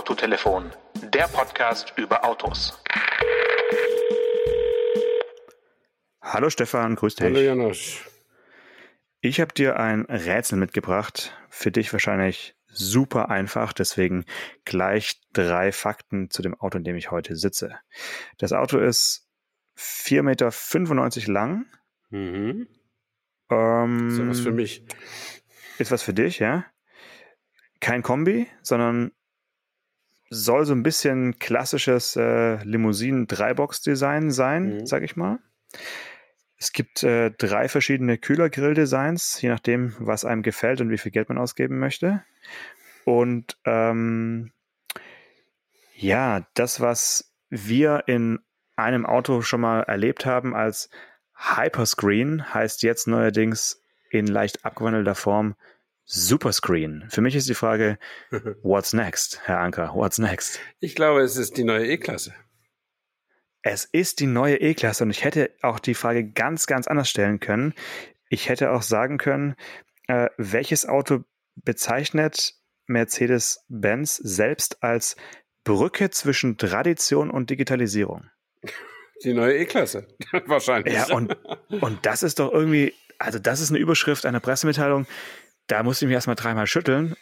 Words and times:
Autotelefon, 0.00 0.72
der 1.12 1.28
Podcast 1.28 1.92
über 1.98 2.24
Autos. 2.24 2.82
Hallo 6.22 6.48
Stefan, 6.48 6.94
grüß 6.94 7.16
dich. 7.16 7.26
Hallo 7.26 7.38
Janosch. 7.40 8.08
Ich 9.20 9.42
habe 9.42 9.52
dir 9.52 9.78
ein 9.78 10.06
Rätsel 10.06 10.56
mitgebracht, 10.56 11.38
für 11.50 11.70
dich 11.70 11.92
wahrscheinlich 11.92 12.56
super 12.66 13.28
einfach, 13.28 13.74
deswegen 13.74 14.24
gleich 14.64 15.20
drei 15.34 15.70
Fakten 15.70 16.30
zu 16.30 16.40
dem 16.40 16.58
Auto, 16.58 16.78
in 16.78 16.84
dem 16.84 16.96
ich 16.96 17.10
heute 17.10 17.36
sitze. 17.36 17.78
Das 18.38 18.54
Auto 18.54 18.78
ist 18.78 19.28
4,95 19.76 20.22
Meter 20.22 21.30
lang. 21.30 21.66
Mhm. 22.08 22.68
Ähm, 23.50 24.08
Ist 24.08 24.18
ja 24.18 24.28
was 24.28 24.40
für 24.40 24.52
mich. 24.52 24.82
Ist 25.76 25.90
was 25.90 26.02
für 26.02 26.14
dich, 26.14 26.38
ja? 26.38 26.64
Kein 27.80 28.02
Kombi, 28.02 28.46
sondern 28.62 29.12
soll 30.30 30.64
so 30.64 30.72
ein 30.72 30.82
bisschen 30.84 31.38
klassisches 31.38 32.16
äh, 32.16 32.62
Limousinen-Dreibox-Design 32.64 34.30
sein, 34.30 34.78
Mhm. 34.78 34.86
sag 34.86 35.02
ich 35.02 35.16
mal. 35.16 35.40
Es 36.56 36.72
gibt 36.72 37.02
äh, 37.02 37.30
drei 37.32 37.68
verschiedene 37.68 38.16
Kühlergrill-Designs, 38.18 39.40
je 39.42 39.48
nachdem, 39.48 39.94
was 39.98 40.24
einem 40.24 40.42
gefällt 40.42 40.80
und 40.80 40.90
wie 40.90 40.98
viel 40.98 41.10
Geld 41.10 41.28
man 41.28 41.38
ausgeben 41.38 41.78
möchte. 41.78 42.22
Und 43.04 43.56
ähm, 43.64 44.52
ja, 45.94 46.46
das, 46.54 46.80
was 46.80 47.32
wir 47.48 48.04
in 48.06 48.38
einem 48.76 49.06
Auto 49.06 49.42
schon 49.42 49.62
mal 49.62 49.82
erlebt 49.82 50.26
haben 50.26 50.54
als 50.54 50.90
Hyperscreen, 51.34 52.54
heißt 52.54 52.82
jetzt 52.82 53.08
neuerdings 53.08 53.82
in 54.10 54.26
leicht 54.26 54.64
abgewandelter 54.64 55.14
Form 55.14 55.56
Superscreen. 56.12 57.04
Für 57.08 57.20
mich 57.20 57.36
ist 57.36 57.48
die 57.48 57.54
Frage, 57.54 57.96
what's 58.62 58.92
next, 58.92 59.40
Herr 59.44 59.60
Anker? 59.60 59.92
What's 59.94 60.18
next? 60.18 60.58
Ich 60.80 60.96
glaube, 60.96 61.20
es 61.20 61.36
ist 61.36 61.56
die 61.56 61.62
neue 61.62 61.86
E-Klasse. 61.86 62.34
Es 63.62 63.84
ist 63.84 64.18
die 64.18 64.26
neue 64.26 64.56
E-Klasse 64.56 65.04
und 65.04 65.10
ich 65.10 65.22
hätte 65.22 65.52
auch 65.62 65.78
die 65.78 65.94
Frage 65.94 66.28
ganz, 66.28 66.66
ganz 66.66 66.88
anders 66.88 67.08
stellen 67.08 67.38
können. 67.38 67.74
Ich 68.28 68.48
hätte 68.48 68.72
auch 68.72 68.82
sagen 68.82 69.18
können, 69.18 69.54
äh, 70.08 70.28
welches 70.36 70.84
Auto 70.84 71.22
bezeichnet 71.54 72.54
Mercedes-Benz 72.86 74.16
selbst 74.16 74.82
als 74.82 75.14
Brücke 75.62 76.10
zwischen 76.10 76.58
Tradition 76.58 77.30
und 77.30 77.50
Digitalisierung? 77.50 78.30
Die 79.22 79.32
neue 79.32 79.58
E-Klasse. 79.58 80.08
Wahrscheinlich. 80.46 80.92
Ja, 80.92 81.14
und, 81.14 81.36
und 81.68 82.04
das 82.04 82.24
ist 82.24 82.40
doch 82.40 82.50
irgendwie, 82.50 82.94
also 83.18 83.38
das 83.38 83.60
ist 83.60 83.70
eine 83.70 83.78
Überschrift 83.78 84.26
einer 84.26 84.40
Pressemitteilung, 84.40 85.06
da 85.70 85.82
musste 85.82 86.04
ich 86.04 86.08
mich 86.08 86.14
erstmal 86.14 86.36
dreimal 86.36 86.66
schütteln 86.66 87.16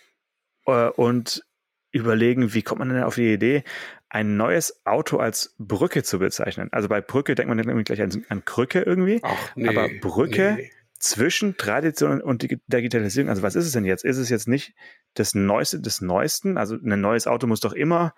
äh, 0.67 0.89
und 0.89 1.45
überlegen, 1.91 2.55
wie 2.55 2.63
kommt 2.63 2.81
man 2.81 2.89
denn 2.89 3.03
auf 3.03 3.15
die 3.15 3.33
Idee, 3.33 3.65
ein 4.09 4.37
neues 4.37 4.85
Auto 4.85 5.19
als 5.19 5.55
Brücke 5.59 6.03
zu 6.03 6.19
bezeichnen. 6.19 6.69
Also 6.73 6.89
bei 6.89 7.01
Brücke 7.01 7.35
denkt 7.35 7.49
man 7.49 7.59
dann 7.59 7.69
irgendwie 7.69 7.85
gleich 7.85 8.03
an, 8.03 8.25
an 8.29 8.45
Krücke 8.45 8.83
irgendwie, 8.83 9.21
Ach, 9.23 9.57
nee, 9.57 9.69
aber 9.69 9.89
Brücke 10.01 10.55
nee. 10.59 10.71
zwischen 10.99 11.57
Tradition 11.57 12.21
und 12.21 12.43
Dig- 12.43 12.61
Digitalisierung. 12.67 13.29
Also 13.31 13.43
was 13.43 13.55
ist 13.55 13.67
es 13.67 13.73
denn 13.73 13.85
jetzt? 13.85 14.05
Ist 14.05 14.19
es 14.19 14.29
jetzt 14.29 14.49
nicht 14.49 14.75
das 15.15 15.35
Neueste 15.35 15.81
des 15.81 16.01
Neuesten? 16.01 16.57
Also 16.57 16.77
ein 16.77 17.01
neues 17.01 17.27
Auto 17.27 17.47
muss 17.47 17.61
doch 17.61 17.73
immer, 17.73 18.15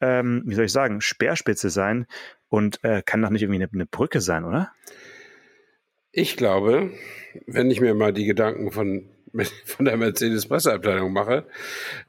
ähm, 0.00 0.42
wie 0.46 0.54
soll 0.54 0.66
ich 0.66 0.72
sagen, 0.72 1.00
Speerspitze 1.00 1.70
sein 1.70 2.06
und 2.48 2.82
äh, 2.84 3.02
kann 3.04 3.22
doch 3.22 3.30
nicht 3.30 3.42
irgendwie 3.42 3.62
eine, 3.62 3.70
eine 3.72 3.86
Brücke 3.86 4.20
sein, 4.20 4.44
oder? 4.44 4.72
Ich 6.10 6.36
glaube, 6.36 6.92
wenn 7.46 7.70
ich 7.70 7.80
mir 7.80 7.94
mal 7.94 8.12
die 8.12 8.24
Gedanken 8.24 8.70
von, 8.70 9.08
von 9.64 9.84
der 9.84 9.96
Mercedes-Presseabteilung 9.96 11.12
mache, 11.12 11.46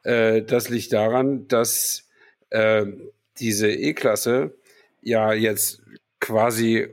äh, 0.04 0.42
das 0.42 0.70
liegt 0.70 0.94
daran, 0.94 1.48
dass 1.48 2.08
äh, 2.50 2.86
diese 3.40 3.72
E-Klasse 3.72 4.56
ja 5.02 5.34
jetzt 5.34 5.82
quasi 6.20 6.88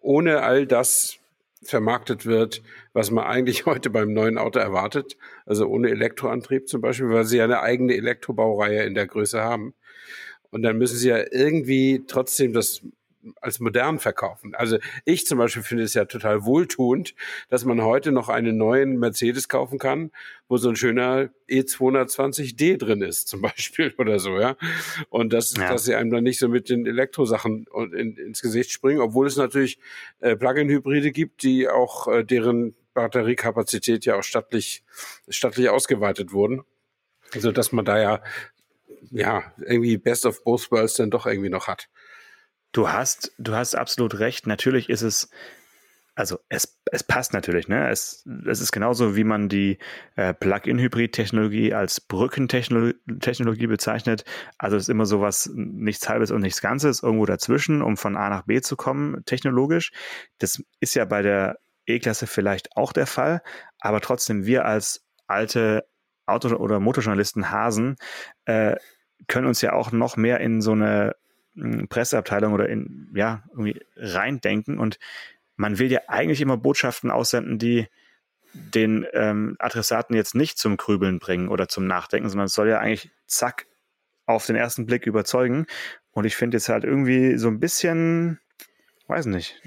ohne 0.00 0.42
all 0.42 0.66
das 0.66 1.18
vermarktet 1.62 2.26
wird, 2.26 2.62
was 2.92 3.10
man 3.10 3.24
eigentlich 3.24 3.66
heute 3.66 3.90
beim 3.90 4.12
neuen 4.12 4.38
Auto 4.38 4.58
erwartet, 4.58 5.16
also 5.46 5.66
ohne 5.66 5.90
Elektroantrieb 5.90 6.68
zum 6.68 6.80
Beispiel, 6.80 7.10
weil 7.10 7.24
sie 7.24 7.38
ja 7.38 7.44
eine 7.44 7.60
eigene 7.60 7.94
Elektrobaureihe 7.94 8.84
in 8.84 8.94
der 8.94 9.06
Größe 9.06 9.40
haben. 9.40 9.74
Und 10.50 10.62
dann 10.62 10.78
müssen 10.78 10.96
sie 10.96 11.08
ja 11.08 11.22
irgendwie 11.30 12.04
trotzdem 12.06 12.52
das 12.52 12.82
als 13.40 13.60
modern 13.60 13.98
verkaufen. 13.98 14.54
Also 14.54 14.78
ich 15.04 15.26
zum 15.26 15.38
Beispiel 15.38 15.62
finde 15.62 15.84
es 15.84 15.94
ja 15.94 16.04
total 16.06 16.44
wohltuend, 16.44 17.14
dass 17.48 17.64
man 17.64 17.82
heute 17.82 18.12
noch 18.12 18.28
einen 18.28 18.56
neuen 18.56 18.98
Mercedes 18.98 19.48
kaufen 19.48 19.78
kann, 19.78 20.10
wo 20.48 20.56
so 20.56 20.68
ein 20.70 20.76
schöner 20.76 21.30
E220D 21.48 22.78
drin 22.78 23.02
ist, 23.02 23.28
zum 23.28 23.42
Beispiel 23.42 23.94
oder 23.98 24.18
so, 24.18 24.38
ja. 24.38 24.56
Und 25.08 25.32
das, 25.32 25.54
Ja. 25.56 25.68
dass 25.70 25.84
sie 25.84 25.94
einem 25.94 26.10
dann 26.10 26.24
nicht 26.24 26.38
so 26.38 26.48
mit 26.48 26.68
den 26.70 26.86
Elektrosachen 26.86 27.66
in, 27.94 28.16
ins 28.16 28.40
Gesicht 28.42 28.70
springen, 28.70 29.00
obwohl 29.00 29.26
es 29.26 29.36
natürlich 29.36 29.78
äh, 30.20 30.36
Plug-in-Hybride 30.36 31.12
gibt, 31.12 31.42
die 31.42 31.68
auch 31.68 32.08
äh, 32.08 32.24
deren 32.24 32.74
Batteriekapazität 32.94 34.04
ja 34.04 34.16
auch 34.16 34.22
stattlich, 34.22 34.82
stattlich 35.28 35.68
ausgeweitet 35.68 36.32
wurden. 36.32 36.62
Also 37.34 37.52
dass 37.52 37.70
man 37.70 37.84
da 37.84 38.00
ja 38.00 38.22
ja 39.10 39.42
irgendwie 39.64 39.96
Best 39.96 40.26
of 40.26 40.42
Both 40.44 40.70
Worlds 40.70 40.94
dann 40.94 41.10
doch 41.10 41.26
irgendwie 41.26 41.48
noch 41.48 41.68
hat. 41.68 41.88
Du 42.72 42.88
hast, 42.88 43.32
du 43.38 43.54
hast 43.54 43.74
absolut 43.74 44.18
recht. 44.18 44.46
Natürlich 44.46 44.88
ist 44.88 45.02
es, 45.02 45.30
also 46.14 46.38
es, 46.48 46.78
es 46.92 47.02
passt 47.02 47.32
natürlich, 47.32 47.66
ne? 47.66 47.88
Es, 47.90 48.24
es 48.46 48.60
ist 48.60 48.72
genauso, 48.72 49.16
wie 49.16 49.24
man 49.24 49.48
die 49.48 49.78
äh, 50.16 50.34
Plug-in-Hybrid-Technologie 50.34 51.74
als 51.74 52.00
Brückentechnologie 52.00 52.94
Technologie 53.20 53.66
bezeichnet. 53.66 54.24
Also 54.58 54.76
es 54.76 54.84
ist 54.84 54.88
immer 54.88 55.06
sowas, 55.06 55.50
nichts 55.54 56.08
Halbes 56.08 56.30
und 56.30 56.42
nichts 56.42 56.60
Ganzes, 56.60 57.02
irgendwo 57.02 57.26
dazwischen, 57.26 57.82
um 57.82 57.96
von 57.96 58.16
A 58.16 58.30
nach 58.30 58.42
B 58.42 58.60
zu 58.60 58.76
kommen, 58.76 59.24
technologisch. 59.24 59.90
Das 60.38 60.62
ist 60.78 60.94
ja 60.94 61.04
bei 61.04 61.22
der 61.22 61.58
E-Klasse 61.86 62.26
vielleicht 62.28 62.76
auch 62.76 62.92
der 62.92 63.06
Fall, 63.06 63.42
aber 63.80 64.00
trotzdem 64.00 64.46
wir 64.46 64.64
als 64.64 65.04
alte 65.26 65.86
Auto- 66.26 66.54
oder 66.56 66.78
Motorjournalisten 66.78 67.50
Hasen 67.50 67.96
äh, 68.44 68.76
können 69.26 69.46
uns 69.46 69.60
ja 69.60 69.72
auch 69.72 69.92
noch 69.92 70.16
mehr 70.16 70.40
in 70.40 70.60
so 70.60 70.72
eine 70.72 71.14
Presseabteilung 71.88 72.52
oder 72.52 72.68
in, 72.68 73.12
ja, 73.14 73.44
irgendwie 73.50 73.80
reindenken 73.96 74.78
und 74.78 74.98
man 75.56 75.78
will 75.78 75.90
ja 75.92 76.00
eigentlich 76.06 76.40
immer 76.40 76.56
Botschaften 76.56 77.10
aussenden, 77.10 77.58
die 77.58 77.86
den 78.52 79.06
ähm, 79.12 79.56
Adressaten 79.58 80.16
jetzt 80.16 80.34
nicht 80.34 80.58
zum 80.58 80.76
Grübeln 80.76 81.18
bringen 81.18 81.48
oder 81.48 81.68
zum 81.68 81.86
Nachdenken, 81.86 82.28
sondern 82.28 82.46
es 82.46 82.54
soll 82.54 82.68
ja 82.68 82.78
eigentlich 82.78 83.10
zack 83.26 83.66
auf 84.26 84.46
den 84.46 84.56
ersten 84.56 84.86
Blick 84.86 85.06
überzeugen. 85.06 85.66
Und 86.12 86.24
ich 86.24 86.36
finde 86.36 86.56
jetzt 86.56 86.68
halt 86.68 86.84
irgendwie 86.84 87.36
so 87.36 87.48
ein 87.48 87.60
bisschen, 87.60 88.40
weiß 89.06 89.26
nicht, 89.26 89.60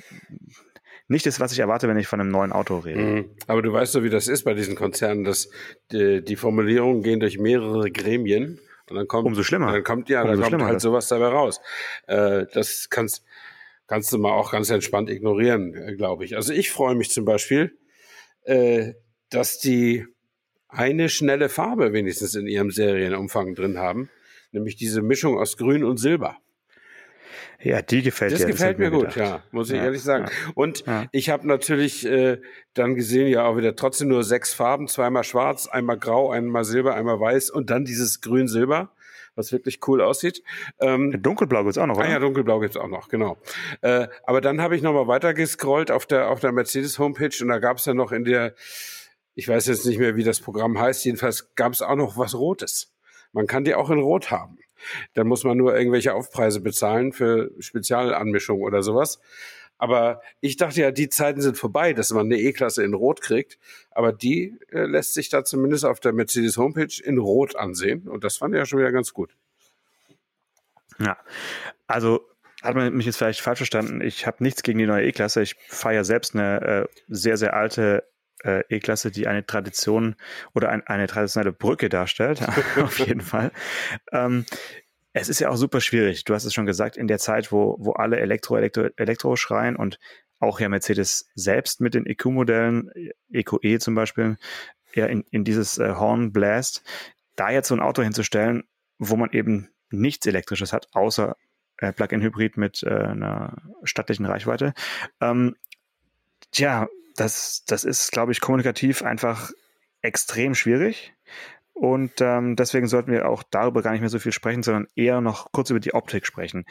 nicht 1.07 1.25
das, 1.25 1.39
was 1.39 1.51
ich 1.51 1.59
erwarte, 1.59 1.87
wenn 1.87 1.97
ich 1.97 2.07
von 2.07 2.19
einem 2.19 2.31
neuen 2.31 2.51
Auto 2.51 2.79
rede. 2.79 2.99
Mhm. 2.99 3.29
Aber 3.47 3.61
du 3.61 3.71
weißt 3.71 3.95
doch, 3.95 4.03
wie 4.03 4.09
das 4.09 4.27
ist 4.27 4.43
bei 4.43 4.53
diesen 4.53 4.75
Konzernen, 4.75 5.23
dass 5.23 5.49
die, 5.91 6.23
die 6.23 6.35
Formulierungen 6.35 7.03
gehen 7.03 7.19
durch 7.19 7.37
mehrere 7.37 7.91
Gremien 7.91 8.59
und 8.89 8.97
dann 8.97 9.07
kommt, 9.07 9.27
Umso 9.27 9.43
schlimmer. 9.43 9.71
Dann 9.71 9.83
kommt 9.83 10.09
ja, 10.09 10.21
Umso 10.21 10.31
dann 10.31 10.39
kommt 10.39 10.49
schlimmer 10.49 10.65
halt 10.65 10.75
das. 10.75 10.83
sowas 10.83 11.07
dabei 11.07 11.27
raus. 11.27 11.61
Äh, 12.07 12.45
das 12.53 12.89
kannst, 12.89 13.23
kannst 13.87 14.11
du 14.11 14.17
mal 14.17 14.31
auch 14.31 14.51
ganz 14.51 14.69
entspannt 14.69 15.09
ignorieren, 15.09 15.73
äh, 15.73 15.95
glaube 15.95 16.25
ich. 16.25 16.35
Also 16.35 16.53
ich 16.53 16.71
freue 16.71 16.95
mich 16.95 17.09
zum 17.11 17.25
Beispiel, 17.25 17.77
äh, 18.43 18.93
dass 19.29 19.59
die 19.59 20.05
eine 20.67 21.09
schnelle 21.09 21.49
Farbe 21.49 21.93
wenigstens 21.93 22.35
in 22.35 22.47
ihrem 22.47 22.71
Serienumfang 22.71 23.55
drin 23.55 23.77
haben, 23.77 24.09
nämlich 24.51 24.75
diese 24.75 25.01
Mischung 25.01 25.37
aus 25.37 25.57
Grün 25.57 25.83
und 25.83 25.97
Silber. 25.97 26.37
Ja, 27.61 27.81
die 27.81 28.01
gefällt 28.01 28.31
Das 28.33 28.39
dir. 28.41 28.47
gefällt 28.47 28.73
hab 28.73 28.79
mir 28.79 28.85
ich 28.87 28.91
gut, 28.91 28.99
gedacht. 29.01 29.15
ja, 29.17 29.43
muss 29.51 29.69
ich 29.69 29.77
Ja, 29.77 29.83
ehrlich 29.85 30.01
sagen. 30.01 30.25
Und 30.55 30.85
Ja. 30.85 31.05
ich 31.11 31.29
habe 31.29 31.47
natürlich 31.47 32.05
äh, 32.05 32.39
dann 32.73 32.95
gesehen, 32.95 33.27
ja 33.27 33.45
auch 33.45 33.57
wieder 33.57 33.75
trotzdem 33.75 34.09
nur 34.09 34.23
sechs 34.23 34.53
Farben, 34.53 34.87
zweimal 34.87 35.23
schwarz, 35.23 35.67
einmal 35.67 35.97
grau, 35.97 36.31
einmal 36.31 36.63
silber, 36.65 36.95
einmal 36.95 37.19
weiß 37.19 37.49
und 37.49 37.69
dann 37.69 37.85
dieses 37.85 38.21
grün-silber, 38.21 38.91
was 39.35 39.51
wirklich 39.51 39.79
cool 39.87 40.01
aussieht. 40.01 40.43
Ähm, 40.79 41.21
Dunkelblau 41.21 41.63
gibt's 41.63 41.77
auch 41.77 41.87
noch, 41.87 41.97
Ah 41.97 42.01
oder? 42.01 42.09
ja, 42.09 42.19
dunkelblau 42.19 42.59
gibt's 42.59 42.77
auch 42.77 42.87
noch, 42.89 43.07
genau. 43.09 43.37
Äh, 43.81 44.07
aber 44.25 44.41
dann 44.41 44.61
habe 44.61 44.75
ich 44.75 44.81
nochmal 44.81 45.07
weiter 45.07 45.33
gescrollt 45.33 45.89
auf 45.91 46.05
der, 46.05 46.29
auf 46.29 46.39
der 46.39 46.51
Mercedes-Homepage 46.51 47.35
und 47.41 47.47
da 47.47 47.59
gab's 47.59 47.85
ja 47.85 47.93
noch 47.93 48.11
in 48.11 48.25
der, 48.25 48.53
ich 49.35 49.47
weiß 49.47 49.65
jetzt 49.67 49.85
nicht 49.85 49.97
mehr, 49.99 50.15
wie 50.15 50.23
das 50.23 50.39
Programm 50.39 50.77
heißt, 50.79 51.03
jedenfalls 51.05 51.55
gab's 51.55 51.81
auch 51.81 51.95
noch 51.95 52.17
was 52.17 52.35
Rotes. 52.35 52.93
Man 53.31 53.47
kann 53.47 53.63
die 53.63 53.73
auch 53.73 53.89
in 53.89 53.97
Rot 53.99 54.29
haben. 54.29 54.59
Dann 55.13 55.27
muss 55.27 55.43
man 55.43 55.57
nur 55.57 55.75
irgendwelche 55.75 56.13
Aufpreise 56.13 56.61
bezahlen 56.61 57.13
für 57.13 57.51
Spezialanmischungen 57.59 58.63
oder 58.63 58.83
sowas. 58.83 59.19
Aber 59.77 60.21
ich 60.39 60.55
dachte 60.55 60.81
ja, 60.81 60.91
die 60.91 61.09
Zeiten 61.09 61.41
sind 61.41 61.57
vorbei, 61.57 61.93
dass 61.93 62.11
man 62.11 62.27
eine 62.27 62.37
E-Klasse 62.37 62.83
in 62.83 62.93
Rot 62.93 63.21
kriegt. 63.21 63.59
Aber 63.91 64.13
die 64.13 64.57
äh, 64.71 64.85
lässt 64.85 65.13
sich 65.13 65.29
da 65.29 65.43
zumindest 65.43 65.85
auf 65.85 65.99
der 65.99 66.13
Mercedes 66.13 66.57
Homepage 66.57 67.01
in 67.03 67.17
Rot 67.17 67.55
ansehen. 67.55 68.07
Und 68.07 68.23
das 68.23 68.37
fand 68.37 68.53
ich 68.53 68.59
ja 68.59 68.65
schon 68.65 68.79
wieder 68.79 68.91
ganz 68.91 69.13
gut. 69.13 69.35
Ja, 70.99 71.17
also 71.87 72.21
hat 72.61 72.75
man 72.75 72.93
mich 72.93 73.05
jetzt 73.05 73.17
vielleicht 73.17 73.41
falsch 73.41 73.59
verstanden. 73.59 73.99
Ich 73.99 74.25
habe 74.25 74.41
nichts 74.41 74.63
gegen 74.63 74.79
die 74.79 74.85
neue 74.85 75.05
E-Klasse. 75.05 75.41
Ich 75.41 75.55
fahre 75.67 75.95
ja 75.95 76.03
selbst 76.03 76.33
eine 76.33 76.61
äh, 76.61 76.85
sehr, 77.09 77.35
sehr 77.35 77.53
alte 77.53 78.05
äh, 78.43 78.63
E-Klasse, 78.69 79.11
die 79.11 79.27
eine 79.27 79.45
Tradition 79.45 80.15
oder 80.53 80.69
ein, 80.69 80.85
eine 80.85 81.07
traditionelle 81.07 81.53
Brücke 81.53 81.89
darstellt, 81.89 82.41
auf 82.77 82.99
jeden 82.99 83.21
Fall. 83.21 83.51
Ähm, 84.11 84.45
es 85.13 85.29
ist 85.29 85.39
ja 85.39 85.49
auch 85.49 85.55
super 85.55 85.79
schwierig. 85.79 86.23
Du 86.23 86.33
hast 86.33 86.45
es 86.45 86.53
schon 86.53 86.65
gesagt, 86.65 86.97
in 86.97 87.07
der 87.07 87.19
Zeit, 87.19 87.51
wo, 87.51 87.77
wo 87.79 87.93
alle 87.93 88.19
Elektro, 88.19 88.57
Elektro, 88.57 88.87
Elektro 88.97 89.35
schreien 89.35 89.75
und 89.75 89.99
auch 90.39 90.59
ja 90.59 90.67
Mercedes 90.69 91.29
selbst 91.35 91.81
mit 91.81 91.93
den 91.93 92.05
EQ-Modellen, 92.05 92.91
EQE 93.31 93.79
zum 93.79 93.95
Beispiel, 93.95 94.37
ja 94.95 95.05
in, 95.05 95.23
in 95.31 95.43
dieses 95.43 95.77
äh, 95.77 95.93
Horn 95.93 96.33
bläst, 96.33 96.83
da 97.35 97.49
jetzt 97.49 97.67
so 97.67 97.75
ein 97.75 97.79
Auto 97.79 98.01
hinzustellen, 98.01 98.63
wo 98.97 99.15
man 99.15 99.31
eben 99.31 99.69
nichts 99.89 100.25
Elektrisches 100.25 100.73
hat, 100.73 100.87
außer 100.93 101.35
äh, 101.77 101.93
Plug-in-Hybrid 101.93 102.57
mit 102.57 102.83
äh, 102.83 102.89
einer 102.89 103.55
stattlichen 103.83 104.25
Reichweite. 104.25 104.73
Ähm, 105.21 105.55
tja, 106.51 106.87
das, 107.15 107.63
das 107.67 107.83
ist, 107.83 108.11
glaube 108.11 108.31
ich, 108.31 108.41
kommunikativ 108.41 109.03
einfach 109.03 109.51
extrem 110.01 110.55
schwierig. 110.55 111.13
Und 111.73 112.21
ähm, 112.21 112.55
deswegen 112.55 112.87
sollten 112.87 113.11
wir 113.11 113.27
auch 113.27 113.43
darüber 113.43 113.81
gar 113.81 113.91
nicht 113.91 114.01
mehr 114.01 114.09
so 114.09 114.19
viel 114.19 114.31
sprechen, 114.31 114.63
sondern 114.63 114.87
eher 114.95 115.21
noch 115.21 115.51
kurz 115.51 115.69
über 115.71 115.79
die 115.79 115.93
Optik 115.93 116.25
sprechen. 116.25 116.65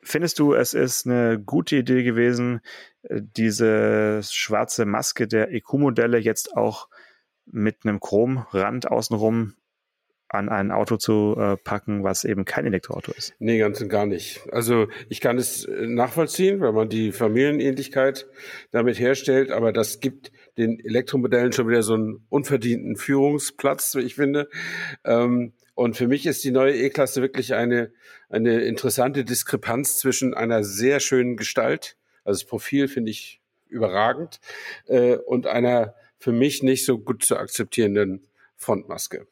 Findest 0.00 0.38
du, 0.38 0.54
es 0.54 0.74
ist 0.74 1.06
eine 1.06 1.40
gute 1.40 1.76
Idee 1.76 2.02
gewesen, 2.02 2.60
äh, 3.02 3.20
diese 3.22 4.20
schwarze 4.22 4.86
Maske 4.86 5.28
der 5.28 5.52
EQ-Modelle 5.52 6.18
jetzt 6.18 6.56
auch 6.56 6.88
mit 7.46 7.84
einem 7.84 8.00
Chromrand 8.00 8.90
außenrum 8.90 9.54
an 10.28 10.48
ein 10.48 10.70
Auto 10.70 10.96
zu 10.96 11.36
äh, 11.38 11.56
packen, 11.56 12.04
was 12.04 12.24
eben 12.24 12.44
kein 12.44 12.66
Elektroauto 12.66 13.12
ist. 13.12 13.34
Nee, 13.38 13.58
ganz 13.58 13.80
und 13.80 13.88
gar 13.88 14.06
nicht. 14.06 14.42
Also 14.52 14.88
ich 15.08 15.20
kann 15.20 15.38
es 15.38 15.64
äh, 15.64 15.86
nachvollziehen, 15.86 16.60
weil 16.60 16.72
man 16.72 16.88
die 16.88 17.12
Familienähnlichkeit 17.12 18.26
damit 18.70 18.98
herstellt, 18.98 19.50
aber 19.50 19.72
das 19.72 20.00
gibt 20.00 20.30
den 20.58 20.78
Elektromodellen 20.80 21.52
schon 21.52 21.68
wieder 21.68 21.82
so 21.82 21.94
einen 21.94 22.26
unverdienten 22.28 22.96
Führungsplatz, 22.96 23.94
wie 23.94 24.00
ich 24.00 24.16
finde. 24.16 24.48
Ähm, 25.04 25.54
und 25.74 25.96
für 25.96 26.08
mich 26.08 26.26
ist 26.26 26.44
die 26.44 26.50
neue 26.50 26.76
E-Klasse 26.76 27.22
wirklich 27.22 27.54
eine, 27.54 27.92
eine 28.28 28.62
interessante 28.62 29.24
Diskrepanz 29.24 29.96
zwischen 29.96 30.34
einer 30.34 30.64
sehr 30.64 31.00
schönen 31.00 31.36
Gestalt, 31.36 31.96
also 32.24 32.40
das 32.40 32.48
Profil 32.48 32.88
finde 32.88 33.10
ich 33.12 33.40
überragend, 33.68 34.40
äh, 34.86 35.16
und 35.16 35.46
einer 35.46 35.94
für 36.18 36.32
mich 36.32 36.62
nicht 36.62 36.84
so 36.84 36.98
gut 36.98 37.24
zu 37.24 37.36
akzeptierenden 37.36 38.26
Frontmaske. 38.56 39.26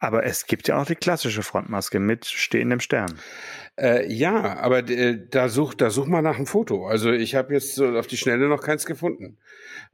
Aber 0.00 0.24
es 0.24 0.46
gibt 0.46 0.68
ja 0.68 0.80
auch 0.80 0.86
die 0.86 0.94
klassische 0.94 1.42
Frontmaske 1.42 1.98
mit 1.98 2.24
stehendem 2.24 2.80
Stern. 2.80 3.18
Äh, 3.76 4.12
ja, 4.12 4.58
aber 4.58 4.88
äh, 4.88 5.18
da 5.30 5.48
such, 5.48 5.74
da 5.74 5.90
such 5.90 6.06
mal 6.06 6.22
nach 6.22 6.36
einem 6.36 6.46
Foto. 6.46 6.86
Also 6.86 7.12
ich 7.12 7.34
habe 7.34 7.54
jetzt 7.54 7.74
so 7.74 7.86
auf 7.96 8.06
die 8.06 8.16
Schnelle 8.16 8.48
noch 8.48 8.62
keins 8.62 8.86
gefunden. 8.86 9.38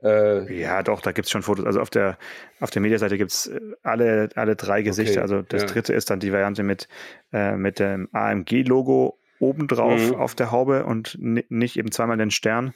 Äh, 0.03 0.61
ja, 0.61 0.83
doch, 0.83 1.01
da 1.01 1.13
gibt's 1.13 1.31
schon 1.31 1.43
Fotos. 1.43 1.65
Also 1.65 1.81
auf 1.81 1.91
der 1.91 2.19
auf 2.61 2.71
der 2.71 2.83
Mediaseite 2.83 3.17
gibt's 3.17 3.47
äh, 3.47 3.61
alle 3.83 4.29
alle 4.35 4.57
drei 4.57 4.83
Gesichter. 4.83 5.23
Okay, 5.23 5.23
also 5.23 5.43
das 5.43 5.63
ja. 5.63 5.69
dritte 5.69 5.93
ist 5.95 6.11
dann 6.11 6.21
die 6.21 6.33
Variante 6.33 6.63
mit 6.63 6.89
äh, 7.33 7.57
mit 7.57 7.79
dem 7.79 8.09
AMG-Logo 8.13 9.19
obendrauf 9.39 10.11
mhm. 10.11 10.15
auf 10.17 10.35
der 10.35 10.51
Haube 10.51 10.85
und 10.85 11.19
nicht 11.21 11.79
eben 11.79 11.91
zweimal 11.91 12.17
den 12.17 12.31
Stern. 12.31 12.75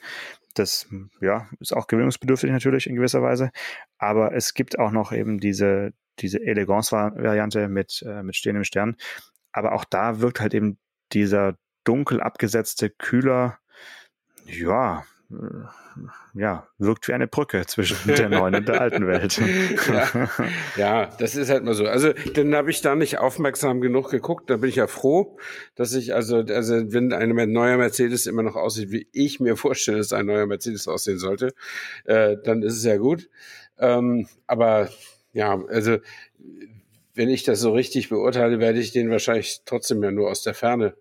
Das 0.58 0.88
ja, 1.20 1.49
ist 1.60 1.72
auch 1.72 1.87
gewöhnungsbedürftig 1.87 2.50
natürlich 2.50 2.87
in 2.87 2.96
gewisser 2.96 3.22
Weise. 3.22 3.50
Aber 3.99 4.34
es 4.34 4.55
gibt 4.55 4.78
auch 4.78 4.90
noch 4.90 5.12
eben 5.12 5.38
diese 5.38 5.93
diese 6.20 6.40
Elegance-Variante 6.40 7.69
mit, 7.69 8.02
äh, 8.06 8.22
mit 8.22 8.37
stehendem 8.37 8.64
Stern. 8.64 8.96
Aber 9.52 9.72
auch 9.72 9.84
da 9.84 10.20
wirkt 10.20 10.40
halt 10.40 10.55
eben 10.55 10.78
dieser 11.12 11.56
dunkel 11.84 12.20
abgesetzte 12.20 12.90
Kühler, 12.90 13.58
ja, 14.44 15.05
ja, 16.32 16.66
wirkt 16.78 17.06
wie 17.06 17.12
eine 17.12 17.26
Brücke 17.26 17.66
zwischen 17.66 18.14
der 18.14 18.30
neuen 18.30 18.54
und 18.54 18.69
der 18.69 18.80
alten 18.80 19.06
Welt. 19.06 19.38
ja, 19.88 20.30
ja, 20.76 21.06
das 21.19 21.36
ist 21.36 21.50
halt 21.50 21.64
mal 21.64 21.75
so. 21.75 21.86
Also, 21.86 22.14
dann 22.34 22.54
habe 22.54 22.70
ich 22.70 22.80
da 22.80 22.94
nicht 22.94 23.19
aufmerksam 23.19 23.82
genug 23.82 24.10
geguckt. 24.10 24.48
Da 24.48 24.56
bin 24.56 24.70
ich 24.70 24.76
ja 24.76 24.86
froh, 24.86 25.38
dass 25.75 25.92
ich, 25.92 26.14
also, 26.14 26.38
also 26.38 26.92
wenn 26.92 27.12
ein 27.12 27.52
neuer 27.52 27.76
Mercedes 27.76 28.26
immer 28.26 28.42
noch 28.42 28.56
aussieht, 28.56 28.90
wie 28.90 29.06
ich 29.12 29.38
mir 29.38 29.56
vorstelle, 29.56 29.98
dass 29.98 30.14
ein 30.14 30.25
neuer 30.25 30.46
Mercedes 30.46 30.88
aussehen 30.88 31.19
sollte, 31.19 31.52
äh, 32.04 32.36
dann 32.42 32.62
ist 32.62 32.76
es 32.76 32.84
ja 32.84 32.96
gut. 32.96 33.28
Ähm, 33.78 34.28
aber 34.46 34.88
ja, 35.34 35.62
also 35.69 35.98
wenn 37.14 37.28
ich 37.28 37.42
das 37.42 37.60
so 37.60 37.72
richtig 37.72 38.08
beurteile, 38.08 38.60
werde 38.60 38.78
ich 38.78 38.92
den 38.92 39.10
wahrscheinlich 39.10 39.60
trotzdem 39.66 40.02
ja 40.02 40.10
nur 40.10 40.30
aus 40.30 40.42
der 40.42 40.54
Ferne 40.54 40.94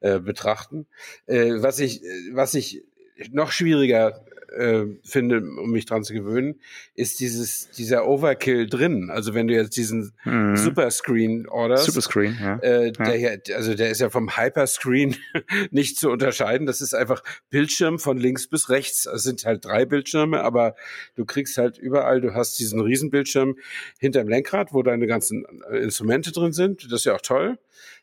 äh, 0.00 0.18
betrachten. 0.18 0.86
Äh, 1.26 1.62
was 1.62 1.78
ich, 1.78 2.02
was 2.32 2.54
ich 2.54 2.82
noch 3.30 3.52
schwieriger 3.52 4.24
äh, 4.52 4.86
finde, 5.02 5.38
um 5.40 5.70
mich 5.70 5.86
dran 5.86 6.04
zu 6.04 6.14
gewöhnen, 6.14 6.60
ist 6.94 7.20
dieses 7.20 7.70
dieser 7.70 8.06
Overkill 8.06 8.66
drin. 8.66 9.10
Also 9.10 9.34
wenn 9.34 9.46
du 9.46 9.54
jetzt 9.54 9.76
diesen 9.76 10.12
mhm. 10.24 10.56
Superscreen 10.56 11.48
orderst, 11.48 11.84
Superscreen, 11.84 12.38
ja. 12.40 12.58
Äh, 12.58 12.92
der 12.92 13.16
ja. 13.16 13.30
Hier, 13.44 13.56
also 13.56 13.74
der 13.74 13.90
ist 13.90 14.00
ja 14.00 14.10
vom 14.10 14.36
Hyperscreen 14.36 15.16
nicht 15.70 15.98
zu 15.98 16.10
unterscheiden. 16.10 16.66
Das 16.66 16.80
ist 16.80 16.94
einfach 16.94 17.22
Bildschirm 17.50 17.98
von 17.98 18.16
links 18.16 18.48
bis 18.48 18.70
rechts. 18.70 19.06
Es 19.06 19.22
sind 19.22 19.44
halt 19.44 19.64
drei 19.64 19.84
Bildschirme, 19.84 20.42
aber 20.42 20.74
du 21.14 21.24
kriegst 21.24 21.58
halt 21.58 21.78
überall, 21.78 22.20
du 22.20 22.34
hast 22.34 22.58
diesen 22.58 22.80
Riesenbildschirm 22.80 23.56
hinterm 23.98 24.28
Lenkrad, 24.28 24.72
wo 24.72 24.82
deine 24.82 25.06
ganzen 25.06 25.44
Instrumente 25.70 26.32
drin 26.32 26.52
sind. 26.52 26.84
Das 26.84 27.00
ist 27.00 27.04
ja 27.04 27.14
auch 27.14 27.20
toll. 27.20 27.58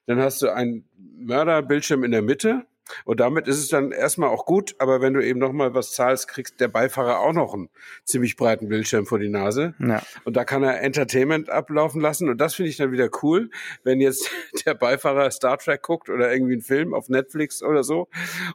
Dann 0.06 0.20
hast 0.20 0.42
du 0.42 0.50
einen 0.54 0.86
Mörderbildschirm 1.18 2.04
in 2.04 2.12
der 2.12 2.22
Mitte 2.22 2.66
und 3.04 3.20
damit 3.20 3.48
ist 3.48 3.58
es 3.58 3.70
dann 3.70 3.92
erstmal 3.92 4.30
auch 4.30 4.46
gut, 4.46 4.76
aber 4.80 5.02
wenn 5.02 5.14
du 5.14 5.26
eben 5.26 5.40
nochmal 5.40 5.74
was 5.74 5.94
zahlst, 5.94 6.28
kriegst 6.28 6.60
der 6.60 6.68
Beifahrer 6.68 7.20
auch 7.20 7.34
noch 7.34 7.54
einen 7.54 7.70
ziemlich 8.04 8.36
breiten 8.36 8.70
Bildschirm 8.70 9.06
vor 9.06 9.20
die 9.20 9.30
Nase. 9.30 9.74
Ja. 9.80 10.02
Und 10.24 10.36
da 10.36 10.44
kann 10.44 10.64
er 10.64 10.82
Entertainment 10.82 11.50
ablaufen 11.50 12.02
lassen. 12.02 12.30
Und 12.30 12.40
das 12.40 12.56
finde 12.56 12.70
ich 12.70 12.78
dann 12.78 12.92
wieder 12.92 13.10
cool, 13.24 13.50
wenn 13.84 14.02
jetzt 14.02 14.30
der 14.66 14.74
Beifahrer 14.76 15.32
Star 15.32 15.58
Trek 15.58 15.82
guckt 15.82 16.10
oder 16.10 16.32
irgendwie 16.32 16.54
einen 16.54 16.62
Film 16.62 16.94
auf 16.94 17.10
Netflix 17.10 17.64
oder 17.64 17.84
so 17.84 18.08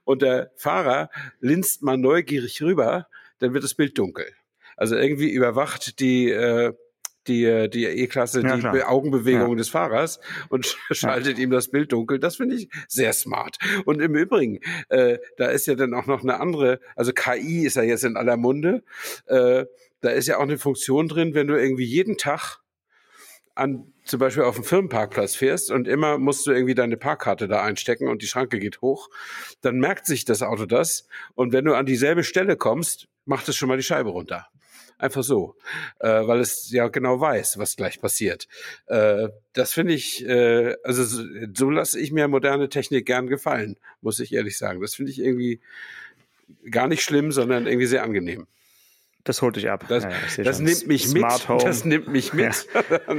und 0.04 0.22
der 0.22 0.50
Fahrer 0.56 1.10
linst 1.40 1.82
mal 1.82 1.96
neugierig 1.96 2.62
rüber, 2.62 3.06
dann 3.38 3.54
wird 3.54 3.64
das 3.64 3.74
Bild 3.74 3.98
dunkel. 3.98 4.26
Also 4.76 4.96
irgendwie 4.96 5.30
überwacht 5.30 6.00
die 6.00 6.30
äh, 6.30 6.72
die, 7.26 7.68
die 7.70 7.84
E-Klasse 7.84 8.42
ja, 8.42 8.54
die 8.54 8.60
klar. 8.60 8.90
Augenbewegung 8.90 9.50
ja. 9.50 9.56
des 9.56 9.68
Fahrers 9.68 10.20
und 10.48 10.76
schaltet 10.90 11.38
ja. 11.38 11.44
ihm 11.44 11.50
das 11.50 11.68
Bild 11.68 11.92
dunkel. 11.92 12.18
Das 12.18 12.36
finde 12.36 12.56
ich 12.56 12.68
sehr 12.88 13.12
smart. 13.12 13.58
Und 13.84 14.00
im 14.00 14.14
Übrigen, 14.14 14.60
äh, 14.88 15.18
da 15.36 15.46
ist 15.46 15.66
ja 15.66 15.74
dann 15.74 15.94
auch 15.94 16.06
noch 16.06 16.22
eine 16.22 16.40
andere, 16.40 16.80
also 16.96 17.12
KI 17.12 17.66
ist 17.66 17.76
ja 17.76 17.82
jetzt 17.82 18.04
in 18.04 18.16
aller 18.16 18.36
Munde. 18.36 18.82
Äh, 19.26 19.66
da 20.00 20.10
ist 20.10 20.28
ja 20.28 20.38
auch 20.38 20.42
eine 20.42 20.58
Funktion 20.58 21.08
drin, 21.08 21.34
wenn 21.34 21.46
du 21.46 21.60
irgendwie 21.60 21.84
jeden 21.84 22.16
Tag 22.16 22.58
an 23.54 23.92
zum 24.04 24.18
Beispiel 24.18 24.42
auf 24.42 24.54
dem 24.54 24.64
Firmenparkplatz 24.64 25.36
fährst 25.36 25.70
und 25.70 25.86
immer 25.86 26.18
musst 26.18 26.46
du 26.46 26.50
irgendwie 26.50 26.74
deine 26.74 26.96
Parkkarte 26.96 27.46
da 27.46 27.62
einstecken 27.62 28.08
und 28.08 28.22
die 28.22 28.26
Schranke 28.26 28.58
geht 28.58 28.80
hoch, 28.80 29.08
dann 29.60 29.78
merkt 29.78 30.06
sich 30.06 30.24
das 30.24 30.42
Auto 30.42 30.66
das 30.66 31.06
und 31.34 31.52
wenn 31.52 31.64
du 31.64 31.74
an 31.74 31.86
dieselbe 31.86 32.24
Stelle 32.24 32.56
kommst, 32.56 33.08
macht 33.24 33.48
es 33.48 33.56
schon 33.56 33.68
mal 33.68 33.76
die 33.76 33.84
Scheibe 33.84 34.10
runter. 34.10 34.48
Einfach 35.00 35.22
so, 35.22 35.56
äh, 36.00 36.08
weil 36.08 36.40
es 36.40 36.70
ja 36.70 36.88
genau 36.88 37.20
weiß, 37.20 37.56
was 37.56 37.74
gleich 37.74 38.00
passiert. 38.02 38.48
Äh, 38.86 39.28
das 39.54 39.72
finde 39.72 39.94
ich, 39.94 40.26
äh, 40.26 40.74
also 40.84 41.04
so, 41.04 41.24
so 41.54 41.70
lasse 41.70 41.98
ich 41.98 42.12
mir 42.12 42.28
moderne 42.28 42.68
Technik 42.68 43.06
gern 43.06 43.26
gefallen, 43.26 43.78
muss 44.02 44.20
ich 44.20 44.34
ehrlich 44.34 44.58
sagen. 44.58 44.82
Das 44.82 44.94
finde 44.94 45.10
ich 45.10 45.18
irgendwie 45.18 45.60
gar 46.70 46.86
nicht 46.86 47.02
schlimm, 47.02 47.32
sondern 47.32 47.66
irgendwie 47.66 47.86
sehr 47.86 48.02
angenehm. 48.02 48.46
Das 49.24 49.42
holt 49.42 49.56
dich 49.56 49.68
ab. 49.68 49.84
Das, 49.88 50.04
ja, 50.04 50.44
das 50.44 50.60
nimmt 50.60 50.86
mich 50.86 51.08
Smart 51.08 51.40
mit. 51.40 51.48
Home. 51.48 51.64
Das 51.64 51.84
nimmt 51.84 52.08
mich 52.08 52.32
mit. 52.32 52.66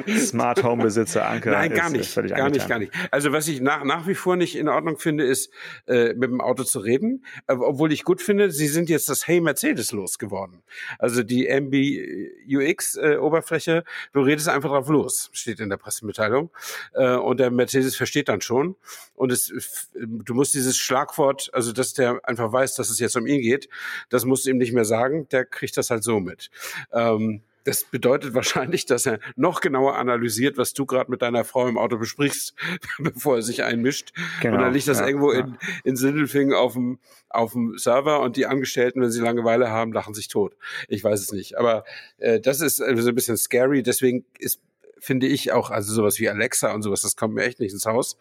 Ja. 0.07 0.17
Smart 0.17 0.63
Home 0.63 0.83
Besitzer 0.83 1.27
Anker. 1.27 1.51
Nein, 1.51 1.73
gar 1.73 1.91
nicht. 1.91 2.01
Ist 2.01 2.15
gar 2.15 2.49
nicht, 2.49 2.67
gar 2.67 2.79
nicht. 2.79 2.91
Also 3.11 3.31
was 3.31 3.47
ich 3.47 3.61
nach, 3.61 3.83
nach 3.83 4.07
wie 4.07 4.15
vor 4.15 4.35
nicht 4.35 4.55
in 4.55 4.67
Ordnung 4.67 4.97
finde, 4.97 5.25
ist 5.25 5.51
äh, 5.87 6.13
mit 6.13 6.31
dem 6.31 6.41
Auto 6.41 6.63
zu 6.63 6.79
reden. 6.79 7.23
Äh, 7.47 7.53
obwohl 7.53 7.91
ich 7.91 8.03
gut 8.03 8.21
finde, 8.21 8.51
sie 8.51 8.67
sind 8.67 8.89
jetzt 8.89 9.09
das 9.09 9.27
Hey 9.27 9.41
Mercedes 9.41 9.91
losgeworden. 9.91 10.63
Also 10.97 11.21
die 11.21 11.47
MBUX 11.47 12.97
äh, 12.97 13.17
Oberfläche, 13.17 13.83
du 14.13 14.21
redest 14.21 14.49
einfach 14.49 14.69
drauf 14.69 14.89
los, 14.89 15.29
steht 15.33 15.59
in 15.59 15.69
der 15.69 15.77
Pressemitteilung. 15.77 16.49
Äh, 16.93 17.15
und 17.15 17.39
der 17.39 17.51
Mercedes 17.51 17.95
versteht 17.95 18.27
dann 18.27 18.41
schon. 18.41 18.75
Und 19.13 19.31
es, 19.31 19.53
du 19.93 20.33
musst 20.33 20.55
dieses 20.55 20.77
Schlagwort, 20.77 21.51
also 21.53 21.73
dass 21.73 21.93
der 21.93 22.21
einfach 22.23 22.51
weiß, 22.51 22.73
dass 22.73 22.89
es 22.89 22.97
jetzt 22.97 23.15
um 23.15 23.27
ihn 23.27 23.41
geht, 23.41 23.69
das 24.09 24.25
musst 24.25 24.45
du 24.45 24.49
ihm 24.49 24.57
nicht 24.57 24.73
mehr 24.73 24.85
sagen. 24.85 25.29
Der 25.29 25.45
kriegt 25.45 25.77
das 25.77 25.90
halt 25.91 26.03
so 26.03 26.19
mit. 26.19 26.49
Ähm, 26.91 27.41
das 27.63 27.83
bedeutet 27.83 28.33
wahrscheinlich, 28.33 28.85
dass 28.85 29.05
er 29.05 29.19
noch 29.35 29.61
genauer 29.61 29.97
analysiert, 29.97 30.57
was 30.57 30.73
du 30.73 30.85
gerade 30.85 31.11
mit 31.11 31.21
deiner 31.21 31.43
Frau 31.43 31.67
im 31.67 31.77
Auto 31.77 31.97
besprichst, 31.97 32.53
bevor 32.99 33.37
er 33.37 33.41
sich 33.41 33.63
einmischt. 33.63 34.13
Genau, 34.41 34.55
und 34.55 34.61
dann 34.61 34.73
liegt 34.73 34.87
das 34.87 34.99
ja, 34.99 35.07
irgendwo 35.07 35.33
ja. 35.33 35.39
in, 35.39 35.57
in 35.83 35.95
Sindelfingen 35.95 36.53
auf 36.53 36.73
dem, 36.73 36.99
auf 37.29 37.53
dem 37.53 37.77
Server 37.77 38.21
und 38.21 38.37
die 38.37 38.45
Angestellten, 38.45 39.01
wenn 39.01 39.11
sie 39.11 39.21
Langeweile 39.21 39.69
haben, 39.69 39.93
lachen 39.93 40.13
sich 40.13 40.27
tot. 40.27 40.55
Ich 40.87 41.03
weiß 41.03 41.19
es 41.19 41.31
nicht. 41.31 41.57
Aber 41.57 41.83
äh, 42.17 42.39
das 42.39 42.61
ist 42.61 42.79
äh, 42.79 42.95
so 42.97 43.09
ein 43.09 43.15
bisschen 43.15 43.37
scary. 43.37 43.83
Deswegen 43.83 44.25
ist, 44.39 44.59
finde 44.99 45.27
ich 45.27 45.51
auch, 45.51 45.71
also 45.71 45.93
sowas 45.93 46.19
wie 46.19 46.29
Alexa 46.29 46.73
und 46.73 46.81
sowas, 46.81 47.01
das 47.01 47.15
kommt 47.15 47.33
mir 47.33 47.43
echt 47.43 47.59
nicht 47.59 47.73
ins 47.73 47.85
Haus. 47.85 48.17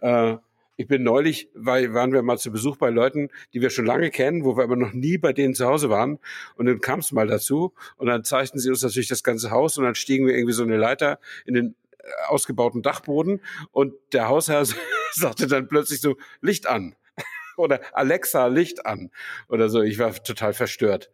Äh, 0.00 0.36
Ich 0.80 0.86
bin 0.86 1.02
neulich, 1.02 1.50
weil 1.54 1.92
waren 1.92 2.12
wir 2.12 2.22
mal 2.22 2.38
zu 2.38 2.52
Besuch 2.52 2.76
bei 2.76 2.88
Leuten, 2.88 3.30
die 3.52 3.60
wir 3.60 3.68
schon 3.68 3.84
lange 3.84 4.10
kennen, 4.10 4.44
wo 4.44 4.56
wir 4.56 4.62
aber 4.62 4.76
noch 4.76 4.92
nie 4.92 5.18
bei 5.18 5.32
denen 5.32 5.56
zu 5.56 5.66
Hause 5.66 5.90
waren. 5.90 6.20
Und 6.54 6.66
dann 6.66 6.80
kam 6.80 7.00
es 7.00 7.10
mal 7.10 7.26
dazu. 7.26 7.74
Und 7.96 8.06
dann 8.06 8.22
zeigten 8.22 8.60
sie 8.60 8.70
uns 8.70 8.82
natürlich 8.84 9.08
das 9.08 9.24
ganze 9.24 9.50
Haus 9.50 9.76
und 9.76 9.82
dann 9.82 9.96
stiegen 9.96 10.24
wir 10.24 10.36
irgendwie 10.36 10.52
so 10.52 10.62
eine 10.62 10.76
Leiter 10.76 11.18
in 11.46 11.54
den 11.54 11.74
äh, 11.98 12.04
ausgebauten 12.28 12.82
Dachboden 12.82 13.40
und 13.72 13.92
der 14.12 14.28
Hausherr 14.28 14.64
sagte 15.14 15.48
dann 15.48 15.66
plötzlich 15.66 16.00
so 16.00 16.16
Licht 16.42 16.68
an 16.68 16.94
oder 17.56 17.80
Alexa 17.92 18.46
Licht 18.46 18.86
an 18.86 19.10
oder 19.48 19.70
so. 19.70 19.82
Ich 19.82 19.98
war 19.98 20.14
total 20.14 20.52
verstört. 20.52 21.10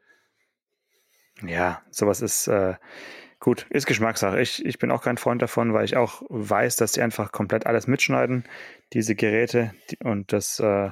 Ja, 1.43 1.83
sowas 1.91 2.21
ist 2.21 2.49
äh, 2.49 2.75
Gut, 3.45 3.67
ist 3.69 3.85
Geschmackssache. 3.85 4.41
Ich, 4.41 4.65
ich 4.65 4.79
bin 4.79 4.91
auch 4.91 5.03
kein 5.03 5.19
Freund 5.19 5.43
davon, 5.43 5.75
weil 5.75 5.85
ich 5.85 5.99
auch 5.99 6.23
weiß, 6.31 6.77
dass 6.77 6.93
die 6.93 7.03
einfach 7.03 7.31
komplett 7.31 7.67
alles 7.67 7.87
mitschneiden, 7.87 8.45
diese 8.95 9.15
Geräte. 9.15 9.75
Die, 9.91 9.99
und 10.03 10.33
das, 10.33 10.61
äh, 10.61 10.89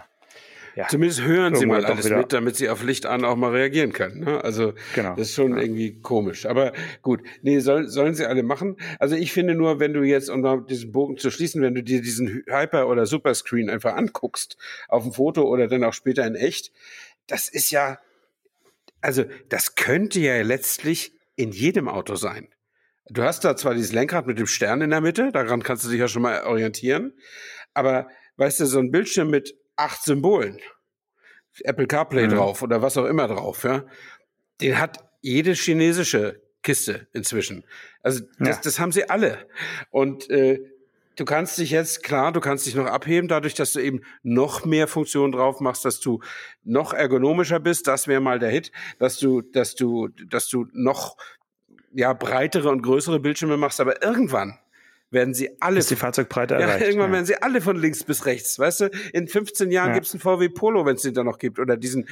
ja, 0.75 0.87
Zumindest 0.91 1.23
hören 1.23 1.55
sie 1.55 1.65
mal 1.65 1.83
alles 1.87 2.11
mit, 2.11 2.35
damit 2.35 2.57
sie 2.57 2.69
auf 2.69 2.83
Licht 2.83 3.07
an 3.07 3.25
auch 3.25 3.37
mal 3.37 3.53
reagieren 3.53 3.95
können. 3.95 4.25
Ne? 4.25 4.45
Also 4.45 4.75
genau. 4.95 5.15
das 5.17 5.29
ist 5.29 5.35
schon 5.35 5.57
ja. 5.57 5.63
irgendwie 5.63 5.99
komisch. 6.03 6.45
Aber 6.45 6.75
gut, 7.01 7.23
nee, 7.41 7.59
soll, 7.61 7.89
sollen 7.89 8.15
sie 8.15 8.27
alle 8.27 8.43
machen. 8.43 8.77
Also 8.99 9.17
ich 9.17 9.33
finde 9.33 9.55
nur, 9.55 9.81
wenn 9.81 9.95
du 9.95 10.03
jetzt, 10.03 10.29
um 10.29 10.43
mal 10.43 10.63
diesen 10.69 10.93
Bogen 10.93 11.17
zu 11.17 11.31
schließen, 11.31 11.63
wenn 11.63 11.75
du 11.75 11.83
dir 11.83 12.03
diesen 12.03 12.45
Hyper- 12.47 12.87
oder 12.87 13.07
Superscreen 13.07 13.71
einfach 13.71 13.95
anguckst, 13.95 14.59
auf 14.89 15.05
dem 15.05 15.15
Foto 15.15 15.45
oder 15.45 15.69
dann 15.69 15.85
auch 15.85 15.95
später 15.95 16.27
in 16.27 16.35
echt, 16.35 16.71
das 17.27 17.49
ist 17.49 17.71
ja, 17.71 17.99
also 19.01 19.25
das 19.49 19.75
könnte 19.75 20.21
ja 20.21 20.43
letztlich 20.43 21.15
in 21.37 21.53
jedem 21.53 21.89
Auto 21.89 22.15
sein. 22.15 22.49
Du 23.07 23.23
hast 23.23 23.45
da 23.45 23.57
zwar 23.57 23.75
dieses 23.75 23.93
Lenkrad 23.93 24.27
mit 24.27 24.39
dem 24.39 24.47
Stern 24.47 24.81
in 24.81 24.91
der 24.91 25.01
Mitte, 25.01 25.33
daran 25.33 25.63
kannst 25.63 25.85
du 25.85 25.91
dich 25.91 25.99
ja 25.99 26.09
schon 26.09 26.23
mal 26.23 26.45
orientieren, 26.45 27.15
aber 27.75 28.09
weißt 28.37 28.61
du, 28.61 28.67
so 28.67 28.79
ein 28.79 28.91
Bildschirm 28.91 29.29
mit 29.29 29.55
acht 29.77 30.03
Symbolen, 30.03 30.61
Apple 31.61 31.87
CarPlay 31.87 32.27
mhm. 32.27 32.31
drauf 32.31 32.63
oder 32.63 32.81
was 32.81 32.97
auch 32.97 33.07
immer 33.07 33.29
drauf, 33.29 33.65
ja, 33.65 33.85
den 34.61 34.79
hat 34.79 35.05
jede 35.21 35.53
chinesische 35.53 36.41
Kiste 36.63 37.09
inzwischen. 37.13 37.65
Also 38.03 38.25
das, 38.39 38.57
ja. 38.57 38.61
das 38.63 38.79
haben 38.79 38.93
sie 38.93 39.11
alle. 39.11 39.49
Und 39.91 40.31
äh, 40.31 40.61
du 41.17 41.25
kannst 41.25 41.59
dich 41.59 41.71
jetzt, 41.71 42.03
klar, 42.03 42.33
du 42.33 42.41
kannst 42.41 42.67
dich 42.67 42.75
noch 42.75 42.87
abheben, 42.87 43.29
dadurch, 43.29 43.55
dass 43.55 43.73
du 43.73 43.81
eben 43.81 44.03
noch 44.23 44.65
mehr 44.65 44.89
Funktionen 44.89 45.33
drauf 45.33 45.61
machst, 45.61 45.85
dass 45.85 46.01
du 46.01 46.21
noch 46.65 46.93
ergonomischer 46.93 47.61
bist, 47.61 47.87
das 47.87 48.09
wäre 48.09 48.21
mal 48.21 48.39
der 48.39 48.51
Hit, 48.51 48.73
dass 48.99 49.19
du, 49.19 49.43
dass 49.43 49.75
du, 49.75 50.09
dass 50.09 50.49
du 50.49 50.67
noch 50.73 51.17
ja, 51.93 52.13
breitere 52.13 52.71
und 52.71 52.83
größere 52.83 53.21
Bildschirme 53.21 53.57
machst, 53.57 53.81
aber 53.81 54.03
irgendwann 54.03 54.59
werden 55.11 55.35
sie 55.35 55.61
alle. 55.61 55.79
Ist 55.79 55.91
die 55.91 55.97
Fahrzeugbreite 55.97 56.55
ja, 56.55 56.61
erreicht. 56.61 56.87
Irgendwann 56.87 57.11
ja. 57.11 57.15
werden 57.17 57.27
sie 57.27 57.37
alle 57.37 57.61
von 57.61 57.77
links 57.77 58.03
bis 58.03 58.25
rechts. 58.25 58.59
Weißt 58.59 58.81
du, 58.81 58.91
in 59.13 59.29
15 59.29 59.71
Jahren 59.71 59.89
ja. 59.89 59.95
gibt's 59.95 60.15
einen 60.15 60.21
VW 60.21 60.49
Polo, 60.49 60.87
wenn 60.87 60.97
es 60.97 61.03
den 61.03 61.13
da 61.13 61.23
noch 61.23 61.39
gibt. 61.39 61.59
Oder 61.59 61.77
diesen 61.77 62.09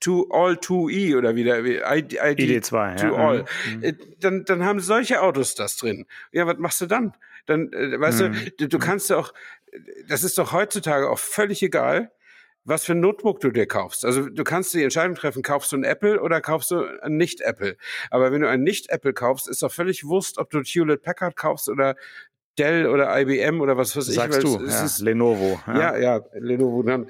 to 0.00 0.28
all 0.30 0.54
2E 0.54 1.16
oder 1.16 1.34
wieder 1.34 1.58
ID, 1.58 2.18
ID 2.22 2.64
2 2.64 2.94
to 2.94 3.06
ja. 3.06 3.12
all. 3.12 3.44
Mhm. 3.74 3.82
Äh, 3.82 3.94
dann, 4.20 4.44
dann 4.44 4.64
haben 4.64 4.80
solche 4.80 5.20
Autos 5.20 5.54
das 5.54 5.76
drin. 5.76 6.06
Ja, 6.32 6.46
was 6.46 6.58
machst 6.58 6.80
du 6.80 6.86
dann? 6.86 7.12
Dann, 7.48 7.72
äh, 7.72 7.98
weißt 7.98 8.20
mhm. 8.20 8.36
du, 8.58 8.68
du 8.68 8.78
kannst 8.78 9.10
ja 9.10 9.16
auch, 9.16 9.32
das 10.06 10.22
ist 10.22 10.38
doch 10.38 10.52
heutzutage 10.52 11.10
auch 11.10 11.18
völlig 11.18 11.62
egal, 11.62 12.12
was 12.64 12.84
für 12.84 12.92
ein 12.92 13.00
Notebook 13.00 13.40
du 13.40 13.50
dir 13.50 13.66
kaufst. 13.66 14.04
Also 14.04 14.28
du 14.28 14.44
kannst 14.44 14.74
die 14.74 14.82
Entscheidung 14.82 15.16
treffen, 15.16 15.42
kaufst 15.42 15.72
du 15.72 15.76
ein 15.76 15.84
Apple 15.84 16.20
oder 16.20 16.42
kaufst 16.42 16.70
du 16.70 16.84
ein 17.02 17.16
Nicht-Apple. 17.16 17.78
Aber 18.10 18.30
wenn 18.30 18.42
du 18.42 18.48
ein 18.48 18.62
Nicht-Apple 18.62 19.14
kaufst, 19.14 19.48
ist 19.48 19.62
doch 19.62 19.72
völlig 19.72 20.04
Wurst, 20.04 20.36
ob 20.36 20.50
du 20.50 20.60
Hewlett 20.60 21.02
Packard 21.02 21.36
kaufst 21.36 21.70
oder 21.70 21.96
Dell 22.58 22.86
oder 22.86 23.18
IBM 23.18 23.60
oder 23.62 23.78
was 23.78 23.96
weiß 23.96 24.06
Sagst 24.06 24.38
ich. 24.38 24.50
Sagst 24.50 24.60
du, 24.60 24.66
ja, 24.66 24.84
ist, 24.84 25.00
Lenovo. 25.00 25.58
Ja, 25.66 25.96
ja, 25.96 25.96
ja 25.96 26.24
Lenovo. 26.34 26.82
Dann, 26.82 27.06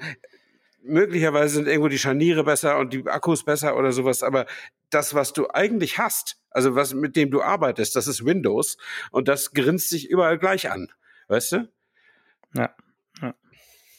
möglicherweise 0.83 1.55
sind 1.55 1.67
irgendwo 1.67 1.87
die 1.87 1.99
Scharniere 1.99 2.43
besser 2.43 2.77
und 2.77 2.93
die 2.93 3.05
Akkus 3.07 3.43
besser 3.43 3.77
oder 3.77 3.91
sowas, 3.91 4.23
aber 4.23 4.45
das, 4.89 5.13
was 5.13 5.33
du 5.33 5.49
eigentlich 5.49 5.97
hast, 5.97 6.37
also 6.49 6.75
was 6.75 6.93
mit 6.93 7.15
dem 7.15 7.31
du 7.31 7.41
arbeitest, 7.41 7.95
das 7.95 8.07
ist 8.07 8.25
Windows 8.25 8.77
und 9.11 9.27
das 9.27 9.51
grinst 9.51 9.89
sich 9.89 10.09
überall 10.09 10.37
gleich 10.37 10.71
an, 10.71 10.91
weißt 11.27 11.51
du? 11.53 11.69
Ja. 12.53 12.73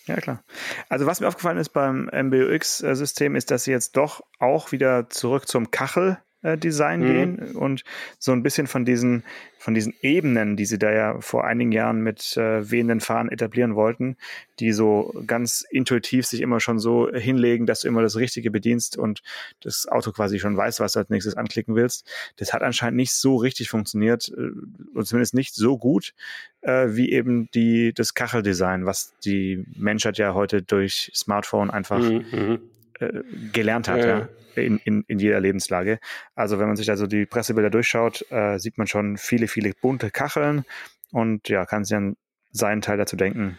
Ja, 0.06 0.16
klar. 0.16 0.42
Also 0.88 1.06
was 1.06 1.20
mir 1.20 1.28
aufgefallen 1.28 1.58
ist 1.58 1.68
beim 1.68 2.10
MBUX-System, 2.12 3.36
ist, 3.36 3.52
dass 3.52 3.64
sie 3.64 3.70
jetzt 3.70 3.96
doch 3.96 4.22
auch 4.40 4.72
wieder 4.72 5.08
zurück 5.08 5.46
zum 5.46 5.70
Kachel 5.70 6.18
Design 6.42 7.00
mhm. 7.00 7.06
gehen 7.06 7.56
und 7.56 7.84
so 8.18 8.32
ein 8.32 8.42
bisschen 8.42 8.66
von 8.66 8.84
diesen, 8.84 9.24
von 9.58 9.74
diesen 9.74 9.94
Ebenen, 10.00 10.56
die 10.56 10.64
sie 10.64 10.78
da 10.78 10.90
ja 10.90 11.20
vor 11.20 11.44
einigen 11.44 11.70
Jahren 11.70 12.00
mit 12.02 12.36
äh, 12.38 12.70
wehenden 12.70 13.00
Fahnen 13.00 13.30
etablieren 13.30 13.74
wollten, 13.74 14.16
die 14.58 14.72
so 14.72 15.14
ganz 15.26 15.66
intuitiv 15.70 16.24
sich 16.26 16.40
immer 16.40 16.60
schon 16.60 16.78
so 16.78 17.10
hinlegen, 17.12 17.66
dass 17.66 17.80
du 17.80 17.88
immer 17.88 18.00
das 18.00 18.16
Richtige 18.16 18.50
bedienst 18.50 18.96
und 18.96 19.22
das 19.60 19.86
Auto 19.86 20.12
quasi 20.12 20.38
schon 20.38 20.56
weiß, 20.56 20.80
was 20.80 20.94
du 20.94 21.00
als 21.00 21.10
nächstes 21.10 21.36
anklicken 21.36 21.74
willst. 21.74 22.08
Das 22.36 22.54
hat 22.54 22.62
anscheinend 22.62 22.96
nicht 22.96 23.12
so 23.12 23.36
richtig 23.36 23.68
funktioniert 23.68 24.32
äh, 24.34 24.50
und 24.94 25.06
zumindest 25.06 25.34
nicht 25.34 25.54
so 25.54 25.76
gut 25.76 26.14
äh, 26.62 26.88
wie 26.90 27.10
eben 27.10 27.50
die, 27.52 27.92
das 27.92 28.14
Kacheldesign, 28.14 28.86
was 28.86 29.14
die 29.24 29.64
Menschheit 29.76 30.18
ja 30.18 30.34
heute 30.34 30.62
durch 30.62 31.10
Smartphone 31.14 31.70
einfach 31.70 31.98
mhm. 31.98 32.24
mhm. 32.32 32.58
äh, 32.98 33.20
gelernt 33.52 33.88
hat. 33.88 33.98
Ja. 33.98 34.06
ja 34.06 34.28
in, 34.64 34.78
in, 34.78 35.04
in 35.08 35.18
jeder 35.18 35.40
Lebenslage. 35.40 35.98
Also 36.34 36.58
wenn 36.58 36.66
man 36.68 36.76
sich 36.76 36.90
also 36.90 37.06
die 37.06 37.26
Pressebilder 37.26 37.70
durchschaut, 37.70 38.24
äh, 38.30 38.58
sieht 38.58 38.78
man 38.78 38.86
schon 38.86 39.16
viele, 39.16 39.48
viele 39.48 39.72
bunte 39.80 40.10
Kacheln 40.10 40.64
und 41.12 41.48
ja, 41.48 41.66
kann 41.66 41.84
sich 41.84 41.96
dann 41.96 42.16
seinen 42.52 42.80
Teil 42.80 42.98
dazu 42.98 43.16
denken, 43.16 43.58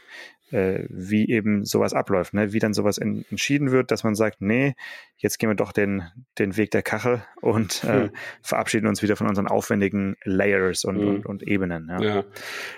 äh, 0.51 0.85
wie 0.89 1.29
eben 1.29 1.65
sowas 1.65 1.93
abläuft, 1.93 2.33
ne? 2.33 2.53
wie 2.53 2.59
dann 2.59 2.73
sowas 2.73 2.97
in, 2.97 3.25
entschieden 3.29 3.71
wird, 3.71 3.91
dass 3.91 4.03
man 4.03 4.15
sagt, 4.15 4.41
nee, 4.41 4.75
jetzt 5.17 5.39
gehen 5.39 5.49
wir 5.49 5.55
doch 5.55 5.71
den, 5.71 6.03
den 6.37 6.57
Weg 6.57 6.71
der 6.71 6.83
Kachel 6.83 7.23
und 7.41 7.83
äh, 7.83 8.03
hm. 8.03 8.09
verabschieden 8.41 8.87
uns 8.87 9.01
wieder 9.01 9.15
von 9.15 9.27
unseren 9.27 9.47
aufwendigen 9.47 10.15
Layers 10.23 10.83
und, 10.83 10.97
hm. 10.97 11.07
und, 11.07 11.25
und, 11.25 11.43
Ebenen. 11.43 11.87
Ja. 11.89 12.01
ja. 12.01 12.23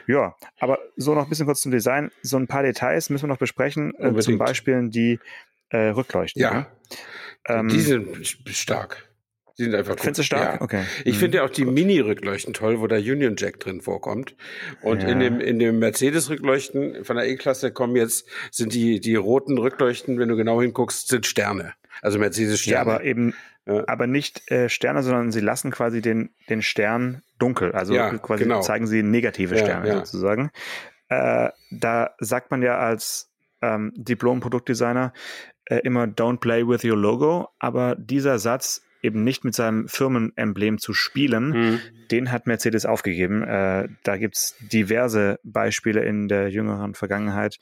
Ja. 0.07 0.35
aber 0.59 0.79
so 0.97 1.15
noch 1.15 1.23
ein 1.23 1.29
bisschen 1.29 1.45
kurz 1.45 1.61
zum 1.61 1.71
Design. 1.71 2.11
So 2.21 2.37
ein 2.37 2.47
paar 2.47 2.63
Details 2.63 3.09
müssen 3.09 3.23
wir 3.23 3.29
noch 3.29 3.37
besprechen, 3.37 3.93
äh, 3.95 4.13
zum 4.19 4.37
Beispiel 4.37 4.89
die 4.89 5.19
äh, 5.73 5.89
Rückleuchten. 5.89 6.41
Ja. 6.41 6.53
Ne? 6.53 6.65
Ähm, 7.47 7.67
die 7.67 7.81
sind 7.81 8.25
stark. 8.47 9.09
Die 9.57 9.63
sind 9.63 9.75
einfach 9.75 9.97
Findest 9.99 10.19
du 10.19 10.23
stark? 10.23 10.55
Ja. 10.55 10.61
Okay. 10.61 10.83
Ich 11.05 11.15
mhm. 11.15 11.19
finde 11.19 11.37
ja 11.37 11.43
auch 11.43 11.49
die 11.49 11.65
Mini-Rückleuchten 11.65 12.53
toll, 12.53 12.79
wo 12.79 12.87
der 12.87 12.99
Union 12.99 13.35
Jack 13.37 13.59
drin 13.59 13.81
vorkommt. 13.81 14.35
Und 14.81 15.03
ja. 15.03 15.09
in 15.09 15.19
dem, 15.19 15.39
in 15.39 15.59
dem 15.59 15.77
Mercedes-Rückleuchten 15.79 17.05
von 17.05 17.15
der 17.17 17.27
E-Klasse 17.27 17.71
kommen 17.71 17.95
jetzt, 17.95 18.27
sind 18.49 18.73
die, 18.73 18.99
die 18.99 19.15
roten 19.15 19.57
Rückleuchten, 19.57 20.17
wenn 20.17 20.29
du 20.29 20.35
genau 20.35 20.59
hinguckst, 20.59 21.07
sind 21.07 21.27
Sterne. 21.27 21.73
Also 22.01 22.17
Mercedes-Sterne. 22.17 22.73
Ja, 22.73 22.81
aber 22.81 23.03
eben, 23.03 23.35
ja. 23.67 23.83
aber 23.87 24.07
nicht 24.07 24.49
äh, 24.49 24.69
Sterne, 24.69 25.03
sondern 25.03 25.31
sie 25.31 25.41
lassen 25.41 25.69
quasi 25.69 26.01
den, 26.01 26.31
den 26.49 26.63
Stern 26.63 27.21
dunkel. 27.37 27.73
Also 27.73 27.93
quasi 27.93 28.43
genau. 28.43 28.61
zeigen 28.61 28.87
sie 28.87 29.03
negative 29.03 29.57
Sterne 29.57 29.97
sozusagen. 29.97 30.49
Äh, 31.09 31.49
da 31.69 32.15
sagt 32.19 32.49
man 32.49 32.63
ja 32.63 32.79
als 32.79 33.29
ähm, 33.63 33.93
Diplom-Produktdesigner, 33.95 35.13
äh, 35.73 35.79
immer 35.83 36.03
Don't 36.03 36.39
play 36.39 36.67
with 36.67 36.83
your 36.83 36.97
logo, 36.97 37.49
aber 37.59 37.95
dieser 37.95 38.37
Satz 38.37 38.83
eben 39.01 39.23
nicht 39.23 39.43
mit 39.43 39.53
seinem 39.55 39.87
Firmenemblem 39.87 40.77
zu 40.77 40.93
spielen, 40.93 41.49
mhm. 41.49 41.79
den 42.11 42.31
hat 42.31 42.47
Mercedes 42.47 42.85
aufgegeben. 42.85 43.43
Äh, 43.43 43.89
da 44.03 44.17
gibt's 44.17 44.55
diverse 44.59 45.39
Beispiele 45.43 46.03
in 46.03 46.27
der 46.27 46.49
jüngeren 46.49 46.93
Vergangenheit. 46.93 47.57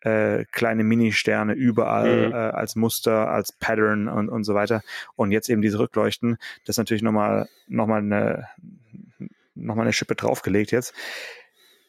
Äh, 0.00 0.44
kleine 0.52 0.84
Mini-Sterne 0.84 1.54
überall 1.54 2.28
mhm. 2.28 2.32
äh, 2.32 2.36
als 2.36 2.76
Muster, 2.76 3.30
als 3.30 3.52
Pattern 3.52 4.08
und, 4.08 4.28
und 4.28 4.44
so 4.44 4.54
weiter. 4.54 4.82
Und 5.16 5.32
jetzt 5.32 5.48
eben 5.48 5.62
diese 5.62 5.78
Rückleuchten, 5.78 6.36
das 6.64 6.74
ist 6.74 6.78
natürlich 6.78 7.02
nochmal 7.02 7.48
noch 7.66 7.86
mal 7.86 7.98
eine, 7.98 8.46
noch 9.54 9.74
mal 9.74 9.82
eine 9.82 9.94
Schippe 9.94 10.14
draufgelegt 10.14 10.70
jetzt. 10.70 10.94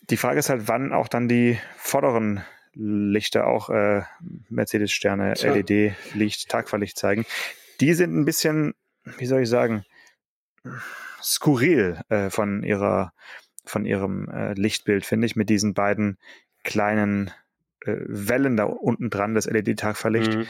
Die 0.10 0.18
Frage 0.18 0.40
ist 0.40 0.50
halt, 0.50 0.68
wann 0.68 0.94
auch 0.94 1.10
dann 1.10 1.28
die 1.28 1.60
vorderen 1.78 2.44
Lichter 2.76 3.48
auch 3.48 3.70
äh, 3.70 4.04
Mercedes-Sterne, 4.50 5.34
LED-Licht, 5.34 6.50
Tagfahrlicht 6.50 6.98
zeigen. 6.98 7.26
Die 7.80 7.94
sind 7.94 8.16
ein 8.16 8.26
bisschen, 8.26 8.74
wie 9.18 9.26
soll 9.26 9.42
ich 9.42 9.50
sagen, 9.50 9.86
skurril 11.22 12.02
äh, 12.10 12.30
von 12.30 12.64
ihrer 12.64 13.14
von 13.66 13.86
ihrem 13.86 14.30
äh, 14.30 14.54
Lichtbild, 14.54 15.06
finde 15.06 15.26
ich, 15.26 15.36
mit 15.36 15.50
diesen 15.50 15.74
beiden 15.74 16.18
kleinen 16.64 17.32
äh, 17.82 17.96
Wellen 18.08 18.58
da 18.58 18.66
unten 18.66 19.10
dran, 19.10 19.34
das 19.34 19.48
LED-Tagfahrlicht. 19.48 20.36
Mhm. 20.36 20.48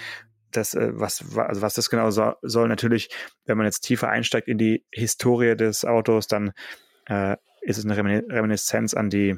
Das, 0.52 0.74
äh, 0.74 0.90
was, 0.94 1.38
also 1.38 1.62
was 1.62 1.74
das 1.76 1.90
genau 1.90 2.12
so, 2.12 2.34
soll, 2.42 2.68
natürlich, 2.68 3.10
wenn 3.46 3.58
man 3.58 3.66
jetzt 3.66 3.82
tiefer 3.82 4.10
einsteigt 4.10 4.48
in 4.48 4.58
die 4.58 4.86
Historie 4.92 5.56
des 5.56 5.86
Autos, 5.86 6.28
dann 6.28 6.52
äh, 7.06 7.38
ist 7.62 7.78
es 7.78 7.86
eine 7.86 7.98
Reminiszenz 7.98 8.94
an 8.94 9.10
die 9.10 9.36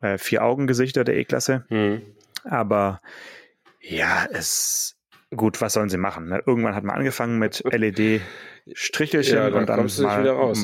äh, 0.00 0.18
Vier-Augen-Gesichter 0.18 1.04
der 1.04 1.16
E-Klasse. 1.16 1.64
Mhm. 1.68 2.02
Aber 2.48 3.00
ja, 3.80 4.26
es 4.32 4.96
gut, 5.34 5.60
was 5.60 5.72
sollen 5.72 5.88
sie 5.88 5.98
machen? 5.98 6.28
Ne? 6.28 6.42
Irgendwann 6.46 6.74
hat 6.74 6.84
man 6.84 6.96
angefangen 6.96 7.38
mit 7.38 7.62
LED-Strichelchen 7.70 9.36
ja, 9.36 9.46
und 9.48 9.68
dann 9.68 9.86
mal, 10.02 10.54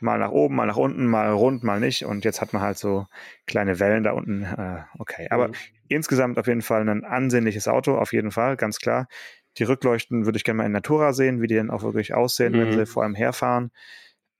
mal 0.00 0.18
nach 0.18 0.30
oben, 0.30 0.56
mal 0.56 0.66
nach 0.66 0.76
unten, 0.76 1.06
mal 1.06 1.30
rund, 1.30 1.62
mal 1.62 1.80
nicht. 1.80 2.04
Und 2.04 2.24
jetzt 2.24 2.40
hat 2.40 2.52
man 2.52 2.62
halt 2.62 2.78
so 2.78 3.06
kleine 3.46 3.78
Wellen 3.80 4.04
da 4.04 4.12
unten. 4.12 4.42
Äh, 4.42 4.82
okay, 4.98 5.28
aber 5.30 5.48
mhm. 5.48 5.54
insgesamt 5.88 6.38
auf 6.38 6.46
jeden 6.46 6.62
Fall 6.62 6.88
ein 6.88 7.04
ansehnliches 7.04 7.68
Auto, 7.68 7.96
auf 7.96 8.12
jeden 8.12 8.30
Fall, 8.30 8.56
ganz 8.56 8.78
klar. 8.78 9.08
Die 9.58 9.64
Rückleuchten 9.64 10.26
würde 10.26 10.36
ich 10.36 10.44
gerne 10.44 10.58
mal 10.58 10.66
in 10.66 10.72
Natura 10.72 11.12
sehen, 11.12 11.40
wie 11.40 11.46
die 11.46 11.54
dann 11.54 11.70
auch 11.70 11.82
wirklich 11.82 12.14
aussehen, 12.14 12.52
mhm. 12.52 12.58
wenn 12.58 12.72
sie 12.72 12.86
vor 12.86 13.04
allem 13.04 13.14
herfahren. 13.14 13.70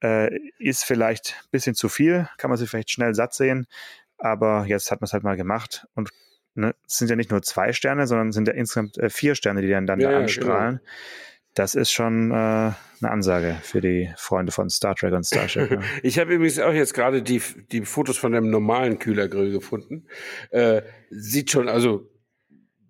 Äh, 0.03 0.37
ist 0.59 0.85
vielleicht 0.85 1.41
ein 1.45 1.51
bisschen 1.51 1.75
zu 1.75 1.89
viel, 1.89 2.29
kann 2.37 2.51
man 2.51 2.59
sich 2.59 2.69
vielleicht 2.69 2.91
schnell 2.91 3.15
satt 3.15 3.33
sehen, 3.33 3.67
aber 4.19 4.67
jetzt 4.67 4.91
hat 4.91 5.01
man 5.01 5.07
es 5.07 5.13
halt 5.13 5.23
mal 5.23 5.37
gemacht 5.37 5.87
und 5.95 6.11
ne, 6.55 6.75
es 6.87 6.99
sind 6.99 7.09
ja 7.09 7.17
nicht 7.17 7.31
nur 7.31 7.43
zwei 7.43 7.73
Sterne, 7.73 8.07
sondern 8.07 8.33
sind 8.33 8.49
ja 8.49 8.55
insgesamt 8.55 8.99
äh, 8.99 9.11
vier 9.11 9.35
Sterne, 9.35 9.63
die 9.63 9.69
dann, 9.69 9.87
dann 9.87 10.01
ja, 10.01 10.11
da 10.11 10.19
anstrahlen. 10.19 10.77
Genau. 10.79 10.91
Das 11.55 11.77
ist 11.77 11.93
schon 11.93 12.33
äh, 12.33 12.35
eine 12.35 12.77
Ansage 13.03 13.57
für 13.63 13.81
die 13.81 14.13
Freunde 14.17 14.51
von 14.51 14.69
Star 14.71 14.97
Trek 14.97 15.13
und 15.13 15.25
Starship. 15.25 15.71
Ne? 15.71 15.85
ich 16.03 16.19
habe 16.19 16.35
übrigens 16.35 16.59
auch 16.59 16.73
jetzt 16.73 16.95
gerade 16.95 17.23
die, 17.23 17.41
die 17.71 17.83
Fotos 17.83 18.19
von 18.19 18.35
einem 18.35 18.51
normalen 18.51 18.99
Kühlergrill 18.99 19.53
gefunden. 19.53 20.07
Äh, 20.51 20.83
sieht 21.11 21.53
schon, 21.53 21.69
also 21.69 22.11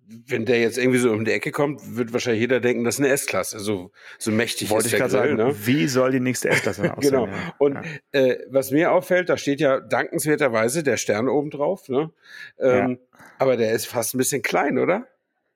wenn 0.07 0.45
der 0.45 0.59
jetzt 0.59 0.77
irgendwie 0.77 0.99
so 0.99 1.11
um 1.11 1.25
die 1.25 1.31
Ecke 1.31 1.51
kommt, 1.51 1.95
wird 1.95 2.13
wahrscheinlich 2.13 2.41
jeder 2.41 2.59
denken, 2.59 2.83
das 2.83 2.95
ist 2.95 3.01
eine 3.01 3.09
S-Klasse. 3.09 3.59
So, 3.59 3.91
so 4.19 4.31
mächtig 4.31 4.69
Wollte 4.69 4.87
ist 4.87 4.93
ich 4.93 4.99
der 4.99 5.07
Grill. 5.07 5.19
Sagen, 5.19 5.35
ne? 5.35 5.55
Wie 5.65 5.87
soll 5.87 6.11
die 6.11 6.19
nächste 6.19 6.49
S-Klasse 6.49 6.93
aussehen? 6.97 7.11
genau. 7.11 7.29
Und 7.57 7.75
ja. 7.75 7.83
äh, 8.11 8.39
was 8.49 8.71
mir 8.71 8.91
auffällt, 8.91 9.29
da 9.29 9.37
steht 9.37 9.59
ja 9.59 9.79
dankenswerterweise 9.79 10.83
der 10.83 10.97
Stern 10.97 11.27
oben 11.27 11.49
drauf. 11.49 11.89
Ne? 11.89 12.11
Ähm, 12.59 12.99
ja. 13.11 13.19
Aber 13.39 13.57
der 13.57 13.71
ist 13.71 13.87
fast 13.87 14.13
ein 14.13 14.17
bisschen 14.17 14.41
klein, 14.41 14.77
oder? 14.77 15.07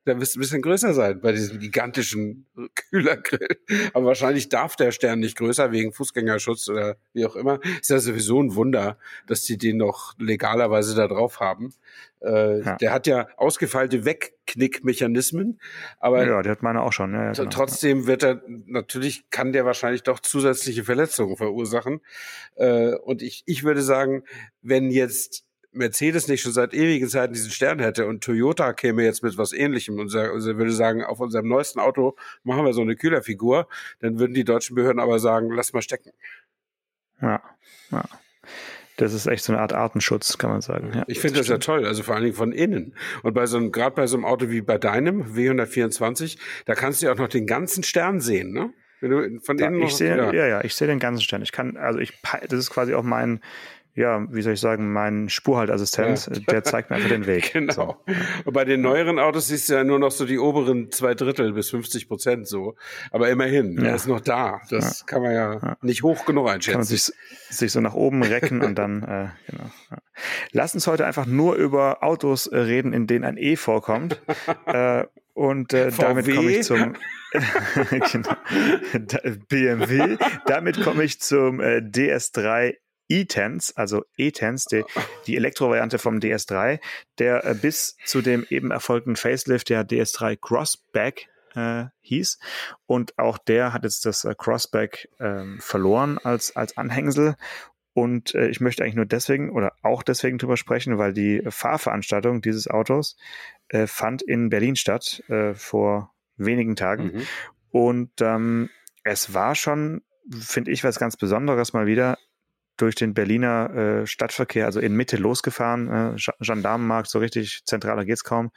der 0.10 0.16
müsste 0.16 0.40
ein 0.40 0.42
bisschen 0.42 0.62
größer 0.62 0.94
sein 0.94 1.22
bei 1.22 1.32
diesem 1.32 1.60
gigantischen 1.60 2.48
Kühlergrill. 2.74 3.60
Aber 3.94 4.08
wahrscheinlich 4.08 4.50
darf 4.50 4.76
der 4.76 4.92
Stern 4.92 5.20
nicht 5.20 5.38
größer 5.38 5.72
wegen 5.72 5.94
Fußgängerschutz 5.94 6.68
oder 6.70 6.98
wie 7.14 7.26
auch 7.26 7.36
immer. 7.36 7.60
Ist 7.80 7.90
ja 7.90 8.00
sowieso 8.00 8.42
ein 8.42 8.56
Wunder, 8.56 8.98
dass 9.28 9.42
die 9.42 9.58
den 9.58 9.78
noch 9.78 10.18
legalerweise 10.18 10.96
da 10.96 11.08
drauf 11.08 11.40
haben. 11.40 11.74
Äh, 12.22 12.62
ja. 12.62 12.76
Der 12.78 12.92
hat 12.92 13.08
ja 13.08 13.28
ausgefeilte 13.38 14.06
Wegknickmechanismen, 14.06 15.60
aber 16.00 16.26
ja, 16.26 16.42
der 16.42 16.52
hat 16.52 16.64
meine 16.64 16.82
auch 16.82 16.92
schon. 16.92 17.14
Ja, 17.14 17.26
ja, 17.26 17.32
genau. 17.32 17.50
Trotzdem 17.50 18.08
wird 18.08 18.24
er 18.24 18.42
natürlich 18.66 19.30
kann 19.30 19.54
der 19.54 19.66
wahrscheinlich 19.66 20.04
doch 20.04 20.20
zusätzliche 20.20 20.84
Verletzungen 20.84 21.38
verursachen. 21.38 22.02
Äh, 22.56 22.96
und 22.96 23.22
ich 23.22 23.44
ich 23.46 23.64
würde 23.64 23.82
sagen, 23.82 24.24
wenn 24.62 24.92
jetzt 24.92 25.46
Mercedes 25.72 26.28
nicht 26.28 26.42
schon 26.42 26.52
seit 26.52 26.74
ewigen 26.74 27.08
Zeiten 27.08 27.34
diesen 27.34 27.52
Stern 27.52 27.80
hätte 27.80 28.08
und 28.08 28.24
Toyota 28.24 28.74
käme 28.74 29.04
jetzt 29.04 29.24
mit 29.24 29.38
was 29.38 29.54
ähnlichem 29.54 30.00
und 30.00 30.12
würde 30.12 30.72
sagen, 30.72 31.04
auf 31.04 31.20
unserem 31.20 31.48
neuesten 31.48 31.80
Auto 31.80 32.16
machen 32.44 32.66
wir 32.66 32.74
so 32.74 32.82
eine 32.82 32.96
Kühlerfigur, 32.96 33.68
dann 34.00 34.20
würden 34.20 34.34
die 34.34 34.44
deutschen 34.44 34.76
Behörden 34.76 35.00
aber 35.00 35.20
sagen, 35.20 35.52
lass 35.52 35.74
mal 35.74 35.82
stecken. 35.82 36.12
Ja, 37.22 37.42
ja. 37.92 38.04
Das 39.00 39.14
ist 39.14 39.28
echt 39.28 39.46
so 39.46 39.54
eine 39.54 39.62
Art 39.62 39.72
Artenschutz, 39.72 40.38
kann 40.38 40.50
man 40.50 40.60
sagen. 40.60 40.92
Ja, 40.94 41.06
ich 41.08 41.20
finde 41.20 41.38
das, 41.38 41.48
das 41.48 41.54
ja 41.54 41.58
toll, 41.60 41.86
also 41.86 42.04
vor 42.04 42.16
allen 42.16 42.26
Dingen 42.26 42.36
von 42.36 42.52
innen. 42.52 42.96
Und 43.24 43.34
bei 43.34 43.46
so 43.46 43.56
einem, 43.56 43.72
gerade 43.72 43.96
bei 43.96 44.08
so 44.08 44.18
einem 44.18 44.26
Auto 44.26 44.50
wie 44.50 44.62
bei 44.62 44.78
deinem 44.78 45.36
W124, 45.36 46.38
da 46.66 46.76
kannst 46.76 47.02
du 47.02 47.06
ja 47.06 47.14
auch 47.14 47.18
noch 47.18 47.30
den 47.30 47.48
ganzen 47.48 47.84
Stern 47.84 48.20
sehen, 48.20 48.52
ne? 48.52 48.74
Wenn 49.00 49.12
du 49.12 49.40
von 49.40 49.58
innen 49.58 49.80
ja, 49.80 49.86
ich 49.86 49.96
sehe, 49.96 50.18
ja. 50.18 50.34
ja, 50.34 50.48
ja, 50.48 50.64
ich 50.66 50.76
sehe 50.76 50.88
den 50.88 51.00
ganzen 51.00 51.22
Stern. 51.22 51.42
Ich 51.42 51.54
kann, 51.54 51.78
also 51.78 52.00
ich, 52.00 52.12
das 52.50 52.60
ist 52.60 52.70
quasi 52.70 52.94
auch 52.94 53.04
mein, 53.04 53.40
ja, 54.00 54.26
wie 54.32 54.42
soll 54.42 54.54
ich 54.54 54.62
sagen, 54.62 54.94
mein 54.94 55.28
Spurhaltassistent, 55.28 56.30
ja. 56.32 56.40
der 56.40 56.64
zeigt 56.64 56.90
mir 56.90 56.96
einfach 56.96 57.10
den 57.10 57.26
Weg. 57.28 57.52
Genau. 57.52 57.74
So. 57.74 58.14
Und 58.46 58.54
bei 58.54 58.64
den 58.64 58.80
neueren 58.80 59.20
Autos 59.20 59.48
siehst 59.48 59.68
du 59.68 59.74
ja 59.74 59.84
nur 59.84 60.00
noch 60.00 60.12
so 60.12 60.26
die 60.26 60.40
oberen 60.40 60.90
zwei 60.90 61.16
Drittel 61.16 61.52
bis 61.52 61.70
50 61.72 62.08
Prozent 62.08 62.48
so. 62.48 62.76
Aber 63.12 63.30
immerhin, 63.30 63.78
ja. 63.78 63.90
er 63.90 63.96
ist 63.96 64.08
noch 64.08 64.22
da. 64.22 64.62
Das 64.70 65.02
ja. 65.02 65.06
kann 65.06 65.22
man 65.22 65.34
ja, 65.34 65.78
nicht 65.82 66.02
hoch 66.04 66.26
genug 66.26 66.48
einschätzen. 66.48 66.72
Kann 66.72 66.80
man 66.80 66.88
sich, 66.88 67.12
sich 67.50 67.72
so 67.74 67.82
nach 67.82 67.94
oben 67.94 68.24
recken 68.24 68.62
und 68.62 68.76
dann, 68.76 69.04
äh, 69.04 69.28
genau. 69.52 69.70
Lass 70.54 70.74
uns 70.74 70.88
heute 70.88 71.06
einfach 71.06 71.26
nur 71.26 71.56
über 71.56 72.02
Autos 72.02 72.48
äh, 72.48 72.58
reden, 72.58 72.94
in 72.94 73.06
denen 73.06 73.26
ein 73.26 73.38
E 73.38 73.58
vorkommt. 73.58 74.22
äh, 74.66 75.04
und 75.34 75.74
äh, 75.74 75.92
damit 75.92 76.34
komme 76.34 76.52
ich 76.52 76.64
zum 76.64 76.94
genau. 78.12 78.30
BMW. 79.50 80.18
Damit 80.46 80.82
komme 80.82 81.04
ich 81.04 81.20
zum 81.20 81.60
äh, 81.60 81.78
DS3 81.80 82.76
E-Tense, 83.10 83.74
also 83.76 84.06
E-Tense, 84.18 84.68
die, 84.72 84.84
die 85.26 85.36
Elektrovariante 85.36 85.98
vom 85.98 86.20
DS3, 86.20 86.80
der 87.18 87.44
äh, 87.46 87.54
bis 87.54 87.98
zu 88.06 88.22
dem 88.22 88.46
eben 88.50 88.72
erfolgten 88.72 89.16
Facelift 89.16 89.70
der 89.70 89.84
DS3 89.84 90.38
Crossback 90.40 91.28
äh, 91.56 91.86
hieß. 92.02 92.40
Und 92.86 93.18
auch 93.18 93.38
der 93.38 93.74
hat 93.74 93.84
jetzt 93.84 94.06
das 94.06 94.24
äh, 94.24 94.36
Crossback 94.38 95.10
ähm, 95.20 95.58
verloren 95.60 96.20
als, 96.20 96.56
als 96.56 96.78
Anhängsel. 96.78 97.36
Und 97.94 98.36
äh, 98.36 98.48
ich 98.48 98.62
möchte 98.62 98.84
eigentlich 98.84 98.96
nur 98.96 99.06
deswegen 99.06 99.50
oder 99.50 99.74
auch 99.82 100.04
deswegen 100.04 100.38
drüber 100.38 100.58
sprechen, 100.58 100.98
weil 100.98 101.14
die 101.14 101.42
Fahrveranstaltung 101.50 102.42
dieses 102.42 102.68
Autos 102.68 103.18
äh, 103.70 103.88
fand 103.88 104.22
in 104.22 104.50
Berlin 104.50 104.76
statt 104.76 105.24
äh, 105.28 105.54
vor 105.54 106.14
wenigen 106.38 106.76
Tagen. 106.76 107.06
Mhm. 107.06 107.28
Und 107.72 108.12
ähm, 108.22 108.70
es 109.04 109.34
war 109.34 109.56
schon, 109.56 110.02
finde 110.32 110.72
ich, 110.72 110.84
was 110.84 111.00
ganz 111.00 111.18
Besonderes 111.18 111.74
mal 111.74 111.88
wieder 111.88 112.18
durch 112.82 112.96
den 112.96 113.14
Berliner 113.14 114.02
äh, 114.02 114.08
Stadtverkehr, 114.08 114.66
also 114.66 114.80
in 114.80 114.94
Mitte 114.94 115.18
losgefahren, 115.18 116.16
äh, 116.16 116.34
Gendarmenmarkt, 116.40 117.10
so 117.10 117.20
richtig 117.20 117.62
zentraler 117.66 118.06
geht's 118.06 118.24
kaum, 118.24 118.52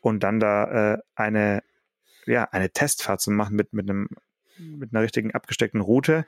und 0.00 0.22
dann 0.22 0.40
da 0.40 0.94
äh, 0.94 0.98
eine, 1.14 1.62
ja, 2.26 2.44
eine 2.44 2.70
Testfahrt 2.70 3.20
zu 3.20 3.30
machen 3.30 3.56
mit, 3.56 3.72
mit 3.72 3.88
einem 3.88 4.08
mit 4.60 4.92
einer 4.92 5.02
richtigen 5.02 5.32
abgesteckten 5.32 5.80
Route. 5.80 6.24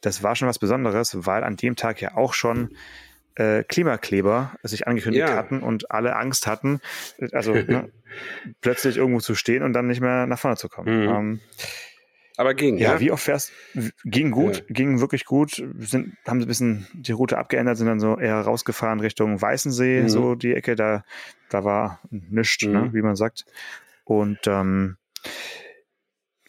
Das 0.00 0.22
war 0.22 0.36
schon 0.36 0.48
was 0.48 0.58
Besonderes, 0.58 1.26
weil 1.26 1.44
an 1.44 1.56
dem 1.56 1.76
Tag 1.76 2.00
ja 2.00 2.14
auch 2.14 2.32
schon 2.32 2.70
äh, 3.34 3.62
Klimakleber 3.64 4.56
sich 4.62 4.86
angekündigt 4.86 5.28
ja. 5.28 5.36
hatten 5.36 5.60
und 5.60 5.90
alle 5.90 6.16
Angst 6.16 6.46
hatten, 6.46 6.80
also 7.32 7.52
ne, 7.52 7.90
plötzlich 8.60 8.96
irgendwo 8.96 9.20
zu 9.20 9.34
stehen 9.34 9.62
und 9.62 9.72
dann 9.72 9.86
nicht 9.86 10.00
mehr 10.00 10.26
nach 10.26 10.38
vorne 10.38 10.56
zu 10.56 10.68
kommen. 10.68 11.02
Mhm. 11.02 11.08
Ähm, 11.10 11.40
aber 12.36 12.54
ging, 12.54 12.78
ja. 12.78 12.94
Ja, 12.94 13.00
wie 13.00 13.12
oft 13.12 13.22
fährst 13.22 13.52
Ging 14.04 14.32
gut, 14.32 14.58
ja. 14.58 14.64
ging 14.68 15.00
wirklich 15.00 15.24
gut. 15.24 15.62
Sind, 15.78 16.16
haben 16.26 16.40
ein 16.40 16.46
bisschen 16.46 16.86
die 16.92 17.12
Route 17.12 17.38
abgeändert, 17.38 17.76
sind 17.78 17.86
dann 17.86 18.00
so 18.00 18.18
eher 18.18 18.40
rausgefahren 18.40 19.00
Richtung 19.00 19.40
Weißensee, 19.40 20.02
mhm. 20.02 20.08
so 20.08 20.34
die 20.34 20.54
Ecke, 20.54 20.74
da, 20.74 21.04
da 21.48 21.64
war 21.64 22.00
nichts, 22.10 22.64
ne, 22.64 22.68
mhm. 22.68 22.86
ne, 22.86 22.94
wie 22.94 23.02
man 23.02 23.14
sagt. 23.14 23.46
Und 24.04 24.40
ähm, 24.46 24.96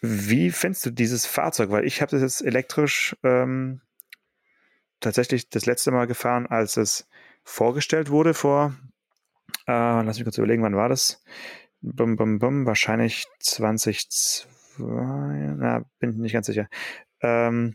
wie 0.00 0.50
findest 0.50 0.86
du 0.86 0.90
dieses 0.90 1.24
Fahrzeug? 1.24 1.70
Weil 1.70 1.84
ich 1.84 2.02
habe 2.02 2.10
das 2.10 2.22
jetzt 2.22 2.44
elektrisch 2.44 3.16
ähm, 3.22 3.80
tatsächlich 5.00 5.48
das 5.48 5.66
letzte 5.66 5.92
Mal 5.92 6.06
gefahren, 6.06 6.46
als 6.46 6.76
es 6.76 7.08
vorgestellt 7.44 8.10
wurde 8.10 8.34
vor, 8.34 8.74
äh, 9.68 10.02
lass 10.02 10.16
mich 10.16 10.24
kurz 10.24 10.38
überlegen, 10.38 10.64
wann 10.64 10.76
war 10.76 10.88
das? 10.88 11.22
Bum, 11.80 12.16
bum, 12.16 12.40
bum, 12.40 12.66
wahrscheinlich 12.66 13.26
2020 13.38 14.55
na, 14.78 15.84
bin 15.98 16.18
nicht 16.18 16.32
ganz 16.32 16.46
sicher. 16.46 16.68
Ähm, 17.20 17.74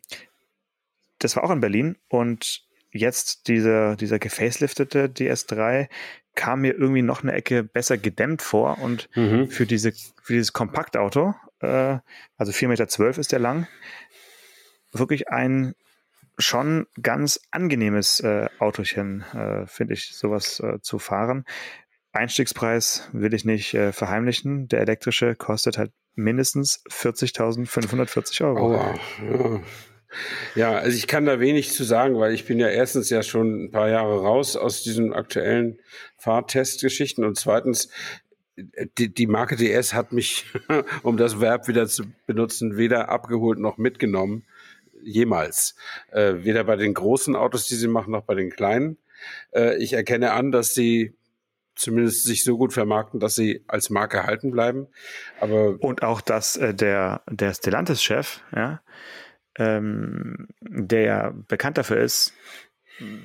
das 1.19 1.35
war 1.35 1.43
auch 1.43 1.51
in 1.51 1.61
Berlin 1.61 1.97
und 2.09 2.65
jetzt 2.91 3.47
dieser, 3.47 3.95
dieser 3.95 4.19
gefaceliftete 4.19 5.05
DS3 5.05 5.87
kam 6.35 6.61
mir 6.61 6.73
irgendwie 6.73 7.01
noch 7.01 7.23
eine 7.23 7.33
Ecke 7.33 7.63
besser 7.63 7.97
gedämmt 7.97 8.41
vor 8.41 8.79
und 8.79 9.09
mhm. 9.15 9.49
für, 9.49 9.65
diese, 9.65 9.91
für 10.21 10.33
dieses 10.33 10.53
Kompaktauto, 10.53 11.35
äh, 11.59 11.99
also 12.37 12.51
4,12 12.51 12.67
Meter 12.67 13.19
ist 13.19 13.31
der 13.31 13.39
lang, 13.39 13.67
wirklich 14.91 15.29
ein 15.29 15.75
schon 16.37 16.87
ganz 17.01 17.39
angenehmes 17.51 18.19
äh, 18.21 18.47
Autochen, 18.59 19.23
äh, 19.33 19.67
finde 19.67 19.93
ich, 19.93 20.15
sowas 20.15 20.59
äh, 20.59 20.79
zu 20.81 20.97
fahren. 20.97 21.45
Einstiegspreis 22.13 23.09
will 23.13 23.33
ich 23.33 23.45
nicht 23.45 23.73
äh, 23.73 23.91
verheimlichen. 23.91 24.67
Der 24.67 24.81
elektrische 24.81 25.35
kostet 25.35 25.77
halt 25.77 25.91
mindestens 26.15 26.83
40.540 26.89 28.45
Euro. 28.45 28.71
Oh, 28.71 28.73
ja. 28.75 29.61
ja, 30.55 30.71
also 30.77 30.95
ich 30.95 31.07
kann 31.07 31.25
da 31.25 31.39
wenig 31.39 31.71
zu 31.71 31.83
sagen, 31.83 32.19
weil 32.19 32.33
ich 32.33 32.45
bin 32.45 32.59
ja 32.59 32.67
erstens 32.67 33.09
ja 33.09 33.23
schon 33.23 33.65
ein 33.65 33.71
paar 33.71 33.89
Jahre 33.89 34.21
raus 34.21 34.55
aus 34.55 34.83
diesen 34.83 35.13
aktuellen 35.13 35.79
Fahrtestgeschichten 36.17 37.23
und 37.23 37.37
zweitens 37.37 37.89
die, 38.97 39.13
die 39.13 39.27
Marke 39.27 39.55
DS 39.55 39.93
hat 39.93 40.11
mich, 40.11 40.45
um 41.03 41.17
das 41.17 41.39
Verb 41.39 41.67
wieder 41.67 41.87
zu 41.87 42.03
benutzen, 42.27 42.77
weder 42.77 43.09
abgeholt 43.09 43.59
noch 43.59 43.77
mitgenommen. 43.77 44.45
Jemals. 45.03 45.75
Äh, 46.11 46.43
weder 46.43 46.63
bei 46.63 46.75
den 46.75 46.93
großen 46.93 47.35
Autos, 47.35 47.67
die 47.67 47.75
sie 47.75 47.87
machen, 47.87 48.11
noch 48.11 48.23
bei 48.23 48.35
den 48.35 48.51
kleinen. 48.51 48.97
Äh, 49.51 49.77
ich 49.77 49.93
erkenne 49.93 50.33
an, 50.33 50.51
dass 50.51 50.75
sie 50.75 51.15
zumindest 51.81 52.23
sich 52.23 52.43
so 52.43 52.57
gut 52.57 52.73
vermarkten, 52.73 53.19
dass 53.19 53.35
sie 53.35 53.63
als 53.67 53.89
Marke 53.89 54.23
halten 54.23 54.51
bleiben. 54.51 54.87
Aber 55.39 55.77
und 55.79 56.03
auch, 56.03 56.21
dass 56.21 56.57
äh, 56.57 56.73
der 56.73 57.21
der 57.29 57.53
Stellantis-Chef, 57.53 58.41
ja, 58.55 58.81
ähm, 59.57 60.47
der 60.61 61.01
ja 61.01 61.33
bekannt 61.47 61.77
dafür 61.77 61.97
ist, 61.97 62.33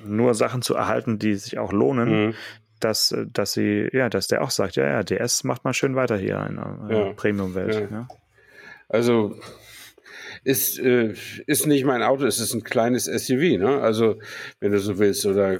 nur 0.03 0.33
Sachen 0.33 0.61
zu 0.61 0.75
erhalten, 0.75 1.19
die 1.19 1.35
sich 1.35 1.57
auch 1.59 1.71
lohnen, 1.71 2.27
mhm. 2.27 2.33
dass 2.79 3.11
äh, 3.11 3.25
dass 3.31 3.53
sie 3.53 3.87
ja, 3.93 4.09
dass 4.09 4.27
der 4.27 4.41
auch 4.41 4.51
sagt, 4.51 4.75
ja, 4.75 4.85
ja, 4.85 5.03
DS 5.03 5.43
macht 5.43 5.63
mal 5.63 5.73
schön 5.73 5.95
weiter 5.95 6.17
hier 6.17 6.45
in 6.49 6.55
der 6.89 7.07
ja. 7.07 7.13
Premium-Welt. 7.13 7.75
Ja. 7.91 7.97
Ja. 7.97 8.07
Also 8.89 9.35
ist, 10.47 10.79
äh, 10.79 11.13
ist 11.45 11.67
nicht 11.67 11.83
mein 11.83 12.01
Auto, 12.01 12.25
es 12.25 12.39
ist 12.39 12.53
ein 12.53 12.63
kleines 12.63 13.03
SUV, 13.03 13.57
ne? 13.59 13.81
Also, 13.81 14.17
wenn 14.61 14.71
du 14.71 14.79
so 14.79 14.97
willst, 14.97 15.25
oder 15.25 15.59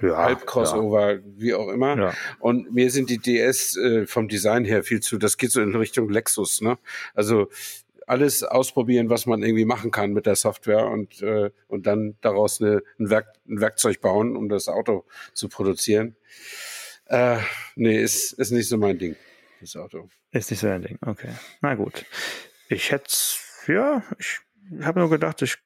ja, 0.00 0.16
Halb-Crossover, 0.16 1.14
ja. 1.14 1.20
wie 1.36 1.54
auch 1.54 1.68
immer. 1.68 1.98
Ja. 1.98 2.14
Und 2.38 2.72
mir 2.72 2.92
sind 2.92 3.10
die 3.10 3.18
DS 3.18 3.76
äh, 3.76 4.06
vom 4.06 4.28
Design 4.28 4.64
her 4.64 4.84
viel 4.84 5.00
zu, 5.00 5.18
das 5.18 5.36
geht 5.36 5.50
so 5.50 5.60
in 5.60 5.74
Richtung 5.74 6.08
Lexus, 6.10 6.60
ne? 6.60 6.78
Also 7.12 7.48
alles 8.06 8.44
ausprobieren, 8.44 9.10
was 9.10 9.26
man 9.26 9.42
irgendwie 9.42 9.64
machen 9.64 9.90
kann 9.90 10.12
mit 10.12 10.26
der 10.26 10.36
Software 10.36 10.86
und, 10.86 11.20
äh, 11.20 11.50
und 11.66 11.86
dann 11.86 12.16
daraus 12.20 12.60
eine, 12.60 12.82
ein, 13.00 13.10
Werk, 13.10 13.32
ein 13.48 13.60
Werkzeug 13.60 14.00
bauen, 14.00 14.36
um 14.36 14.48
das 14.48 14.68
Auto 14.68 15.04
zu 15.32 15.48
produzieren. 15.48 16.14
Äh, 17.06 17.38
nee, 17.74 18.00
ist, 18.00 18.32
ist 18.34 18.52
nicht 18.52 18.68
so 18.68 18.76
mein 18.76 18.98
Ding, 18.98 19.16
das 19.60 19.74
Auto. 19.74 20.08
Ist 20.30 20.52
nicht 20.52 20.60
so 20.60 20.68
dein 20.68 20.82
Ding, 20.82 20.98
okay. 21.04 21.30
Na 21.60 21.74
gut. 21.74 22.04
Ich 22.68 22.90
hätte, 22.90 23.10
ja, 23.66 24.02
ich 24.18 24.40
habe 24.82 25.00
nur 25.00 25.10
gedacht, 25.10 25.42
ich 25.42 25.58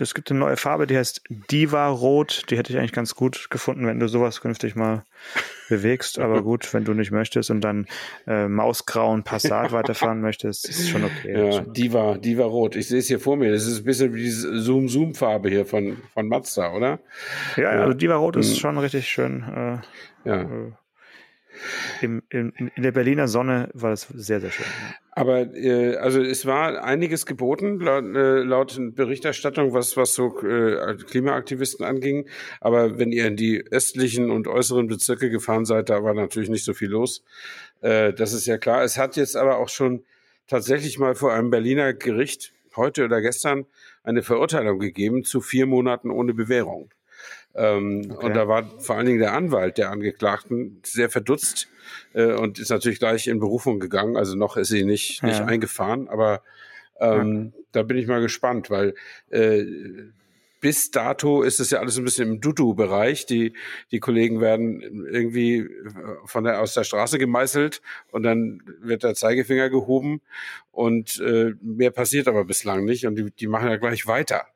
es 0.00 0.14
gibt 0.14 0.30
eine 0.30 0.40
neue 0.40 0.56
Farbe, 0.56 0.86
die 0.86 0.96
heißt 0.96 1.22
Diva 1.50 1.88
Rot. 1.88 2.44
Die 2.50 2.56
hätte 2.56 2.72
ich 2.72 2.78
eigentlich 2.78 2.92
ganz 2.92 3.14
gut 3.14 3.48
gefunden, 3.50 3.86
wenn 3.86 3.98
du 3.98 4.08
sowas 4.08 4.40
künftig 4.40 4.76
mal 4.76 5.04
bewegst. 5.68 6.18
Aber 6.18 6.42
gut, 6.42 6.72
wenn 6.74 6.84
du 6.84 6.94
nicht 6.94 7.10
möchtest 7.10 7.50
und 7.50 7.60
dann 7.62 7.86
äh, 8.26 8.48
mausgrauen 8.48 9.22
Passat 9.22 9.72
weiterfahren 9.72 10.20
möchtest, 10.20 10.68
ist 10.68 10.88
schon 10.88 11.04
okay. 11.04 11.54
Ja, 11.54 11.60
Diva, 11.60 12.18
Diva 12.18 12.44
Rot. 12.44 12.76
Ich 12.76 12.88
sehe 12.88 12.98
es 12.98 13.08
hier 13.08 13.20
vor 13.20 13.36
mir. 13.36 13.50
Das 13.50 13.66
ist 13.66 13.78
ein 13.78 13.84
bisschen 13.84 14.14
wie 14.14 14.22
diese 14.22 14.60
Zoom-Zoom-Farbe 14.60 15.48
hier 15.48 15.66
von, 15.66 15.98
von 16.14 16.28
Mazda, 16.28 16.72
oder? 16.72 17.00
Ja, 17.56 17.74
ja, 17.74 17.80
also 17.82 17.94
Diva 17.94 18.16
Rot 18.16 18.36
ist 18.36 18.52
hm. 18.52 18.56
schon 18.56 18.78
richtig 18.78 19.08
schön. 19.08 19.42
Äh, 19.42 20.28
ja. 20.28 20.42
Äh, 20.42 20.72
im, 22.00 22.22
in, 22.30 22.52
in 22.74 22.82
der 22.82 22.92
Berliner 22.92 23.28
Sonne 23.28 23.68
war 23.74 23.90
das 23.90 24.06
sehr, 24.08 24.40
sehr 24.40 24.50
schön. 24.50 24.66
Aber 25.12 25.52
äh, 25.54 25.96
also 25.96 26.22
es 26.22 26.46
war 26.46 26.84
einiges 26.84 27.26
geboten 27.26 27.80
laut, 27.80 28.04
äh, 28.04 28.42
laut 28.42 28.78
Berichterstattung, 28.94 29.72
was, 29.72 29.96
was 29.96 30.14
so 30.14 30.38
äh, 30.42 30.96
Klimaaktivisten 30.96 31.84
anging. 31.84 32.28
Aber 32.60 32.98
wenn 32.98 33.10
ihr 33.10 33.26
in 33.26 33.36
die 33.36 33.64
östlichen 33.70 34.30
und 34.30 34.46
äußeren 34.46 34.86
Bezirke 34.86 35.30
gefahren 35.30 35.64
seid, 35.64 35.88
da 35.88 36.04
war 36.04 36.14
natürlich 36.14 36.50
nicht 36.50 36.64
so 36.64 36.72
viel 36.72 36.90
los. 36.90 37.24
Äh, 37.80 38.12
das 38.12 38.32
ist 38.32 38.46
ja 38.46 38.58
klar. 38.58 38.84
Es 38.84 38.96
hat 38.96 39.16
jetzt 39.16 39.36
aber 39.36 39.58
auch 39.58 39.68
schon 39.68 40.04
tatsächlich 40.46 40.98
mal 40.98 41.14
vor 41.14 41.32
einem 41.32 41.50
Berliner 41.50 41.94
Gericht 41.94 42.52
heute 42.76 43.04
oder 43.04 43.20
gestern 43.20 43.66
eine 44.04 44.22
Verurteilung 44.22 44.78
gegeben 44.78 45.24
zu 45.24 45.40
vier 45.40 45.66
Monaten 45.66 46.10
ohne 46.10 46.32
Bewährung. 46.32 46.90
Ähm, 47.54 48.10
okay. 48.10 48.26
Und 48.26 48.36
da 48.36 48.48
war 48.48 48.64
vor 48.78 48.96
allen 48.96 49.06
Dingen 49.06 49.18
der 49.18 49.32
Anwalt 49.32 49.78
der 49.78 49.90
Angeklagten 49.90 50.80
sehr 50.84 51.10
verdutzt 51.10 51.68
äh, 52.14 52.32
und 52.32 52.58
ist 52.58 52.70
natürlich 52.70 52.98
gleich 52.98 53.26
in 53.26 53.40
Berufung 53.40 53.80
gegangen. 53.80 54.16
Also 54.16 54.36
noch 54.36 54.56
ist 54.56 54.68
sie 54.68 54.84
nicht, 54.84 55.22
nicht 55.22 55.40
ja. 55.40 55.46
eingefahren, 55.46 56.08
aber 56.08 56.42
ähm, 57.00 57.52
ja. 57.54 57.62
da 57.72 57.82
bin 57.82 57.96
ich 57.96 58.06
mal 58.06 58.20
gespannt, 58.20 58.70
weil 58.70 58.94
äh, 59.30 59.64
bis 60.60 60.90
dato 60.90 61.42
ist 61.42 61.60
es 61.60 61.70
ja 61.70 61.80
alles 61.80 61.98
ein 61.98 62.04
bisschen 62.04 62.28
im 62.28 62.40
Dudu-Bereich. 62.40 63.26
Die, 63.26 63.52
die 63.90 64.00
Kollegen 64.00 64.40
werden 64.40 64.80
irgendwie 65.10 65.68
von 66.24 66.44
der, 66.44 66.60
aus 66.60 66.74
der 66.74 66.84
Straße 66.84 67.18
gemeißelt 67.18 67.80
und 68.10 68.22
dann 68.22 68.62
wird 68.80 69.04
der 69.04 69.14
Zeigefinger 69.14 69.70
gehoben 69.70 70.20
und 70.78 71.18
äh, 71.18 71.54
mehr 71.60 71.90
passiert 71.90 72.28
aber 72.28 72.44
bislang 72.44 72.84
nicht 72.84 73.04
und 73.04 73.16
die, 73.16 73.32
die 73.32 73.48
machen 73.48 73.68
ja 73.68 73.78
gleich 73.78 74.06
weiter. 74.06 74.46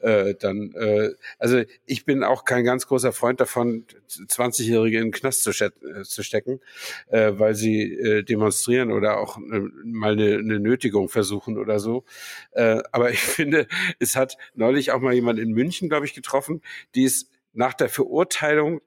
Äh, 0.00 0.34
dann, 0.38 0.72
äh, 0.74 1.12
also 1.38 1.62
ich 1.86 2.04
bin 2.04 2.22
auch 2.22 2.44
kein 2.44 2.64
ganz 2.64 2.86
großer 2.86 3.12
Freund 3.12 3.40
davon, 3.40 3.86
20-Jährige 4.06 4.98
in 4.98 5.04
den 5.04 5.10
Knast 5.10 5.42
zu, 5.42 5.52
äh, 5.52 5.70
zu 6.02 6.22
stecken, 6.22 6.60
äh, 7.08 7.32
weil 7.32 7.54
sie 7.54 7.94
äh, 7.94 8.22
demonstrieren 8.22 8.92
oder 8.92 9.20
auch 9.20 9.38
äh, 9.38 9.60
mal 9.82 10.12
eine, 10.12 10.34
eine 10.34 10.60
Nötigung 10.60 11.08
versuchen 11.08 11.56
oder 11.56 11.80
so. 11.80 12.04
Äh, 12.50 12.82
aber 12.92 13.10
ich 13.10 13.20
finde, 13.20 13.66
es 13.98 14.16
hat 14.16 14.36
neulich 14.54 14.92
auch 14.92 15.00
mal 15.00 15.14
jemand 15.14 15.38
in 15.50 15.54
München, 15.54 15.88
glaube 15.88 16.06
ich, 16.06 16.14
getroffen, 16.14 16.62
die 16.94 17.04
ist 17.04 17.28
nach 17.52 17.74
der 17.74 17.88
Verurteilung 17.88 18.80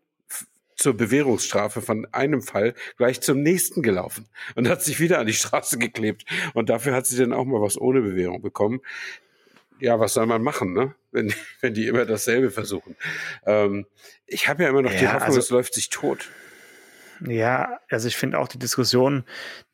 zur 0.76 0.96
Bewährungsstrafe 0.96 1.82
von 1.82 2.08
einem 2.12 2.42
Fall 2.42 2.74
gleich 2.98 3.22
zum 3.22 3.42
nächsten 3.42 3.84
gelaufen 3.84 4.28
und 4.56 4.68
hat 4.68 4.82
sich 4.82 5.00
wieder 5.00 5.20
an 5.20 5.28
die 5.28 5.34
Straße 5.34 5.78
geklebt. 5.78 6.26
Und 6.54 6.70
dafür 6.70 6.94
hat 6.94 7.06
sie 7.06 7.18
dann 7.18 7.34
auch 7.34 7.46
mal 7.46 7.62
was 7.62 7.80
ohne 7.80 8.02
Bewährung 8.02 8.42
bekommen. 8.42 8.82
Ja, 9.80 10.00
was 10.00 10.14
soll 10.14 10.26
man 10.26 10.42
machen, 10.42 10.74
ne? 10.74 10.96
wenn, 11.12 11.34
wenn 11.62 11.74
die 11.74 11.88
immer 11.88 12.06
dasselbe 12.06 12.50
versuchen? 12.50 12.96
Ähm, 13.46 13.86
ich 14.26 14.48
habe 14.48 14.64
ja 14.64 14.70
immer 14.70 14.82
noch 14.82 14.92
ja, 14.94 15.00
die 15.00 15.08
Hoffnung, 15.08 15.24
also, 15.24 15.40
es 15.40 15.50
läuft 15.50 15.74
sich 15.74 15.90
tot. 15.90 16.30
Ja, 17.28 17.80
also 17.90 18.08
ich 18.08 18.18
finde 18.18 18.40
auch 18.40 18.48
die 18.48 18.60
Diskussion, 18.60 19.24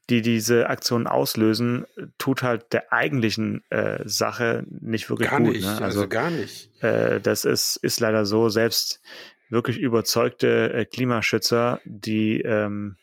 die 0.09 0.21
diese 0.21 0.69
Aktionen 0.69 1.07
auslösen, 1.07 1.85
tut 2.17 2.41
halt 2.41 2.73
der 2.73 2.91
eigentlichen 2.91 3.63
äh, 3.69 3.99
Sache 4.05 4.65
nicht 4.69 5.09
wirklich 5.09 5.29
gar 5.29 5.39
gut. 5.39 5.53
Nicht, 5.53 5.65
ne? 5.65 5.71
also, 5.71 5.83
also 5.83 6.07
gar 6.07 6.31
nicht. 6.31 6.69
Äh, 6.83 7.21
das 7.21 7.45
ist, 7.45 7.75
ist 7.77 7.99
leider 7.99 8.25
so, 8.25 8.49
selbst 8.49 9.01
wirklich 9.49 9.77
überzeugte 9.77 10.73
äh, 10.73 10.85
Klimaschützer, 10.85 11.79
die 11.85 12.41
ähm, 12.41 12.97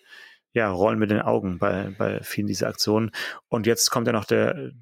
ja, 0.53 0.71
rollen 0.71 0.99
mit 0.99 1.11
den 1.11 1.21
Augen 1.21 1.59
bei, 1.59 1.95
bei 1.99 2.21
vielen 2.23 2.47
dieser 2.47 2.69
Aktionen. 2.69 3.11
Und 3.49 3.67
jetzt 3.67 3.91
kommt 3.91 4.07
ja 4.07 4.13
noch 4.13 4.25
der, 4.25 4.73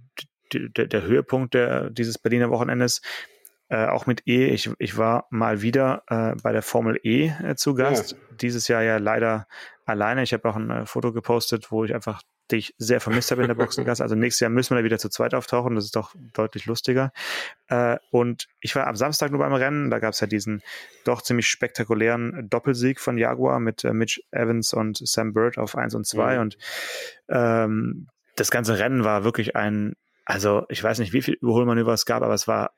der, 0.52 0.86
der 0.86 1.02
Höhepunkt 1.02 1.54
der, 1.54 1.90
dieses 1.90 2.18
Berliner 2.18 2.50
Wochenendes. 2.50 3.02
Äh, 3.68 3.86
auch 3.86 4.06
mit 4.06 4.26
E. 4.26 4.48
Ich, 4.48 4.70
ich 4.78 4.98
war 4.98 5.26
mal 5.30 5.62
wieder 5.62 6.02
äh, 6.08 6.34
bei 6.42 6.52
der 6.52 6.62
Formel 6.62 6.98
E 7.02 7.32
äh, 7.42 7.54
zu 7.56 7.74
Gast. 7.74 8.12
Ja. 8.12 8.18
Dieses 8.40 8.68
Jahr 8.68 8.82
ja 8.82 8.98
leider 8.98 9.46
alleine. 9.86 10.22
Ich 10.22 10.32
habe 10.32 10.48
auch 10.48 10.56
ein 10.56 10.70
äh, 10.70 10.86
Foto 10.86 11.12
gepostet, 11.12 11.70
wo 11.70 11.84
ich 11.84 11.94
einfach 11.94 12.22
die 12.50 12.56
ich 12.56 12.74
sehr 12.76 13.00
vermisst 13.00 13.30
habe 13.30 13.40
in 13.42 13.48
der 13.48 13.54
Boxengasse. 13.54 14.02
Also 14.04 14.16
nächstes 14.16 14.40
Jahr 14.40 14.50
müssen 14.50 14.74
wir 14.74 14.82
da 14.82 14.84
wieder 14.84 14.98
zu 14.98 15.08
zweit 15.08 15.34
auftauchen. 15.34 15.74
Das 15.76 15.84
ist 15.84 15.96
doch 15.96 16.14
deutlich 16.34 16.66
lustiger. 16.66 17.10
Äh, 17.68 17.96
und 18.10 18.48
ich 18.60 18.76
war 18.76 18.86
am 18.86 18.96
Samstag 18.96 19.30
nur 19.30 19.40
beim 19.40 19.54
Rennen. 19.54 19.88
Da 19.88 19.98
gab 19.98 20.12
es 20.12 20.20
ja 20.20 20.26
diesen 20.26 20.62
doch 21.04 21.22
ziemlich 21.22 21.46
spektakulären 21.46 22.48
Doppelsieg 22.50 23.00
von 23.00 23.16
Jaguar 23.16 23.60
mit 23.60 23.84
Mitch 23.84 24.20
Evans 24.30 24.74
und 24.74 24.98
Sam 24.98 25.32
Bird 25.32 25.56
auf 25.56 25.74
1 25.74 25.94
und 25.94 26.06
2. 26.06 26.34
Mhm. 26.34 26.40
Und 26.42 26.58
ähm, 27.30 28.08
das 28.36 28.50
ganze 28.50 28.78
Rennen 28.78 29.04
war 29.04 29.24
wirklich 29.24 29.56
ein, 29.56 29.94
also 30.26 30.64
ich 30.68 30.84
weiß 30.84 30.98
nicht, 30.98 31.14
wie 31.14 31.22
viel 31.22 31.34
Überholmanöver 31.40 31.94
es 31.94 32.04
gab, 32.04 32.22
aber 32.22 32.34
es 32.34 32.46
war 32.46 32.72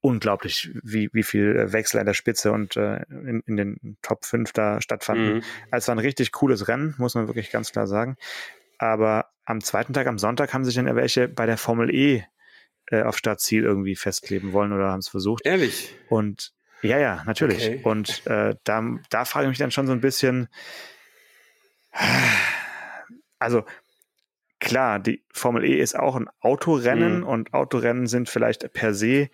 unglaublich, 0.00 0.70
wie, 0.82 1.10
wie 1.12 1.22
viel 1.22 1.72
Wechsel 1.72 2.00
an 2.00 2.06
der 2.06 2.14
Spitze 2.14 2.52
und 2.52 2.76
äh, 2.76 3.02
in, 3.10 3.42
in 3.46 3.56
den 3.56 3.98
Top 4.02 4.24
5 4.24 4.52
da 4.52 4.80
stattfanden. 4.80 5.34
Mhm. 5.34 5.42
Also 5.70 5.84
es 5.84 5.88
war 5.88 5.94
ein 5.94 6.00
richtig 6.00 6.32
cooles 6.32 6.68
Rennen, 6.68 6.94
muss 6.98 7.14
man 7.14 7.26
wirklich 7.26 7.50
ganz 7.50 7.72
klar 7.72 7.86
sagen. 7.86 8.16
Aber 8.78 9.26
am 9.44 9.60
zweiten 9.60 9.92
Tag, 9.92 10.06
am 10.06 10.18
Sonntag, 10.18 10.54
haben 10.54 10.64
sich 10.64 10.74
dann 10.74 10.94
welche 10.96 11.28
bei 11.28 11.44
der 11.44 11.58
Formel 11.58 11.94
E 11.94 12.24
äh, 12.86 13.02
auf 13.02 13.18
Startziel 13.18 13.64
irgendwie 13.64 13.96
festkleben 13.96 14.52
wollen 14.52 14.72
oder 14.72 14.88
haben 14.88 15.00
es 15.00 15.08
versucht. 15.08 15.44
Ehrlich? 15.44 15.94
Und 16.08 16.52
ja, 16.82 16.98
ja, 16.98 17.22
natürlich. 17.26 17.68
Okay. 17.68 17.80
Und 17.84 18.26
äh, 18.26 18.56
da, 18.64 18.82
da 19.10 19.24
frage 19.26 19.46
ich 19.46 19.50
mich 19.50 19.58
dann 19.58 19.70
schon 19.70 19.86
so 19.86 19.92
ein 19.92 20.00
bisschen, 20.00 20.48
also 23.38 23.64
klar, 24.60 24.98
die 24.98 25.22
Formel 25.32 25.64
E 25.64 25.78
ist 25.78 25.98
auch 25.98 26.16
ein 26.16 26.28
Autorennen 26.40 27.18
mhm. 27.18 27.26
und 27.26 27.54
Autorennen 27.54 28.06
sind 28.06 28.28
vielleicht 28.28 28.72
per 28.72 28.94
se 28.94 29.28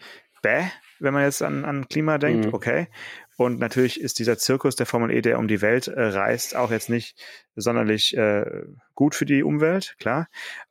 bäh, 0.47 0.71
wenn 1.01 1.13
man 1.13 1.25
jetzt 1.25 1.43
an, 1.43 1.65
an 1.65 1.89
Klima 1.89 2.19
denkt, 2.19 2.47
mhm. 2.47 2.55
okay. 2.55 2.89
Und 3.37 3.59
natürlich 3.59 4.01
ist 4.01 4.19
dieser 4.19 4.39
Zirkus 4.39 4.77
der 4.77 4.87
Formel 4.87 5.11
E, 5.11 5.21
der 5.21 5.39
um 5.39 5.49
die 5.49 5.61
Welt 5.61 5.89
äh, 5.89 6.01
reist, 6.01 6.55
auch 6.55 6.71
jetzt 6.71 6.89
nicht 6.89 7.21
sonderlich 7.57 8.17
äh, 8.17 8.63
gut 8.95 9.15
für 9.15 9.27
die 9.27 9.43
Umwelt, 9.43 9.97
klar. 9.99 10.29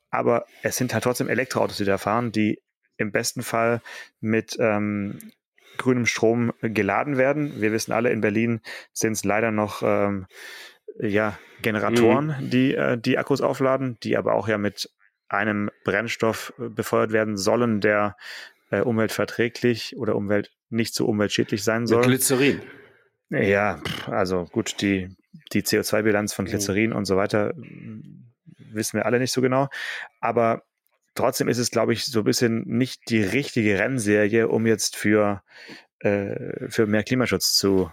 Aber 0.10 0.46
es 0.64 0.78
sind 0.78 0.94
halt 0.94 1.04
trotzdem 1.04 1.28
Elektroautos, 1.28 1.78
die 1.78 1.86
da 1.86 1.98
fahren, 1.98 2.32
die 2.32 2.62
im 2.98 3.12
besten 3.12 3.44
Fall 3.44 3.82
mit 4.22 4.56
ähm, 4.60 5.20
grünem 5.78 6.06
Strom 6.06 6.54
geladen 6.62 7.18
werden. 7.18 7.60
Wir 7.60 7.74
wissen 7.74 7.92
alle, 7.92 8.12
in 8.12 8.22
Berlin 8.22 8.62
sind 8.94 9.14
es 9.14 9.26
leider 9.26 9.52
noch 9.52 9.84
ähm, 9.84 10.26
ja, 10.98 11.38
Generatoren, 11.62 12.36
mhm. 12.40 12.50
die 12.50 12.74
äh, 12.74 12.98
die 12.98 13.18
Akkus 13.18 13.42
aufladen, 13.42 13.98
die 14.04 14.16
aber 14.16 14.34
auch 14.34 14.48
ja 14.48 14.58
mit 14.58 14.90
einem 15.28 15.70
Brennstoff 15.84 16.54
äh, 16.58 16.70
befeuert 16.70 17.12
werden 17.12 17.36
sollen, 17.36 17.82
der 17.82 18.16
äh, 18.78 18.82
umweltverträglich 18.82 19.98
oder 19.98 20.16
Umwelt 20.16 20.52
nicht 20.70 20.96
so 20.96 21.06
umweltschädlich 21.06 21.64
sein 21.64 21.88
soll. 21.88 22.00
Mit 22.00 22.08
Glycerin. 22.08 22.62
Ja, 23.30 23.82
also 24.08 24.46
gut, 24.46 24.82
die, 24.82 25.16
die 25.54 25.64
CO2-Bilanz 25.64 26.34
von 26.34 26.46
mhm. 26.46 26.50
Glycerin 26.50 26.90
mhm. 26.92 26.96
und 26.96 27.06
so 27.06 27.16
weiter 27.16 27.54
wissen 28.58 28.98
wir 28.98 29.06
alle 29.06 29.20
nicht 29.20 29.32
so 29.32 29.42
genau. 29.42 29.70
Aber 30.20 30.64
trotzdem 31.16 31.48
ist 31.48 31.58
es, 31.58 31.72
glaube 31.72 31.94
ich, 31.94 32.06
so 32.06 32.20
ein 32.20 32.26
bisschen 32.26 32.64
nicht 32.68 33.10
die 33.10 33.24
richtige 33.24 33.80
Rennserie, 33.80 34.48
um 34.48 34.68
jetzt 34.68 34.96
für, 34.96 35.42
äh, 36.00 36.70
für 36.70 36.86
mehr 36.86 37.04
Klimaschutz 37.04 37.54
zu, 37.54 37.92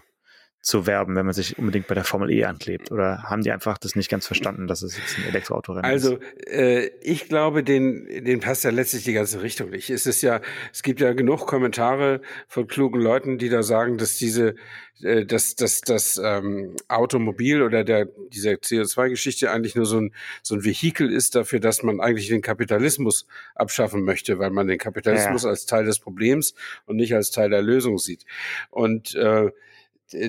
zu 0.63 0.87
werben, 0.87 1.15
wenn 1.17 1.25
man 1.25 1.33
sich 1.33 1.57
unbedingt 1.59 1.87
bei 1.87 1.93
der 1.93 2.05
Formel 2.05 2.31
E 2.31 2.45
anklebt? 2.45 2.89
Oder 2.89 3.23
haben 3.23 3.43
die 3.43 3.51
einfach 3.51 3.77
das 3.77 3.97
nicht 3.97 4.09
ganz 4.09 4.25
verstanden, 4.25 4.65
dass 4.65 4.81
es 4.81 4.97
jetzt 4.97 5.17
ein 5.17 5.25
Elektroautorennen 5.25 5.83
also, 5.83 6.15
ist? 6.15 6.47
Also 6.47 6.57
äh, 6.57 6.91
ich 7.01 7.27
glaube, 7.27 7.63
den, 7.63 8.07
den 8.23 8.39
passt 8.39 8.63
ja 8.63 8.69
letztlich 8.71 9.03
die 9.03 9.11
ganze 9.11 9.41
Richtung 9.41 9.71
nicht. 9.71 9.89
Es 9.89 10.05
ist 10.05 10.21
ja, 10.21 10.39
es 10.71 10.81
gibt 10.81 11.01
ja 11.01 11.11
genug 11.11 11.47
Kommentare 11.47 12.21
von 12.47 12.65
klugen 12.67 13.01
Leuten, 13.01 13.37
die 13.37 13.49
da 13.49 13.61
sagen, 13.61 13.97
dass 13.97 14.15
diese, 14.15 14.55
äh, 15.01 15.25
dass, 15.25 15.55
dass 15.55 15.81
das 15.81 16.19
ähm, 16.23 16.77
Automobil 16.87 17.61
oder 17.61 17.83
der 17.83 18.07
diese 18.31 18.51
CO2-Geschichte 18.51 19.51
eigentlich 19.51 19.75
nur 19.75 19.85
so 19.85 19.99
ein 19.99 20.13
so 20.43 20.55
ein 20.55 20.63
Vehikel 20.63 21.11
ist 21.11 21.35
dafür, 21.35 21.59
dass 21.59 21.83
man 21.83 21.99
eigentlich 21.99 22.29
den 22.29 22.41
Kapitalismus 22.41 23.27
abschaffen 23.53 24.05
möchte, 24.05 24.39
weil 24.39 24.51
man 24.51 24.67
den 24.67 24.77
Kapitalismus 24.77 25.43
ja. 25.43 25.49
als 25.49 25.65
Teil 25.65 25.83
des 25.83 25.99
Problems 25.99 26.53
und 26.85 26.95
nicht 26.95 27.13
als 27.13 27.31
Teil 27.31 27.49
der 27.49 27.61
Lösung 27.61 27.97
sieht. 27.97 28.25
Und 28.69 29.13
äh, 29.15 29.51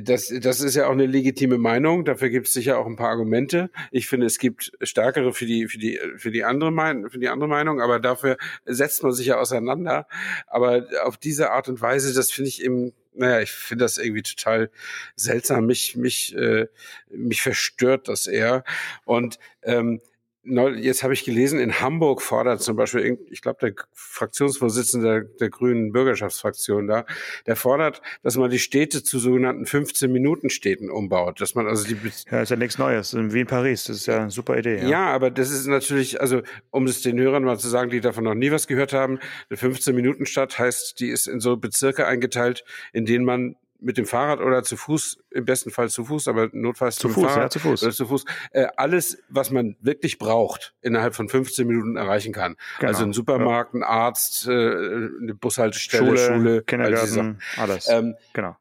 das, 0.02 0.32
das 0.40 0.60
ist 0.60 0.74
ja 0.74 0.86
auch 0.86 0.92
eine 0.92 1.06
legitime 1.06 1.58
Meinung. 1.58 2.04
Dafür 2.04 2.30
gibt 2.30 2.46
es 2.46 2.52
sicher 2.52 2.78
auch 2.78 2.86
ein 2.86 2.96
paar 2.96 3.10
Argumente. 3.10 3.70
Ich 3.90 4.06
finde, 4.06 4.26
es 4.26 4.38
gibt 4.38 4.72
stärkere 4.82 5.32
für 5.32 5.46
die, 5.46 5.68
für 5.68 5.78
die, 5.78 6.00
für 6.16 6.30
die 6.30 6.44
andere 6.44 6.70
Meinung, 6.70 7.10
für 7.10 7.18
die 7.18 7.28
andere 7.28 7.48
Meinung, 7.48 7.80
aber 7.80 8.00
dafür 8.00 8.36
setzt 8.64 9.02
man 9.02 9.12
sich 9.12 9.26
ja 9.26 9.38
auseinander. 9.38 10.06
Aber 10.46 10.86
auf 11.02 11.16
diese 11.16 11.50
Art 11.50 11.68
und 11.68 11.80
Weise, 11.80 12.14
das 12.14 12.30
finde 12.30 12.48
ich 12.48 12.62
eben, 12.62 12.92
naja, 13.14 13.40
ich 13.40 13.52
finde 13.52 13.84
das 13.84 13.98
irgendwie 13.98 14.22
total 14.22 14.70
seltsam. 15.16 15.66
Mich, 15.66 15.96
mich, 15.96 16.34
äh, 16.36 16.66
mich 17.10 17.42
verstört 17.42 18.08
das 18.08 18.26
eher. 18.26 18.64
Und 19.04 19.38
ähm, 19.62 20.00
jetzt 20.44 21.02
habe 21.02 21.14
ich 21.14 21.24
gelesen, 21.24 21.58
in 21.58 21.80
Hamburg 21.80 22.22
fordert 22.22 22.62
zum 22.62 22.76
Beispiel, 22.76 23.18
ich 23.30 23.42
glaube, 23.42 23.58
der 23.60 23.74
Fraktionsvorsitzende 23.92 25.30
der, 25.40 25.50
Grünen 25.50 25.92
Bürgerschaftsfraktion 25.92 26.86
da, 26.86 27.06
der 27.46 27.56
fordert, 27.56 28.02
dass 28.22 28.36
man 28.36 28.50
die 28.50 28.58
Städte 28.58 29.02
zu 29.02 29.18
sogenannten 29.18 29.64
15-Minuten-Städten 29.64 30.90
umbaut. 30.90 31.40
Dass 31.40 31.54
man 31.54 31.66
also 31.66 31.86
die. 31.86 31.96
Ja, 32.30 32.42
ist 32.42 32.50
ja 32.50 32.56
nichts 32.56 32.78
Neues. 32.78 33.14
Wie 33.14 33.40
in 33.40 33.46
Paris. 33.46 33.84
Das 33.84 33.96
ist 33.96 34.06
ja 34.06 34.22
eine 34.22 34.30
super 34.30 34.58
Idee. 34.58 34.78
Ja. 34.78 34.88
ja, 34.88 35.06
aber 35.06 35.30
das 35.30 35.50
ist 35.50 35.66
natürlich, 35.66 36.20
also, 36.20 36.42
um 36.70 36.86
es 36.86 37.02
den 37.02 37.18
Hörern 37.18 37.44
mal 37.44 37.58
zu 37.58 37.68
sagen, 37.68 37.90
die 37.90 38.00
davon 38.00 38.24
noch 38.24 38.34
nie 38.34 38.50
was 38.50 38.66
gehört 38.66 38.92
haben, 38.92 39.18
eine 39.48 39.58
15-Minuten-Stadt 39.58 40.58
heißt, 40.58 41.00
die 41.00 41.08
ist 41.08 41.26
in 41.26 41.40
so 41.40 41.56
Bezirke 41.56 42.06
eingeteilt, 42.06 42.64
in 42.92 43.06
denen 43.06 43.24
man 43.24 43.56
mit 43.84 43.98
dem 43.98 44.06
Fahrrad 44.06 44.40
oder 44.40 44.62
zu 44.62 44.76
Fuß, 44.76 45.18
im 45.30 45.44
besten 45.44 45.70
Fall 45.70 45.88
zu 45.88 46.04
Fuß, 46.04 46.28
aber 46.28 46.48
notfalls 46.52 46.96
zu 46.96 47.08
Fuß, 47.08 47.24
Fahrrad 47.24 47.42
ja, 47.42 47.50
zu 47.50 47.58
Fuß. 47.60 47.82
oder 47.82 47.92
zu 47.92 48.06
Fuß, 48.06 48.24
äh, 48.52 48.66
alles, 48.76 49.18
was 49.28 49.50
man 49.50 49.76
wirklich 49.80 50.18
braucht, 50.18 50.74
innerhalb 50.80 51.14
von 51.14 51.28
15 51.28 51.66
Minuten 51.66 51.96
erreichen 51.96 52.32
kann. 52.32 52.56
Genau. 52.78 52.90
Also 52.90 53.04
ein 53.04 53.12
Supermarkt, 53.12 53.74
ein 53.74 53.82
Arzt, 53.82 54.48
äh, 54.48 54.50
eine 54.50 55.34
Bushaltestelle, 55.34 56.06
Schule, 56.06 56.18
Schule 56.18 56.62
Kindergarten, 56.62 57.38
alles. 57.56 57.88
Ähm, 57.88 58.16
genau. 58.32 58.56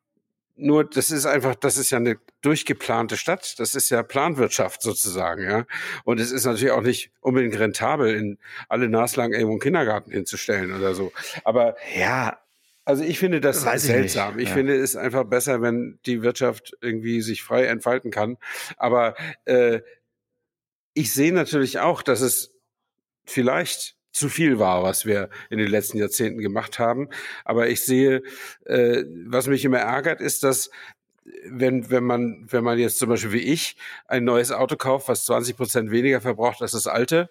Nur, 0.55 0.83
das 0.83 1.09
ist 1.09 1.25
einfach, 1.25 1.55
das 1.55 1.77
ist 1.77 1.89
ja 1.89 1.97
eine 1.97 2.17
durchgeplante 2.41 3.17
Stadt. 3.17 3.55
Das 3.57 3.73
ist 3.73 3.89
ja 3.89 4.03
Planwirtschaft 4.03 4.83
sozusagen, 4.83 5.43
ja. 5.43 5.65
Und 6.03 6.19
es 6.19 6.31
ist 6.31 6.45
natürlich 6.45 6.71
auch 6.71 6.81
nicht 6.81 7.11
unbedingt 7.21 7.57
rentabel, 7.57 8.13
in 8.15 8.37
alle 8.69 8.87
naslang 8.87 9.31
irgendwo 9.31 9.53
einen 9.53 9.61
Kindergarten 9.61 10.11
hinzustellen 10.11 10.71
oder 10.71 10.93
so. 10.93 11.11
Aber 11.43 11.75
ja, 11.97 12.37
also 12.85 13.03
ich 13.03 13.19
finde 13.19 13.39
das 13.39 13.65
Weiß 13.65 13.83
seltsam. 13.83 14.37
Ich, 14.37 14.43
ich 14.43 14.49
ja. 14.49 14.55
finde 14.55 14.75
es 14.75 14.95
einfach 14.95 15.23
besser, 15.23 15.61
wenn 15.61 15.99
die 16.05 16.21
Wirtschaft 16.21 16.75
irgendwie 16.81 17.21
sich 17.21 17.43
frei 17.43 17.65
entfalten 17.65 18.11
kann. 18.11 18.37
Aber 18.77 19.15
äh, 19.45 19.81
ich 20.93 21.13
sehe 21.13 21.33
natürlich 21.33 21.79
auch, 21.79 22.01
dass 22.01 22.21
es 22.21 22.53
vielleicht 23.25 23.95
zu 24.11 24.29
viel 24.29 24.59
war, 24.59 24.83
was 24.83 25.05
wir 25.05 25.29
in 25.49 25.57
den 25.57 25.69
letzten 25.69 25.97
Jahrzehnten 25.97 26.39
gemacht 26.39 26.77
haben. 26.77 27.09
Aber 27.45 27.69
ich 27.69 27.81
sehe, 27.81 28.21
äh, 28.65 29.03
was 29.27 29.47
mich 29.47 29.65
immer 29.65 29.79
ärgert, 29.79 30.21
ist, 30.21 30.43
dass 30.43 30.69
wenn, 31.45 31.89
wenn 31.89 32.03
man, 32.03 32.45
wenn 32.49 32.63
man 32.63 32.77
jetzt 32.77 32.99
zum 32.99 33.09
Beispiel 33.09 33.31
wie 33.31 33.39
ich 33.53 33.77
ein 34.07 34.23
neues 34.23 34.51
Auto 34.51 34.75
kauft, 34.75 35.07
was 35.07 35.25
20 35.25 35.55
Prozent 35.55 35.91
weniger 35.91 36.21
verbraucht 36.21 36.61
als 36.61 36.71
das 36.71 36.87
alte, 36.87 37.29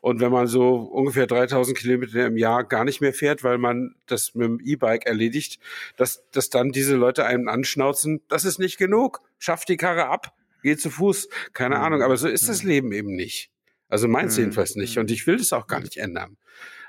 und 0.00 0.20
wenn 0.20 0.32
man 0.32 0.46
so 0.46 0.76
ungefähr 0.76 1.26
3000 1.26 1.76
Kilometer 1.76 2.26
im 2.26 2.36
Jahr 2.36 2.64
gar 2.64 2.84
nicht 2.84 3.00
mehr 3.00 3.12
fährt, 3.12 3.44
weil 3.44 3.58
man 3.58 3.94
das 4.06 4.34
mit 4.34 4.46
dem 4.46 4.60
E-Bike 4.60 5.06
erledigt, 5.06 5.60
dass, 5.96 6.24
dass 6.30 6.50
dann 6.50 6.70
diese 6.70 6.96
Leute 6.96 7.26
einem 7.26 7.48
anschnauzen, 7.48 8.22
das 8.28 8.44
ist 8.44 8.58
nicht 8.58 8.78
genug, 8.78 9.20
schafft 9.38 9.68
die 9.68 9.76
Karre 9.76 10.06
ab, 10.06 10.34
geht 10.62 10.80
zu 10.80 10.90
Fuß, 10.90 11.28
keine 11.52 11.76
mhm. 11.76 11.82
Ahnung, 11.82 12.02
aber 12.02 12.16
so 12.16 12.28
ist 12.28 12.48
das 12.48 12.62
mhm. 12.62 12.68
Leben 12.68 12.92
eben 12.92 13.14
nicht. 13.14 13.50
Also 13.88 14.08
meins 14.08 14.36
mhm. 14.36 14.44
jedenfalls 14.44 14.76
nicht. 14.76 14.98
Und 14.98 15.10
ich 15.10 15.26
will 15.26 15.36
das 15.36 15.52
auch 15.52 15.66
gar 15.66 15.80
nicht 15.80 15.98
ändern. 15.98 16.36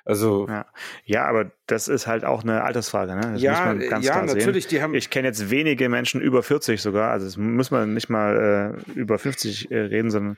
Also 0.06 0.46
ja. 0.48 0.68
ja, 1.04 1.26
aber 1.26 1.52
das 1.66 1.88
ist 1.88 2.06
halt 2.06 2.26
auch 2.26 2.44
eine 2.44 2.64
Altersfrage, 2.64 3.16
ne? 3.16 3.34
Das 3.34 3.42
ja, 3.42 3.74
ja, 3.74 4.22
natürlich. 4.24 4.68
Die 4.68 4.82
haben 4.82 4.94
ich 4.94 5.10
kenne 5.10 5.28
jetzt 5.28 5.50
wenige 5.50 5.90
Menschen 5.90 6.22
über 6.22 6.44
40 6.44 6.80
sogar, 6.80 7.12
also 7.12 7.26
es 7.26 7.38
muss 7.38 7.72
man 7.72 7.96
nicht 7.96 8.10
mal 8.10 8.78
äh, 8.88 8.92
über 9.00 9.18
50 9.18 9.72
äh, 9.72 9.80
reden, 9.80 10.12
sondern 10.12 10.38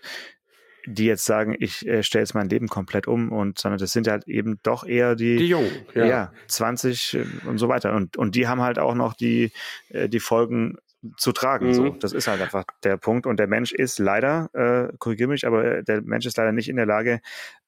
die 0.86 1.06
jetzt 1.06 1.25
sagen, 1.25 1.53
ich 1.60 1.86
äh, 1.86 2.01
stelle 2.01 2.23
jetzt 2.23 2.34
mein 2.34 2.47
Leben 2.47 2.69
komplett 2.69 3.08
um 3.08 3.34
und 3.34 3.60
sondern 3.60 3.77
das 3.77 3.91
sind 3.91 4.08
halt 4.08 4.25
eben 4.30 4.58
doch 4.63 4.86
eher 4.86 5.15
die, 5.15 5.36
die 5.36 5.49
Jungen, 5.49 5.71
ja. 5.93 6.06
ja 6.06 6.34
20 6.47 7.13
äh, 7.15 7.25
und 7.45 7.58
so 7.58 7.67
weiter 7.67 7.93
und 7.93 8.15
und 8.15 8.36
die 8.36 8.47
haben 8.47 8.62
halt 8.62 8.80
auch 8.80 8.95
noch 8.95 9.13
die 9.13 9.51
äh, 9.89 10.08
die 10.08 10.21
Folgen 10.21 10.77
zu 11.15 11.31
tragen. 11.31 11.67
Mhm. 11.67 11.73
So, 11.73 11.89
das 11.89 12.13
ist 12.13 12.27
halt 12.27 12.41
einfach 12.41 12.65
der 12.83 12.97
Punkt. 12.97 13.25
Und 13.25 13.39
der 13.39 13.47
Mensch 13.47 13.71
ist 13.71 13.99
leider, 13.99 14.49
äh, 14.53 14.95
korrigiere 14.97 15.29
mich, 15.29 15.45
aber 15.45 15.65
äh, 15.65 15.83
der 15.83 16.01
Mensch 16.01 16.25
ist 16.25 16.38
leider 16.38 16.51
nicht 16.51 16.69
in 16.69 16.75
der 16.75 16.86
Lage, 16.86 17.21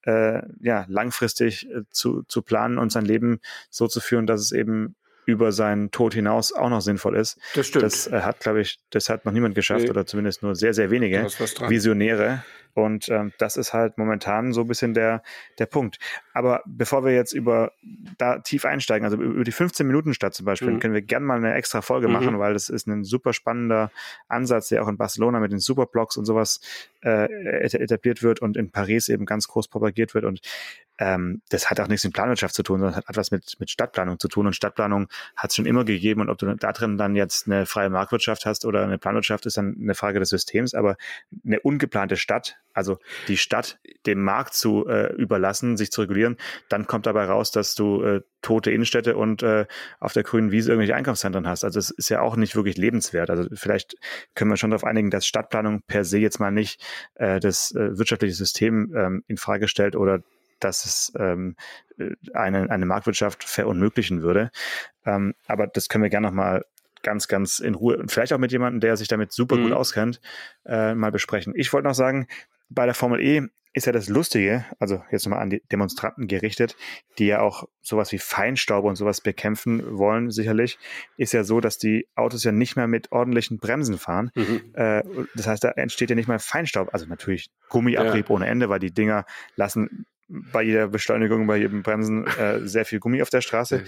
äh, 0.03 0.41
ja, 0.61 0.85
langfristig 0.87 1.69
äh, 1.69 1.81
zu, 1.91 2.23
zu 2.23 2.41
planen 2.41 2.77
und 2.77 2.91
sein 2.91 3.05
Leben 3.05 3.39
so 3.69 3.87
zu 3.87 3.99
führen, 3.99 4.27
dass 4.27 4.41
es 4.41 4.51
eben 4.51 4.95
über 5.25 5.51
seinen 5.51 5.91
Tod 5.91 6.15
hinaus 6.15 6.51
auch 6.51 6.69
noch 6.69 6.81
sinnvoll 6.81 7.15
ist. 7.15 7.37
Das 7.53 7.67
stimmt. 7.67 7.83
Das 7.83 8.07
äh, 8.07 8.21
hat, 8.21 8.39
glaube 8.39 8.61
ich, 8.61 8.79
das 8.89 9.09
hat 9.09 9.25
noch 9.25 9.31
niemand 9.31 9.53
geschafft 9.53 9.83
nee. 9.83 9.89
oder 9.89 10.05
zumindest 10.05 10.41
nur 10.41 10.55
sehr, 10.55 10.73
sehr 10.73 10.89
wenige 10.89 11.23
Visionäre. 11.67 12.43
Und 12.73 13.09
ähm, 13.09 13.33
das 13.37 13.57
ist 13.57 13.73
halt 13.73 13.97
momentan 13.97 14.53
so 14.53 14.61
ein 14.61 14.67
bisschen 14.67 14.93
der, 14.93 15.23
der 15.57 15.65
Punkt. 15.65 15.97
Aber 16.33 16.61
bevor 16.65 17.03
wir 17.03 17.13
jetzt 17.13 17.33
über 17.33 17.71
da 18.17 18.39
tief 18.39 18.65
einsteigen, 18.65 19.05
also 19.05 19.17
über 19.17 19.43
die 19.43 19.51
15 19.51 19.85
Minuten 19.85 20.13
Stadt 20.13 20.33
zum 20.33 20.45
Beispiel, 20.45 20.71
mhm. 20.71 20.79
können 20.79 20.93
wir 20.93 21.01
gerne 21.01 21.25
mal 21.25 21.37
eine 21.37 21.53
extra 21.53 21.81
Folge 21.81 22.07
mhm. 22.07 22.13
machen, 22.13 22.39
weil 22.39 22.53
das 22.53 22.69
ist 22.69 22.87
ein 22.87 23.03
super 23.03 23.33
spannender 23.33 23.91
Ansatz, 24.27 24.69
der 24.69 24.83
auch 24.83 24.87
in 24.87 24.97
Barcelona 24.97 25.39
mit 25.39 25.51
den 25.51 25.59
Superblocks 25.59 26.17
und 26.17 26.25
sowas 26.25 26.61
äh, 27.01 27.25
etabliert 27.63 28.23
wird 28.23 28.41
und 28.41 28.57
in 28.57 28.71
Paris 28.71 29.09
eben 29.09 29.25
ganz 29.25 29.47
groß 29.47 29.67
propagiert 29.67 30.13
wird. 30.13 30.25
Und 30.25 30.41
ähm, 30.97 31.41
das 31.49 31.69
hat 31.69 31.79
auch 31.79 31.87
nichts 31.87 32.03
mit 32.03 32.13
Planwirtschaft 32.13 32.53
zu 32.53 32.63
tun, 32.63 32.79
sondern 32.79 32.97
hat, 32.97 33.07
hat 33.07 33.17
was 33.17 33.31
mit, 33.31 33.55
mit 33.59 33.69
Stadtplanung 33.69 34.19
zu 34.19 34.27
tun. 34.27 34.47
Und 34.47 34.53
Stadtplanung 34.53 35.07
hat 35.35 35.51
es 35.51 35.55
schon 35.55 35.65
immer 35.65 35.85
gegeben. 35.85 36.21
Und 36.21 36.29
ob 36.29 36.37
du 36.37 36.53
da 36.55 36.73
drin 36.73 36.97
dann 36.97 37.15
jetzt 37.15 37.47
eine 37.47 37.65
freie 37.65 37.89
Marktwirtschaft 37.89 38.45
hast 38.45 38.65
oder 38.65 38.83
eine 38.83 38.97
Planwirtschaft, 38.97 39.45
ist 39.45 39.57
dann 39.57 39.77
eine 39.81 39.95
Frage 39.95 40.19
des 40.19 40.29
Systems. 40.29 40.73
Aber 40.73 40.97
eine 41.45 41.59
ungeplante 41.61 42.17
Stadt, 42.17 42.57
also 42.73 42.97
die 43.27 43.37
Stadt 43.37 43.79
dem 44.05 44.21
Markt 44.21 44.53
zu 44.53 44.87
äh, 44.87 45.13
überlassen, 45.13 45.77
sich 45.77 45.91
zu 45.91 46.01
regulieren, 46.01 46.37
dann 46.67 46.85
kommt 46.85 47.05
dabei 47.05 47.25
raus, 47.25 47.51
dass 47.51 47.75
du 47.75 48.03
äh, 48.03 48.21
tote 48.41 48.71
Innenstädte 48.71 49.17
und 49.17 49.43
äh, 49.43 49.65
auf 49.99 50.13
der 50.13 50.23
grünen 50.23 50.51
Wiese 50.51 50.71
irgendwelche 50.71 50.95
Einkaufszentren 50.95 51.47
hast. 51.47 51.63
Also 51.63 51.79
es 51.79 51.89
ist 51.89 52.09
ja 52.09 52.21
auch 52.21 52.35
nicht 52.35 52.55
wirklich 52.55 52.77
lebenswert. 52.77 53.29
Also 53.29 53.49
vielleicht 53.53 53.95
können 54.35 54.51
wir 54.51 54.57
schon 54.57 54.71
darauf 54.71 54.83
einigen, 54.83 55.09
dass 55.09 55.25
Stadtplanung 55.25 55.81
per 55.87 56.05
se 56.05 56.19
jetzt 56.19 56.39
mal 56.39 56.51
nicht 56.51 56.81
äh, 57.15 57.39
das 57.39 57.71
äh, 57.71 57.97
wirtschaftliche 57.97 58.35
System 58.35 58.93
ähm, 58.95 59.23
in 59.27 59.37
Frage 59.37 59.67
stellt 59.67 59.95
oder 59.95 60.21
dass 60.59 60.85
es 60.85 61.13
ähm, 61.17 61.55
äh, 61.97 62.11
eine, 62.33 62.69
eine 62.69 62.85
Marktwirtschaft 62.85 63.43
verunmöglichen 63.43 64.21
würde. 64.21 64.51
Ähm, 65.05 65.33
aber 65.47 65.67
das 65.67 65.89
können 65.89 66.03
wir 66.03 66.09
gerne 66.09 66.27
nochmal 66.27 66.65
ganz, 67.01 67.27
ganz 67.27 67.59
in 67.59 67.75
Ruhe 67.75 67.97
und 67.97 68.11
vielleicht 68.11 68.33
auch 68.33 68.37
mit 68.37 68.51
jemandem, 68.51 68.81
der 68.81 68.97
sich 68.97 69.07
damit 69.07 69.31
super 69.31 69.55
mhm. 69.55 69.63
gut 69.63 69.71
auskennt, 69.73 70.19
äh, 70.65 70.93
mal 70.95 71.11
besprechen. 71.11 71.53
Ich 71.55 71.71
wollte 71.71 71.87
noch 71.87 71.95
sagen, 71.95 72.27
bei 72.69 72.85
der 72.85 72.95
Formel 72.95 73.21
E 73.21 73.47
ist 73.73 73.85
ja 73.85 73.91
das 73.91 74.09
Lustige, 74.09 74.65
also 74.79 75.03
jetzt 75.11 75.25
nochmal 75.25 75.41
an 75.41 75.51
die 75.51 75.61
Demonstranten 75.71 76.27
gerichtet, 76.27 76.75
die 77.19 77.27
ja 77.27 77.41
auch 77.41 77.65
sowas 77.81 78.11
wie 78.11 78.17
Feinstaub 78.17 78.83
und 78.83 78.95
sowas 78.95 79.21
bekämpfen 79.21 79.97
wollen, 79.97 80.31
sicherlich, 80.31 80.79
ist 81.17 81.33
ja 81.33 81.43
so, 81.43 81.59
dass 81.61 81.77
die 81.77 82.07
Autos 82.15 82.43
ja 82.43 82.51
nicht 82.51 82.75
mehr 82.75 82.87
mit 82.87 83.11
ordentlichen 83.11 83.59
Bremsen 83.59 83.97
fahren. 83.97 84.31
Mhm. 84.33 84.71
Äh, 84.73 85.03
das 85.35 85.47
heißt, 85.47 85.63
da 85.63 85.69
entsteht 85.71 86.09
ja 86.09 86.15
nicht 86.15 86.27
mehr 86.27 86.39
Feinstaub, 86.39 86.93
also 86.93 87.05
natürlich 87.05 87.49
Gummiabrieb 87.69 88.29
ja. 88.29 88.35
ohne 88.35 88.47
Ende, 88.47 88.69
weil 88.69 88.79
die 88.79 88.91
Dinger 88.91 89.25
lassen 89.55 90.05
bei 90.27 90.63
jeder 90.63 90.87
Beschleunigung, 90.87 91.47
bei 91.47 91.57
jedem 91.57 91.83
Bremsen 91.83 92.25
äh, 92.27 92.67
sehr 92.67 92.85
viel 92.85 92.99
Gummi 92.99 93.21
auf 93.21 93.29
der 93.29 93.41
Straße. 93.41 93.79
Mhm. 93.79 93.85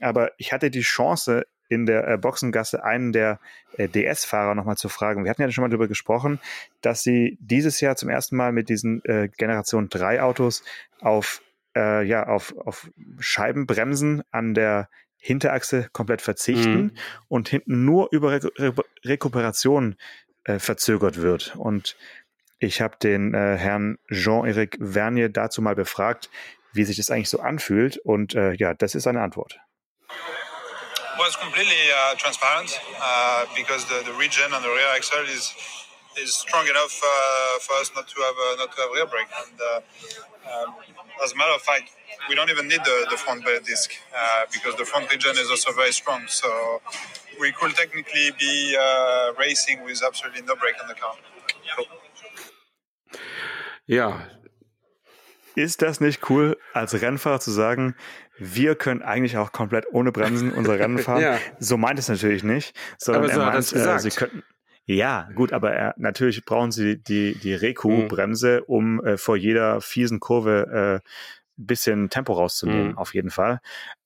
Aber 0.00 0.32
ich 0.38 0.52
hatte 0.52 0.70
die 0.70 0.80
Chance, 0.80 1.44
in 1.68 1.86
der 1.86 2.06
äh, 2.06 2.18
Boxengasse 2.18 2.84
einen 2.84 3.12
der 3.12 3.40
äh, 3.76 3.88
DS-Fahrer 3.88 4.54
nochmal 4.54 4.76
zu 4.76 4.88
fragen. 4.88 5.24
Wir 5.24 5.30
hatten 5.30 5.42
ja 5.42 5.50
schon 5.50 5.62
mal 5.62 5.68
darüber 5.68 5.88
gesprochen, 5.88 6.40
dass 6.80 7.02
sie 7.02 7.38
dieses 7.40 7.80
Jahr 7.80 7.96
zum 7.96 8.08
ersten 8.08 8.36
Mal 8.36 8.52
mit 8.52 8.68
diesen 8.68 9.04
äh, 9.04 9.28
Generation 9.36 9.88
3 9.88 10.22
Autos 10.22 10.62
auf, 11.00 11.42
äh, 11.76 12.04
ja, 12.06 12.26
auf, 12.26 12.54
auf 12.58 12.90
Scheibenbremsen 13.18 14.22
an 14.30 14.54
der 14.54 14.88
Hinterachse 15.16 15.88
komplett 15.92 16.20
verzichten 16.20 16.82
mhm. 16.82 16.92
und 17.28 17.48
hinten 17.48 17.84
nur 17.84 18.08
über 18.12 18.32
Re 18.32 18.50
Re 18.58 18.74
Rekuperation 19.04 19.96
äh, 20.44 20.58
verzögert 20.58 21.22
wird. 21.22 21.56
Und 21.56 21.96
ich 22.58 22.82
habe 22.82 22.96
den 23.02 23.32
äh, 23.32 23.56
Herrn 23.56 23.96
Jean-Éric 24.10 24.92
Vernier 24.92 25.30
dazu 25.30 25.62
mal 25.62 25.74
befragt, 25.74 26.28
wie 26.74 26.84
sich 26.84 26.98
das 26.98 27.10
eigentlich 27.10 27.30
so 27.30 27.40
anfühlt. 27.40 27.98
Und 27.98 28.34
ja, 28.34 28.74
das 28.74 28.96
ist 28.96 29.04
seine 29.04 29.20
Antwort. 29.20 29.60
Was 31.18 31.36
completely 31.36 31.84
uh, 31.92 32.14
transparent 32.16 32.78
uh, 33.00 33.46
because 33.56 33.84
the, 33.86 34.02
the 34.04 34.12
region 34.14 34.44
and 34.52 34.64
the 34.64 34.68
rear 34.68 34.90
axle 34.96 35.24
is 35.28 35.54
is 36.16 36.34
strong 36.34 36.66
enough 36.68 36.94
uh, 37.02 37.58
for 37.58 37.74
us 37.80 37.90
not 37.96 38.06
to 38.06 38.20
have 38.20 38.36
uh, 38.38 38.56
not 38.62 38.70
to 38.74 38.80
have 38.82 38.90
rear 38.94 39.06
brake. 39.06 39.32
And 39.42 39.58
uh, 39.60 39.80
um, 40.50 40.74
as 41.22 41.32
a 41.32 41.36
matter 41.36 41.54
of 41.54 41.62
fact, 41.62 41.90
we 42.28 42.34
don't 42.34 42.50
even 42.50 42.68
need 42.68 42.80
the, 42.84 43.06
the 43.10 43.16
front 43.16 43.42
brake 43.44 43.64
disc 43.64 43.90
uh, 44.16 44.44
because 44.52 44.76
the 44.76 44.84
front 44.84 45.10
region 45.10 45.32
is 45.32 45.50
also 45.50 45.72
very 45.72 45.92
strong. 45.92 46.22
So 46.28 46.80
we 47.40 47.50
could 47.52 47.74
technically 47.74 48.30
be 48.38 48.76
racing 49.38 49.82
with 49.84 50.02
absolutely 50.06 50.42
no 50.42 50.54
brake 50.54 50.76
on 50.80 50.88
the 50.88 50.94
car. 50.94 51.14
Cool. 51.76 51.86
Ja. 53.86 54.28
Ist 55.56 55.82
das 55.82 56.00
nicht 56.00 56.28
cool, 56.30 56.56
als 56.72 57.00
Rennfahrer 57.00 57.38
zu 57.38 57.52
sagen, 57.52 57.94
wir 58.38 58.74
können 58.74 59.02
eigentlich 59.02 59.36
auch 59.36 59.52
komplett 59.52 59.86
ohne 59.92 60.12
Bremsen 60.12 60.52
unser 60.52 60.78
Rennen 60.78 60.98
fahren? 60.98 61.22
ja. 61.22 61.38
So 61.58 61.76
meint 61.76 61.98
es 61.98 62.08
natürlich 62.08 62.42
nicht, 62.42 62.76
sondern 62.98 63.24
Aber 63.24 63.32
so 63.32 63.40
er 63.40 63.46
meint, 63.46 63.72
äh, 63.72 63.98
sie 64.00 64.10
könnten, 64.10 64.42
ja, 64.86 65.28
gut, 65.34 65.52
aber 65.52 65.72
er, 65.72 65.94
natürlich 65.96 66.44
brauchen 66.44 66.70
sie 66.70 67.02
die, 67.02 67.36
die 67.36 67.54
Reku-Bremse, 67.54 68.60
mhm. 68.60 68.74
um 68.74 69.04
äh, 69.04 69.16
vor 69.16 69.36
jeder 69.36 69.80
fiesen 69.80 70.20
Kurve 70.20 71.00
äh, 71.02 71.08
bisschen 71.56 72.10
Tempo 72.10 72.34
rauszunehmen, 72.34 72.88
mhm. 72.88 72.98
auf 72.98 73.14
jeden 73.14 73.30
Fall. 73.30 73.60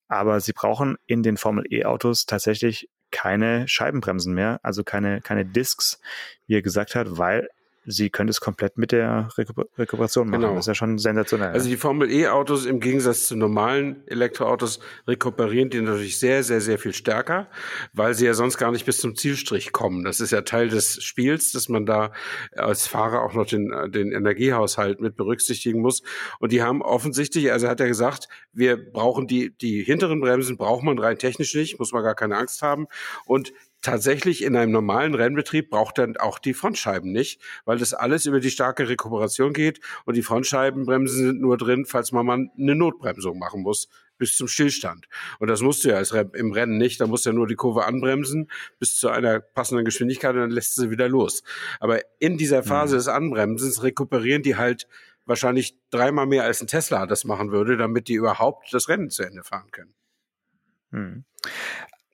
Aber 0.06 0.40
sie 0.40 0.52
brauchen 0.52 0.96
in 1.06 1.22
den 1.22 1.36
Formel 1.36 1.64
E-Autos 1.70 2.26
tatsächlich 2.26 2.88
keine 3.10 3.66
Scheibenbremsen 3.66 4.34
mehr, 4.34 4.60
also 4.62 4.84
keine, 4.84 5.20
keine 5.20 5.44
Discs, 5.46 6.00
wie 6.46 6.56
er 6.56 6.62
gesagt 6.62 6.94
hat, 6.94 7.18
weil 7.18 7.48
sie 7.90 8.10
könnte 8.10 8.30
es 8.30 8.40
komplett 8.40 8.76
mit 8.76 8.92
der 8.92 9.28
Rekuperation 9.36 10.28
machen. 10.28 10.42
Genau. 10.42 10.54
Das 10.54 10.64
ist 10.64 10.68
ja 10.68 10.74
schon 10.74 10.98
sensationell. 10.98 11.52
Also 11.52 11.68
die 11.68 11.76
Formel 11.76 12.10
E-Autos 12.10 12.66
im 12.66 12.80
Gegensatz 12.80 13.26
zu 13.26 13.36
normalen 13.36 14.06
Elektroautos 14.06 14.80
rekuperieren 15.06 15.70
die 15.70 15.80
natürlich 15.80 16.18
sehr, 16.18 16.44
sehr, 16.44 16.60
sehr 16.60 16.78
viel 16.78 16.92
stärker, 16.92 17.48
weil 17.94 18.14
sie 18.14 18.26
ja 18.26 18.34
sonst 18.34 18.58
gar 18.58 18.70
nicht 18.70 18.84
bis 18.84 18.98
zum 18.98 19.16
Zielstrich 19.16 19.72
kommen. 19.72 20.04
Das 20.04 20.20
ist 20.20 20.30
ja 20.30 20.42
Teil 20.42 20.68
des 20.68 21.02
Spiels, 21.02 21.52
dass 21.52 21.68
man 21.68 21.86
da 21.86 22.12
als 22.54 22.86
Fahrer 22.86 23.22
auch 23.22 23.34
noch 23.34 23.46
den, 23.46 23.72
den 23.90 24.12
Energiehaushalt 24.12 25.00
mit 25.00 25.16
berücksichtigen 25.16 25.80
muss. 25.80 26.02
Und 26.38 26.52
die 26.52 26.62
haben 26.62 26.82
offensichtlich, 26.82 27.50
also 27.52 27.68
hat 27.68 27.80
er 27.80 27.88
gesagt, 27.88 28.28
wir 28.52 28.76
brauchen 28.76 29.26
die, 29.26 29.56
die 29.56 29.82
hinteren 29.82 30.20
Bremsen 30.20 30.56
braucht 30.56 30.84
man 30.84 30.98
rein 30.98 31.18
technisch 31.18 31.54
nicht, 31.54 31.78
muss 31.78 31.92
man 31.92 32.02
gar 32.02 32.14
keine 32.14 32.36
Angst 32.36 32.60
haben. 32.62 32.86
Und 33.24 33.52
tatsächlich 33.82 34.42
in 34.42 34.56
einem 34.56 34.72
normalen 34.72 35.14
Rennbetrieb 35.14 35.70
braucht 35.70 35.98
dann 35.98 36.16
auch 36.16 36.38
die 36.38 36.54
Frontscheiben 36.54 37.12
nicht, 37.12 37.40
weil 37.64 37.78
das 37.78 37.94
alles 37.94 38.26
über 38.26 38.40
die 38.40 38.50
starke 38.50 38.88
Rekuperation 38.88 39.52
geht 39.52 39.80
und 40.04 40.16
die 40.16 40.22
Frontscheibenbremsen 40.22 41.26
sind 41.26 41.40
nur 41.40 41.56
drin, 41.56 41.86
falls 41.86 42.12
man 42.12 42.26
mal 42.26 42.50
eine 42.58 42.74
Notbremsung 42.74 43.38
machen 43.38 43.62
muss 43.62 43.88
bis 44.18 44.36
zum 44.36 44.48
Stillstand. 44.48 45.08
Und 45.38 45.48
das 45.48 45.62
musst 45.62 45.84
du 45.84 45.90
ja 45.90 46.00
im 46.00 46.52
Rennen 46.52 46.76
nicht. 46.76 47.00
Da 47.00 47.06
musst 47.06 47.24
du 47.24 47.30
ja 47.30 47.34
nur 47.34 47.46
die 47.46 47.54
Kurve 47.54 47.86
anbremsen 47.86 48.50
bis 48.78 48.96
zu 48.96 49.08
einer 49.08 49.40
passenden 49.40 49.84
Geschwindigkeit 49.84 50.34
und 50.34 50.40
dann 50.40 50.50
lässt 50.50 50.74
sie 50.74 50.90
wieder 50.90 51.08
los. 51.08 51.42
Aber 51.80 52.00
in 52.18 52.36
dieser 52.36 52.62
Phase 52.62 52.96
mhm. 52.96 52.98
des 52.98 53.08
Anbremsens 53.08 53.82
rekuperieren 53.82 54.42
die 54.42 54.56
halt 54.56 54.88
wahrscheinlich 55.24 55.78
dreimal 55.90 56.26
mehr 56.26 56.44
als 56.44 56.60
ein 56.60 56.66
Tesla 56.66 57.06
das 57.06 57.24
machen 57.24 57.52
würde, 57.52 57.76
damit 57.76 58.08
die 58.08 58.14
überhaupt 58.14 58.72
das 58.72 58.88
Rennen 58.88 59.10
zu 59.10 59.22
Ende 59.22 59.44
fahren 59.44 59.70
können. 59.70 59.94
Mhm. 60.90 61.24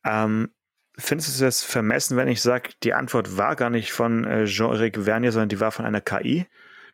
Ähm, 0.05 0.51
Findest 0.97 1.41
du 1.41 1.45
das 1.45 1.63
vermessen, 1.63 2.17
wenn 2.17 2.29
ich 2.29 2.41
sage, 2.41 2.71
die 2.83 2.95
Antwort 2.95 3.37
war 3.37 3.57
gar 3.57 3.71
nicht 3.71 3.93
von 3.93 4.25
äh, 4.25 4.45
Jean-Eric 4.45 5.05
Vernier, 5.05 5.33
sondern 5.33 5.49
die 5.49 5.61
war 5.61 5.73
von 5.73 5.85
einer 5.85 6.01
KI? 6.01 6.47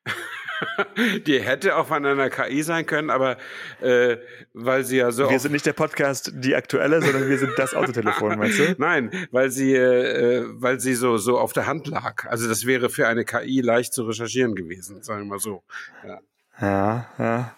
die 1.27 1.41
hätte 1.41 1.77
auch 1.77 1.89
von 1.89 2.05
einer 2.05 2.31
KI 2.31 2.63
sein 2.63 2.87
können, 2.87 3.11
aber 3.11 3.37
äh, 3.81 4.17
weil 4.53 4.85
sie 4.85 4.99
ja 4.99 5.11
so. 5.11 5.29
Wir 5.31 5.39
sind 5.39 5.53
nicht 5.53 5.67
der 5.67 5.73
Podcast 5.73 6.33
die 6.35 6.55
aktuelle, 6.55 7.03
sondern 7.03 7.29
wir 7.29 7.39
sind 7.39 7.53
das 7.57 7.75
Autotelefon, 7.75 8.39
meinst 8.39 8.59
du? 8.59 8.75
Nein, 8.79 9.11
weil 9.31 9.51
sie, 9.51 9.75
äh, 9.75 10.47
weil 10.49 10.81
sie 10.81 10.95
so 10.95 11.17
so 11.19 11.39
auf 11.39 11.53
der 11.53 11.67
Hand 11.67 11.87
lag. 11.87 12.27
Also 12.27 12.49
das 12.49 12.67
wäre 12.67 12.91
für 12.91 13.07
eine 13.07 13.25
KI 13.25 13.61
leicht 13.61 13.93
zu 13.93 14.05
recherchieren 14.05 14.55
gewesen, 14.55 15.03
sagen 15.03 15.23
wir 15.23 15.27
mal 15.27 15.39
so. 15.39 15.63
Ja, 16.07 16.21
ja. 16.61 17.07
ja. 17.19 17.57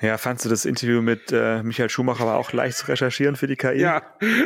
Ja, 0.00 0.16
fandst 0.16 0.44
du 0.44 0.48
das 0.48 0.64
Interview 0.64 1.02
mit 1.02 1.32
äh, 1.32 1.62
Michael 1.64 1.90
Schumacher 1.90 2.22
aber 2.22 2.36
auch 2.36 2.52
leicht 2.52 2.78
zu 2.78 2.86
recherchieren 2.86 3.34
für 3.34 3.48
die 3.48 3.56
KI? 3.56 3.80
Ja, 3.80 4.02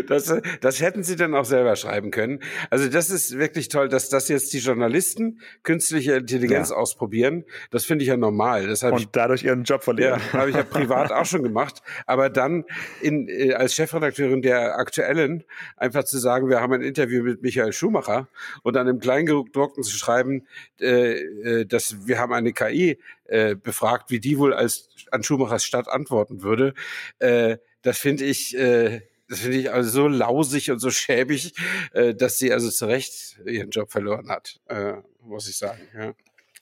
das, 0.06 0.34
das 0.60 0.80
hätten 0.80 1.02
sie 1.02 1.16
dann 1.16 1.34
auch 1.34 1.44
selber 1.44 1.76
schreiben 1.76 2.10
können. 2.10 2.40
Also 2.70 2.88
das 2.88 3.10
ist 3.10 3.36
wirklich 3.38 3.68
toll, 3.68 3.90
dass 3.90 4.08
das 4.08 4.28
jetzt 4.28 4.52
die 4.54 4.58
Journalisten 4.58 5.40
künstliche 5.62 6.14
Intelligenz 6.14 6.70
ja. 6.70 6.76
ausprobieren. 6.76 7.44
Das 7.70 7.84
finde 7.84 8.02
ich 8.02 8.08
ja 8.08 8.16
normal. 8.16 8.66
Das 8.66 8.82
Und 8.82 8.98
ich, 8.98 9.08
dadurch 9.08 9.44
ihren 9.44 9.64
Job 9.64 9.84
verlieren. 9.84 10.20
Ja, 10.32 10.38
habe 10.38 10.50
ich 10.50 10.56
ja 10.56 10.62
privat 10.62 11.12
auch 11.12 11.26
schon 11.26 11.42
gemacht. 11.42 11.82
Aber 12.06 12.30
dann 12.30 12.64
in, 13.02 13.28
äh, 13.28 13.52
als 13.52 13.74
Chefredakteurin 13.74 14.40
der 14.40 14.78
Aktuellen 14.78 15.44
einfach 15.76 16.04
zu 16.04 16.18
sagen, 16.18 16.48
wir 16.48 16.60
haben 16.60 16.72
ein 16.72 16.82
Interview 16.82 17.22
mit 17.22 17.42
Michael 17.42 17.72
Schumacher 17.72 18.28
und 18.62 18.74
dann 18.74 18.88
im 18.88 19.00
Kleingedruckten 19.00 19.82
zu 19.82 19.96
schreiben, 19.96 20.46
äh, 20.80 21.12
äh, 21.12 21.66
dass 21.66 22.06
wir 22.06 22.18
haben 22.18 22.32
eine 22.32 22.54
KI 22.54 22.98
äh, 23.26 23.54
befragt, 23.54 24.10
wie 24.10 24.20
die 24.20 24.38
wohl 24.38 24.52
als 24.52 24.88
an 25.10 25.22
Schumachers 25.42 25.64
Stadt 25.64 25.88
antworten 25.88 26.42
würde. 26.42 26.74
Äh, 27.18 27.58
das 27.82 27.98
finde 27.98 28.24
ich, 28.24 28.56
äh, 28.56 29.02
das 29.28 29.40
finde 29.40 29.58
ich 29.58 29.72
also 29.72 29.90
so 29.90 30.08
lausig 30.08 30.70
und 30.70 30.78
so 30.78 30.90
schäbig, 30.90 31.54
äh, 31.92 32.14
dass 32.14 32.38
sie 32.38 32.52
also 32.52 32.70
zu 32.70 32.86
Recht 32.86 33.40
ihren 33.46 33.70
Job 33.70 33.90
verloren 33.90 34.28
hat, 34.30 34.60
äh, 34.68 34.94
muss 35.20 35.48
ich 35.48 35.56
sagen. 35.56 35.80
Ja. 35.94 36.14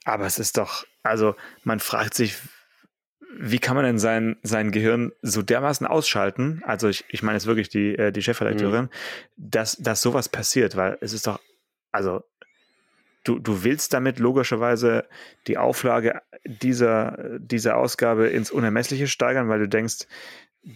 Aber 0.03 0.25
es 0.25 0.39
ist 0.39 0.57
doch, 0.57 0.85
also 1.03 1.35
man 1.63 1.79
fragt 1.79 2.13
sich, 2.13 2.35
wie 3.37 3.59
kann 3.59 3.75
man 3.75 3.85
denn 3.85 3.99
sein, 3.99 4.37
sein 4.43 4.71
Gehirn 4.71 5.13
so 5.21 5.41
dermaßen 5.41 5.87
ausschalten? 5.87 6.61
Also 6.65 6.89
ich, 6.89 7.05
ich 7.09 7.23
meine 7.23 7.37
jetzt 7.37 7.45
wirklich 7.45 7.69
die, 7.69 7.95
äh, 7.95 8.11
die 8.11 8.21
Chefredakteurin, 8.21 8.85
mhm. 8.85 8.89
dass, 9.37 9.77
dass 9.77 10.01
sowas 10.01 10.27
passiert, 10.27 10.75
weil 10.75 10.97
es 11.01 11.13
ist 11.13 11.27
doch, 11.27 11.39
also 11.91 12.23
du, 13.23 13.39
du 13.39 13.63
willst 13.63 13.93
damit 13.93 14.19
logischerweise 14.19 15.07
die 15.47 15.57
Auflage 15.57 16.21
dieser, 16.45 17.39
dieser 17.39 17.77
Ausgabe 17.77 18.27
ins 18.27 18.51
Unermessliche 18.51 19.07
steigern, 19.07 19.49
weil 19.49 19.59
du 19.59 19.67
denkst, 19.67 20.07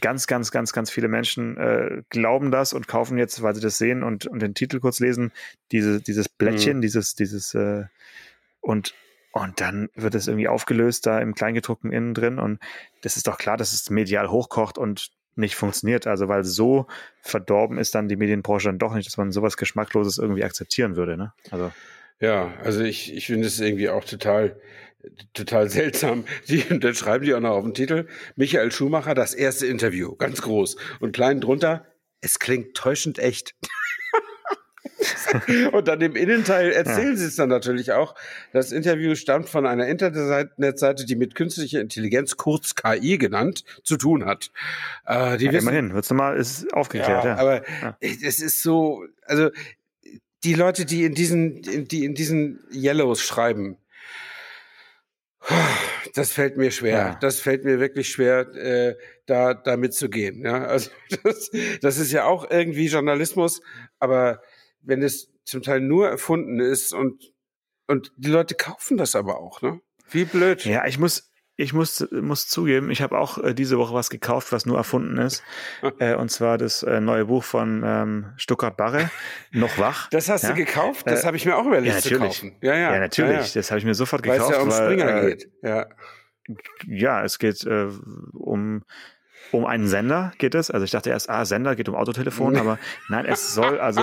ganz, 0.02 0.28
ganz, 0.28 0.52
ganz, 0.52 0.74
ganz 0.74 0.90
viele 0.90 1.08
Menschen 1.08 1.58
äh, 1.58 2.04
glauben 2.10 2.52
das 2.52 2.74
und 2.74 2.88
kaufen 2.88 3.18
jetzt, 3.18 3.42
weil 3.42 3.54
sie 3.54 3.62
das 3.62 3.78
sehen 3.78 4.04
und, 4.04 4.26
und 4.26 4.42
den 4.42 4.56
Titel 4.56 4.80
kurz 4.80 5.00
lesen, 5.00 5.32
diese, 5.72 6.02
dieses 6.02 6.28
Blättchen, 6.28 6.78
mhm. 6.78 6.82
dieses, 6.82 7.16
dieses 7.16 7.54
äh, 7.54 7.86
und 8.62 8.94
und 9.32 9.60
dann 9.60 9.90
wird 9.96 10.16
es 10.16 10.30
irgendwie 10.30 10.48
aufgelöst 10.48 11.06
da 11.06 11.20
im 11.20 11.36
Kleingedruckten 11.36 11.92
innen 11.92 12.14
drin 12.14 12.40
und 12.40 12.58
das 13.02 13.18
ist 13.18 13.28
doch 13.28 13.38
klar, 13.38 13.58
dass 13.58 13.74
es 13.74 13.90
medial 13.90 14.30
hochkocht 14.30 14.78
und 14.78 15.12
nicht 15.36 15.56
funktioniert. 15.56 16.08
Also 16.08 16.30
weil 16.30 16.46
so 16.46 16.88
verdorben 17.22 17.78
ist 17.78 17.96
dann 17.96 18.08
die 18.08 18.16
Medienbranche 18.16 18.70
dann 18.70 18.80
doch 18.80 18.94
nicht, 18.94 19.08
dass 19.08 19.18
man 19.18 19.34
sowas 19.34 19.58
Geschmackloses 19.58 20.18
irgendwie 20.20 20.46
akzeptieren 20.46 20.96
würde. 20.96 21.18
Ne? 21.18 21.34
Also 21.52 21.74
ja, 22.20 22.54
also 22.64 22.82
ich, 22.82 23.14
ich 23.14 23.28
finde 23.28 23.48
es 23.48 23.60
irgendwie 23.60 23.90
auch 23.90 24.04
total, 24.04 24.60
total 25.34 25.70
seltsam. 25.70 26.26
Die, 26.48 26.64
dann 26.80 26.96
schreiben 26.96 27.26
die 27.26 27.34
auch 27.34 27.40
noch 27.40 27.52
auf 27.52 27.64
den 27.64 27.74
Titel, 27.74 28.08
Michael 28.36 28.72
Schumacher, 28.72 29.14
das 29.14 29.34
erste 29.34 29.68
Interview, 29.68 30.16
ganz 30.16 30.42
groß. 30.42 30.78
Und 31.00 31.14
klein 31.14 31.42
drunter, 31.42 31.86
es 32.22 32.40
klingt 32.40 32.76
täuschend 32.76 33.20
echt. 33.20 33.56
und 35.72 35.88
dann 35.88 36.02
im 36.02 36.16
Innenteil 36.16 36.72
erzählen 36.72 37.12
ja. 37.12 37.16
sie 37.16 37.26
es 37.26 37.36
dann 37.36 37.50
natürlich 37.50 37.92
auch. 37.92 38.16
Das 38.54 38.72
Interview 38.72 39.16
stammt 39.16 39.50
von 39.50 39.66
einer 39.66 39.88
Internetseite, 39.88 41.06
die 41.06 41.16
mit 41.16 41.36
künstlicher 41.36 41.82
Intelligenz, 41.82 42.38
kurz 42.38 42.76
KI 42.76 43.18
genannt, 43.18 43.64
zu 43.84 43.98
tun 43.98 44.26
hat. 44.26 44.52
Äh, 45.06 45.38
die 45.38 45.46
ja, 45.46 45.52
wissen, 45.52 45.68
immerhin, 45.68 45.94
wird's 45.94 46.10
nochmal, 46.10 46.38
ist 46.38 46.72
aufgeklärt, 46.74 47.26
ja. 47.26 47.36
ja. 47.36 47.38
Aber 47.38 47.62
es 48.00 48.40
ist 48.40 48.62
so, 48.64 49.04
also 49.26 49.50
die 50.46 50.54
Leute, 50.54 50.86
die 50.86 51.04
in 51.04 51.16
diesen, 51.16 51.62
die 51.88 52.06
in 52.06 52.14
diesen 52.14 52.64
Yellows 52.72 53.22
schreiben, 53.22 53.78
das 56.14 56.32
fällt 56.32 56.56
mir 56.56 56.72
schwer. 56.72 56.98
Ja. 56.98 57.16
Das 57.16 57.40
fällt 57.40 57.66
mir 57.66 57.80
wirklich 57.80 58.10
schwer, 58.10 58.48
äh, 58.56 58.96
da, 59.26 59.54
da 59.54 59.76
mitzugehen. 59.76 60.44
Ja, 60.44 60.66
also 60.66 60.92
das, 61.24 61.52
das 61.82 61.98
ist 61.98 62.12
ja 62.12 62.26
auch 62.26 62.50
irgendwie 62.50 62.88
Journalismus, 62.88 63.62
aber 64.00 64.42
wenn 64.82 65.02
es 65.02 65.32
zum 65.44 65.62
Teil 65.62 65.82
nur 65.82 66.08
erfunden 66.08 66.60
ist 66.60 66.94
und, 66.94 67.34
und 67.88 68.12
die 68.18 68.30
Leute 68.30 68.56
kaufen 68.56 68.98
das 68.98 69.16
aber 69.16 69.40
auch, 69.40 69.62
ne? 69.62 69.82
Wie 70.10 70.26
blöd. 70.26 70.64
Ja, 70.66 70.86
ich 70.86 71.00
muss, 71.00 71.32
ich 71.58 71.74
muss, 71.74 72.06
muss 72.12 72.48
zugeben, 72.48 72.92
ich 72.92 73.02
habe 73.02 73.18
auch 73.18 73.38
äh, 73.38 73.54
diese 73.54 73.78
Woche 73.78 73.94
was 73.94 74.10
gekauft, 74.10 74.52
was 74.52 74.66
nur 74.66 74.78
erfunden 74.78 75.18
ist. 75.18 75.44
äh, 76.00 76.16
und 76.16 76.30
zwar 76.30 76.58
das 76.58 76.84
äh, 76.84 77.00
neue 77.00 77.26
Buch 77.26 77.44
von 77.44 77.84
ähm, 77.86 78.34
Stuttgart 78.38 78.76
Barre, 78.76 79.10
Noch 79.52 79.78
wach. 79.78 80.10
Das 80.16 80.30
hast 80.30 80.44
ja? 80.44 80.50
du 80.50 80.56
gekauft? 80.56 81.08
Das 81.08 81.24
äh, 81.24 81.28
habe 81.28 81.38
ich 81.38 81.46
mir 81.46 81.58
auch 81.58 81.66
überlegt 81.66 81.96
ja, 81.96 82.02
zu 82.02 82.18
kaufen. 82.18 82.56
Ja, 82.62 82.76
ja. 82.76 82.94
Ja, 82.94 83.00
natürlich. 83.00 83.32
Ja, 83.32 83.42
ja. 83.42 83.52
Das 83.54 83.72
habe 83.72 83.80
ich 83.80 83.86
mir 83.86 83.96
sofort 83.96 84.24
gekauft. 84.24 84.42
Weil 84.42 84.50
es 84.50 84.58
ja 84.58 84.64
um 84.64 84.72
Springer 84.72 85.06
weil, 85.06 85.26
äh, 85.26 85.30
geht. 85.30 85.50
Ja. 85.62 85.88
ja, 86.88 87.24
es 87.24 87.40
geht 87.40 87.66
äh, 87.66 87.88
um 88.34 88.84
um 89.56 89.66
einen 89.66 89.88
Sender 89.88 90.32
geht 90.38 90.56
es. 90.56 90.70
Also 90.72 90.84
ich 90.84 90.92
dachte 90.92 91.10
erst, 91.10 91.30
ah, 91.30 91.46
Sender 91.46 91.76
geht 91.76 91.90
um 91.90 91.96
Autotelefon, 91.96 92.58
aber 92.58 92.78
nein, 93.10 93.26
es 93.26 93.54
soll 93.54 93.80
also 93.80 94.02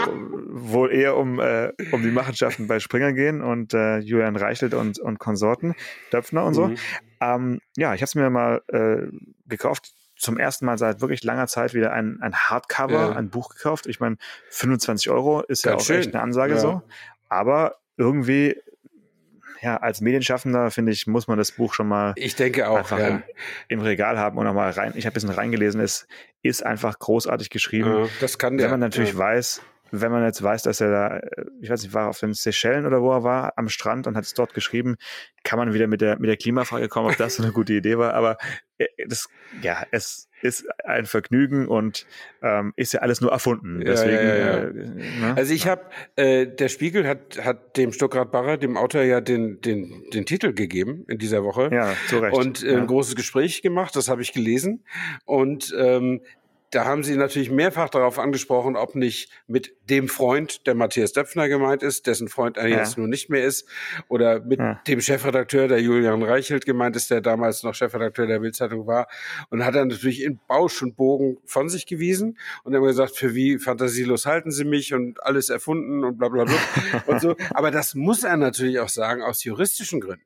wohl 0.50 0.92
eher 0.92 1.16
um, 1.16 1.40
äh, 1.40 1.72
um 1.92 2.02
die 2.02 2.10
Machenschaften 2.10 2.66
bei 2.66 2.80
Springer 2.80 3.12
gehen 3.12 3.40
und 3.42 3.74
äh, 3.74 3.98
Julian 3.98 4.36
Reichelt 4.36 4.74
und, 4.74 4.98
und 4.98 5.18
Konsorten, 5.18 5.74
Döpfner 6.12 6.44
und 6.44 6.54
so. 6.54 6.68
Mhm. 6.68 6.76
Ähm, 7.20 7.60
ja, 7.76 7.94
ich 7.94 8.00
habe 8.02 8.06
es 8.06 8.14
mir 8.14 8.30
mal 8.30 8.62
äh, 8.68 9.06
gekauft 9.46 9.92
zum 10.16 10.38
ersten 10.38 10.66
Mal 10.66 10.78
seit 10.78 11.00
wirklich 11.00 11.24
langer 11.24 11.46
Zeit 11.48 11.74
wieder 11.74 11.92
ein, 11.92 12.18
ein 12.20 12.34
Hardcover, 12.34 12.92
Ja. 12.92 13.10
ein 13.12 13.28
Buch 13.30 13.48
gekauft. 13.54 13.86
Ich 13.86 13.98
meine, 13.98 14.16
25 14.50 15.10
Euro 15.10 15.42
ist 15.42 15.64
ja 15.64 15.72
Ganz 15.72 15.82
auch 15.82 15.86
schön. 15.86 15.98
echt 15.98 16.14
eine 16.14 16.22
Ansage 16.22 16.54
Ja. 16.54 16.60
so. 16.60 16.82
Aber 17.28 17.76
irgendwie, 17.96 18.56
ja, 19.62 19.76
als 19.76 20.00
Medienschaffender, 20.00 20.70
finde 20.70 20.90
ich, 20.92 21.06
muss 21.06 21.28
man 21.28 21.38
das 21.38 21.52
Buch 21.52 21.72
schon 21.72 21.86
mal 21.86 22.12
Ich 22.16 22.34
denke 22.34 22.68
auch, 22.68 22.78
einfach 22.78 22.98
ja. 22.98 23.08
im, 23.08 23.22
im 23.68 23.80
Regal 23.80 24.18
haben 24.18 24.36
und 24.36 24.44
nochmal 24.44 24.70
rein. 24.70 24.92
Ich 24.96 25.06
habe 25.06 25.12
ein 25.12 25.14
bisschen 25.14 25.30
reingelesen, 25.30 25.80
es 25.80 26.08
ist 26.42 26.66
einfach 26.66 26.98
großartig 26.98 27.48
geschrieben. 27.48 28.04
Ja, 28.04 28.08
das 28.20 28.38
kann 28.38 28.56
der. 28.56 28.64
Wenn 28.64 28.72
man 28.72 28.80
natürlich 28.80 29.12
ja. 29.12 29.18
weiß, 29.18 29.62
wenn 29.92 30.10
man 30.10 30.24
jetzt 30.24 30.42
weiß, 30.42 30.62
dass 30.62 30.80
er 30.80 30.90
da, 30.90 31.20
ich 31.60 31.70
weiß 31.70 31.82
nicht, 31.82 31.94
war 31.94 32.08
auf 32.08 32.18
den 32.18 32.34
Seychellen 32.34 32.86
oder 32.86 33.02
wo 33.02 33.12
er 33.12 33.22
war, 33.22 33.52
am 33.56 33.68
Strand 33.68 34.06
und 34.06 34.16
hat 34.16 34.24
es 34.24 34.34
dort 34.34 34.52
geschrieben, 34.52 34.96
kann 35.44 35.58
man 35.58 35.74
wieder 35.74 35.86
mit 35.86 36.00
der, 36.00 36.18
mit 36.18 36.28
der 36.28 36.36
Klimafrage 36.36 36.88
kommen, 36.88 37.10
ob 37.10 37.16
das 37.16 37.36
so 37.36 37.42
eine 37.42 37.52
gute 37.52 37.74
Idee 37.74 37.98
war. 37.98 38.14
Aber 38.14 38.38
äh, 38.78 38.86
das, 39.06 39.28
ja, 39.60 39.86
es 39.92 40.28
ist 40.42 40.66
ein 40.84 41.06
Vergnügen 41.06 41.68
und 41.68 42.06
ähm, 42.42 42.72
ist 42.76 42.92
ja 42.92 43.00
alles 43.00 43.20
nur 43.20 43.32
erfunden. 43.32 43.80
Ja, 43.80 43.84
Deswegen, 43.86 44.12
ja, 44.12 44.36
ja. 44.36 44.58
Äh, 44.58 44.72
ne? 44.72 45.34
Also 45.36 45.54
ich 45.54 45.66
habe, 45.66 45.82
äh, 46.16 46.46
der 46.46 46.68
Spiegel 46.68 47.06
hat, 47.06 47.42
hat 47.42 47.76
dem 47.76 47.92
Stuckrad 47.92 48.32
Barrer, 48.32 48.56
dem 48.56 48.76
Autor, 48.76 49.02
ja 49.02 49.20
den, 49.20 49.60
den, 49.60 50.04
den 50.12 50.26
Titel 50.26 50.52
gegeben 50.52 51.04
in 51.08 51.18
dieser 51.18 51.44
Woche. 51.44 51.70
ja, 51.72 51.94
zu 52.08 52.18
Recht. 52.18 52.36
und 52.36 52.62
äh, 52.62 52.72
ja. 52.72 52.78
ein 52.78 52.86
großes 52.86 53.14
Gespräch 53.14 53.62
gemacht, 53.62 53.96
das 53.96 54.08
habe 54.08 54.22
ich 54.22 54.32
gelesen. 54.32 54.84
Und 55.24 55.74
ähm, 55.78 56.20
da 56.72 56.84
haben 56.86 57.04
sie 57.04 57.14
natürlich 57.16 57.50
mehrfach 57.50 57.88
darauf 57.90 58.18
angesprochen, 58.18 58.76
ob 58.76 58.94
nicht 58.96 59.30
mit 59.46 59.74
dem 59.88 60.08
Freund, 60.08 60.66
der 60.66 60.74
Matthias 60.74 61.12
Döpfner 61.12 61.48
gemeint 61.48 61.82
ist, 61.82 62.06
dessen 62.06 62.28
Freund 62.28 62.56
er 62.56 62.66
Ja. 62.66 62.78
jetzt 62.78 62.98
nun 62.98 63.10
nicht 63.10 63.28
mehr 63.30 63.44
ist, 63.44 63.68
oder 64.08 64.40
mit 64.40 64.58
Ja. 64.58 64.80
dem 64.88 65.00
Chefredakteur, 65.00 65.68
der 65.68 65.80
Julian 65.80 66.22
Reichelt 66.22 66.66
gemeint 66.66 66.96
ist, 66.96 67.10
der 67.10 67.20
damals 67.20 67.62
noch 67.62 67.74
Chefredakteur 67.74 68.26
der 68.26 68.40
Bildzeitung 68.40 68.86
war. 68.86 69.06
Und 69.50 69.64
hat 69.64 69.74
er 69.74 69.84
natürlich 69.84 70.22
in 70.22 70.40
Bausch 70.48 70.82
und 70.82 70.96
Bogen 70.96 71.36
von 71.44 71.68
sich 71.68 71.86
gewiesen 71.86 72.38
und 72.64 72.74
haben 72.74 72.82
gesagt, 72.84 73.16
für 73.16 73.34
wie 73.34 73.58
fantasielos 73.58 74.26
halten 74.26 74.50
Sie 74.50 74.64
mich 74.64 74.94
und 74.94 75.22
alles 75.22 75.50
erfunden 75.50 76.02
und 76.04 76.16
bla 76.18 76.28
bla 76.30 76.44
bla 76.44 76.54
und 77.06 77.20
so. 77.20 77.36
Aber 77.54 77.70
das 77.70 77.94
muss 77.94 78.24
er 78.24 78.36
natürlich 78.38 78.80
auch 78.80 78.88
sagen, 78.88 79.22
aus 79.22 79.44
juristischen 79.44 80.00
Gründen. 80.00 80.24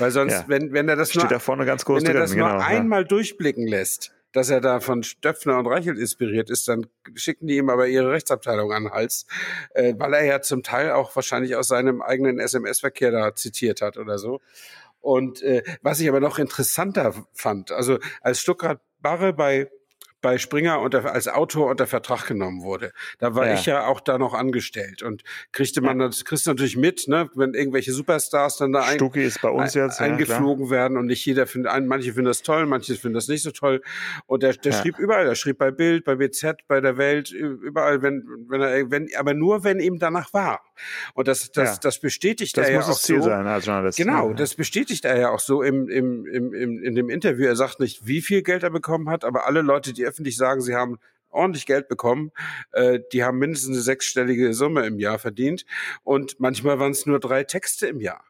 Weil 0.00 0.10
sonst, 0.10 0.32
Ja. 0.32 0.44
wenn, 0.48 0.72
wenn 0.72 0.88
er 0.88 0.96
das 0.96 1.10
Steht 1.10 1.22
nur 1.22 1.30
da 1.30 1.38
vorne 1.38 1.64
ganz 1.64 1.84
groß 1.84 1.98
wenn 2.02 2.06
er 2.06 2.12
drin. 2.14 2.22
das 2.22 2.32
genau, 2.32 2.54
nur 2.54 2.64
einmal 2.64 3.04
durchblicken 3.04 3.68
lässt, 3.68 4.12
dass 4.36 4.50
er 4.50 4.60
da 4.60 4.80
von 4.80 5.02
Stöpfner 5.02 5.58
und 5.58 5.66
Reichelt 5.66 5.98
inspiriert 5.98 6.50
ist, 6.50 6.68
dann 6.68 6.86
schicken 7.14 7.46
die 7.46 7.56
ihm 7.56 7.70
aber 7.70 7.88
ihre 7.88 8.10
Rechtsabteilung 8.10 8.70
an 8.70 8.84
den 8.84 8.92
Hals, 8.92 9.26
äh, 9.70 9.94
weil 9.96 10.12
er 10.12 10.24
ja 10.24 10.40
zum 10.42 10.62
Teil 10.62 10.90
auch 10.90 11.16
wahrscheinlich 11.16 11.56
aus 11.56 11.68
seinem 11.68 12.02
eigenen 12.02 12.38
SMS-Verkehr 12.38 13.10
da 13.12 13.34
zitiert 13.34 13.80
hat 13.80 13.96
oder 13.96 14.18
so. 14.18 14.42
Und 15.00 15.40
äh, 15.40 15.62
was 15.80 16.00
ich 16.00 16.08
aber 16.08 16.20
noch 16.20 16.38
interessanter 16.38 17.14
fand, 17.32 17.72
also 17.72 17.98
als 18.20 18.40
Stuttgart 18.40 18.80
Barre 19.00 19.32
bei 19.32 19.70
bei 20.26 20.38
Springer 20.38 20.80
unter, 20.80 21.12
als 21.12 21.28
Autor 21.28 21.70
unter 21.70 21.86
Vertrag 21.86 22.26
genommen 22.26 22.64
wurde. 22.64 22.90
Da 23.20 23.36
war 23.36 23.46
Ja. 23.46 23.54
ich 23.54 23.64
ja 23.64 23.86
auch 23.86 24.00
da 24.00 24.18
noch 24.18 24.34
angestellt 24.34 25.04
und 25.04 25.22
kriegte 25.52 25.80
man 25.80 26.00
das 26.00 26.24
kriegst 26.24 26.48
natürlich 26.48 26.76
mit, 26.76 27.06
ne, 27.06 27.30
wenn 27.36 27.54
irgendwelche 27.54 27.92
Superstars 27.92 28.56
dann 28.56 28.72
da 28.72 28.80
ein, 28.82 28.96
Stucki 28.96 29.22
ist 29.22 29.40
bei 29.40 29.50
uns 29.50 29.76
ein- 29.76 29.84
jetzt. 29.84 30.00
ja, 30.00 30.06
eingeflogen 30.06 30.68
werden 30.68 30.96
und 30.98 31.06
nicht 31.06 31.24
jeder 31.24 31.46
findet, 31.46 31.70
ein, 31.70 31.86
manche 31.86 32.12
finden 32.12 32.26
das 32.26 32.42
toll, 32.42 32.66
manche 32.66 32.96
finden 32.96 33.14
das 33.14 33.28
nicht 33.28 33.42
so 33.44 33.52
toll. 33.52 33.82
Und 34.26 34.42
der, 34.42 34.54
der 34.54 34.72
Ja. 34.72 34.80
schrieb 34.80 34.98
überall, 34.98 35.26
der 35.26 35.36
schrieb 35.36 35.58
bei 35.58 35.70
Bild, 35.70 36.04
bei 36.04 36.16
BZ, 36.16 36.66
bei 36.66 36.80
der 36.80 36.96
Welt, 36.96 37.30
überall, 37.30 38.02
wenn, 38.02 38.24
wenn 38.48 38.60
er, 38.62 38.90
wenn, 38.90 39.08
aber 39.16 39.32
nur 39.32 39.62
wenn 39.62 39.78
ihm 39.78 40.00
danach 40.00 40.32
war. 40.34 40.60
Und 41.14 41.28
das, 41.28 41.52
das, 41.52 41.74
Ja. 41.74 41.78
das 41.82 42.00
bestätigt 42.00 42.56
Das 42.56 42.66
er 42.66 42.72
ja 42.72 42.78
muss 42.78 42.86
auch 42.86 42.90
das 42.94 43.02
Ziel 43.02 43.22
so. 43.22 43.28
sein 43.28 43.46
als 43.46 43.64
Journalist. 43.64 43.96
Genau, 43.96 44.30
Ja. 44.30 44.34
das 44.34 44.54
bestätigt 44.56 45.04
er 45.04 45.18
ja 45.18 45.30
auch 45.30 45.38
so 45.40 45.62
im, 45.62 45.88
im, 45.88 46.26
im, 46.26 46.52
im, 46.52 46.82
in 46.82 46.94
dem 46.96 47.10
Interview. 47.10 47.46
Er 47.46 47.54
sagt 47.56 47.78
nicht, 47.80 48.06
wie 48.06 48.20
viel 48.20 48.42
Geld 48.42 48.64
er 48.64 48.70
bekommen 48.70 49.08
hat, 49.08 49.24
aber 49.24 49.46
alle 49.46 49.62
Leute, 49.62 49.92
die 49.92 50.02
öffentlich 50.16 50.36
sagen, 50.36 50.62
sie 50.62 50.74
haben 50.74 50.98
ordentlich 51.28 51.66
Geld 51.66 51.88
bekommen, 51.88 52.32
äh, 52.72 53.00
die 53.12 53.22
haben 53.22 53.38
mindestens 53.38 53.76
eine 53.76 53.82
sechsstellige 53.82 54.54
Summe 54.54 54.86
im 54.86 54.98
Jahr 54.98 55.18
verdient. 55.18 55.66
Und 56.02 56.40
manchmal 56.40 56.78
waren 56.78 56.92
es 56.92 57.04
nur 57.04 57.20
drei 57.20 57.44
Texte 57.44 57.86
im 57.86 58.00
Jahr. 58.00 58.24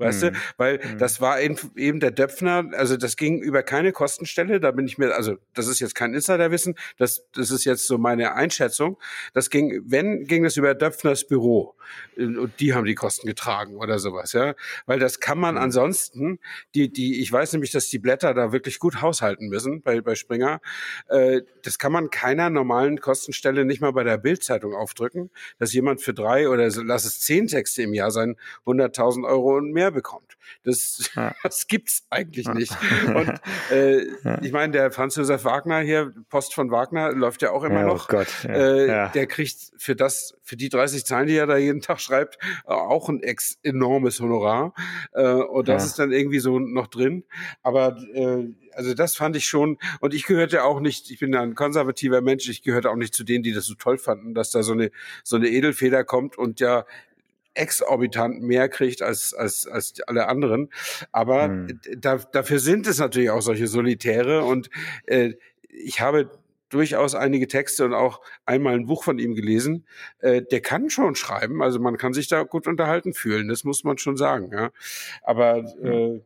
Weißt 0.00 0.22
Hm. 0.22 0.32
du? 0.32 0.38
Weil 0.56 0.82
Hm. 0.82 0.98
das 0.98 1.20
war 1.20 1.40
eben, 1.40 1.56
eben 1.76 2.00
der 2.00 2.10
Döpfner, 2.10 2.70
also 2.72 2.96
das 2.96 3.16
ging 3.16 3.40
über 3.40 3.62
keine 3.62 3.92
Kostenstelle, 3.92 4.58
da 4.60 4.72
bin 4.72 4.86
ich 4.86 4.98
mir, 4.98 5.14
also 5.14 5.36
das 5.54 5.68
ist 5.68 5.80
jetzt 5.80 5.94
kein 5.94 6.14
Insiderwissen, 6.14 6.74
das, 6.98 7.26
das 7.34 7.50
ist 7.52 7.64
jetzt 7.64 7.86
so 7.86 7.98
meine 7.98 8.34
Einschätzung. 8.34 8.98
Das 9.34 9.50
ging, 9.50 9.82
wenn, 9.86 10.24
ging 10.24 10.42
das 10.44 10.56
über 10.56 10.74
Döpfners 10.74 11.26
Büro 11.28 11.74
Äh, 12.16 12.24
und 12.24 12.60
die 12.60 12.72
haben 12.74 12.84
die 12.84 12.94
Kosten 12.94 13.26
getragen 13.26 13.76
oder 13.76 13.98
sowas, 13.98 14.32
ja. 14.32 14.54
Weil 14.86 14.98
das 15.00 15.20
kann 15.20 15.38
man 15.38 15.56
Hm. 15.56 15.62
ansonsten, 15.62 16.38
die, 16.74 16.92
die, 16.92 17.20
ich 17.20 17.30
weiß 17.32 17.52
nämlich, 17.52 17.72
dass 17.72 17.88
die 17.88 17.98
Blätter 17.98 18.32
da 18.34 18.52
wirklich 18.52 18.78
gut 18.78 19.02
haushalten 19.02 19.48
müssen 19.48 19.82
bei, 19.82 20.00
bei 20.00 20.14
Springer. 20.14 20.60
Äh, 21.08 21.42
das 21.64 21.78
kann 21.78 21.92
man 21.92 22.10
keiner 22.10 22.48
normalen 22.50 23.00
Kostenstelle 23.00 23.64
nicht 23.64 23.80
mal 23.80 23.92
bei 23.92 24.04
der 24.04 24.18
Bildzeitung 24.18 24.74
aufdrücken, 24.74 25.30
dass 25.58 25.72
jemand 25.72 26.00
für 26.00 26.14
drei 26.14 26.48
oder 26.48 26.68
lass 26.84 27.04
es 27.04 27.20
zehn 27.20 27.46
Texte 27.48 27.82
im 27.82 27.92
Jahr 27.94 28.10
sein, 28.10 28.36
100.000 28.66 29.26
Euro 29.26 29.56
und 29.56 29.72
mehr 29.72 29.89
bekommt. 29.90 30.36
Das, 30.64 31.10
Ja. 31.14 31.34
das 31.42 31.66
gibt's 31.66 32.06
eigentlich 32.10 32.48
nicht. 32.48 32.72
Und 33.06 33.40
äh, 33.70 34.06
Ja. 34.24 34.40
ich 34.42 34.52
meine, 34.52 34.72
der 34.72 34.90
Franz 34.90 35.16
Josef 35.16 35.44
Wagner 35.44 35.80
hier, 35.80 36.12
Post 36.28 36.54
von 36.54 36.70
Wagner, 36.70 37.12
läuft 37.12 37.42
ja 37.42 37.50
auch 37.50 37.64
immer 37.64 37.80
ja, 37.80 37.86
noch. 37.86 38.08
Oh 38.08 38.12
Gott. 38.12 38.44
Äh. 38.44 39.10
Der 39.10 39.26
kriegt 39.26 39.72
für 39.76 39.96
das, 39.96 40.34
für 40.42 40.56
die 40.56 40.68
30 40.68 41.04
Zeilen, 41.04 41.26
die 41.26 41.36
er 41.36 41.46
da 41.46 41.56
jeden 41.56 41.80
Tag 41.80 42.00
schreibt, 42.00 42.38
auch 42.64 43.08
ein 43.08 43.22
ex 43.22 43.58
enormes 43.62 44.20
Honorar. 44.20 44.74
Äh, 45.12 45.22
und 45.32 45.68
das 45.68 45.84
ist 45.86 45.98
dann 45.98 46.12
irgendwie 46.12 46.40
so 46.40 46.58
noch 46.58 46.86
drin. 46.86 47.24
Aber 47.62 47.96
äh, 48.14 48.48
also 48.72 48.94
das 48.94 49.16
fand 49.16 49.36
ich 49.36 49.46
schon. 49.46 49.78
Und 50.00 50.14
ich 50.14 50.26
gehörte 50.26 50.64
auch 50.64 50.80
nicht. 50.80 51.10
Ich 51.10 51.18
bin 51.18 51.32
ja 51.32 51.40
ein 51.42 51.54
konservativer 51.54 52.20
Mensch. 52.20 52.48
Ich 52.48 52.62
gehörte 52.62 52.90
auch 52.90 52.96
nicht 52.96 53.14
zu 53.14 53.24
denen, 53.24 53.42
die 53.42 53.52
das 53.52 53.66
so 53.66 53.74
toll 53.74 53.98
fanden, 53.98 54.34
dass 54.34 54.50
da 54.50 54.62
so 54.62 54.72
eine 54.72 54.90
so 55.24 55.36
eine 55.36 55.48
Edelfeder 55.48 56.04
kommt 56.04 56.38
und 56.38 56.60
ja 56.60 56.84
exorbitant 57.54 58.42
mehr 58.42 58.68
kriegt 58.68 59.02
als, 59.02 59.34
als, 59.34 59.66
als 59.66 59.94
alle 60.06 60.28
anderen. 60.28 60.70
Aber 61.12 61.44
Hm. 61.44 61.80
da, 61.98 62.16
dafür 62.16 62.58
sind 62.58 62.86
es 62.86 62.98
natürlich 62.98 63.30
auch 63.30 63.42
solche 63.42 63.66
Solitäre 63.66 64.44
und 64.44 64.70
äh, 65.06 65.34
ich 65.68 66.00
habe 66.00 66.30
durchaus 66.68 67.14
einige 67.14 67.48
Texte 67.48 67.84
und 67.84 67.94
auch 67.94 68.20
einmal 68.46 68.74
ein 68.74 68.86
Buch 68.86 69.04
von 69.04 69.18
ihm 69.18 69.34
gelesen. 69.34 69.86
Äh, 70.20 70.42
der 70.42 70.60
kann 70.60 70.88
schon 70.88 71.14
schreiben, 71.16 71.62
also 71.62 71.80
man 71.80 71.96
kann 71.96 72.12
sich 72.12 72.28
da 72.28 72.44
gut 72.44 72.66
unterhalten 72.66 73.12
fühlen, 73.12 73.48
das 73.48 73.64
muss 73.64 73.84
man 73.84 73.98
schon 73.98 74.16
sagen. 74.16 74.50
Ja. 74.52 74.70
Aber 75.22 75.58
äh, 75.82 76.20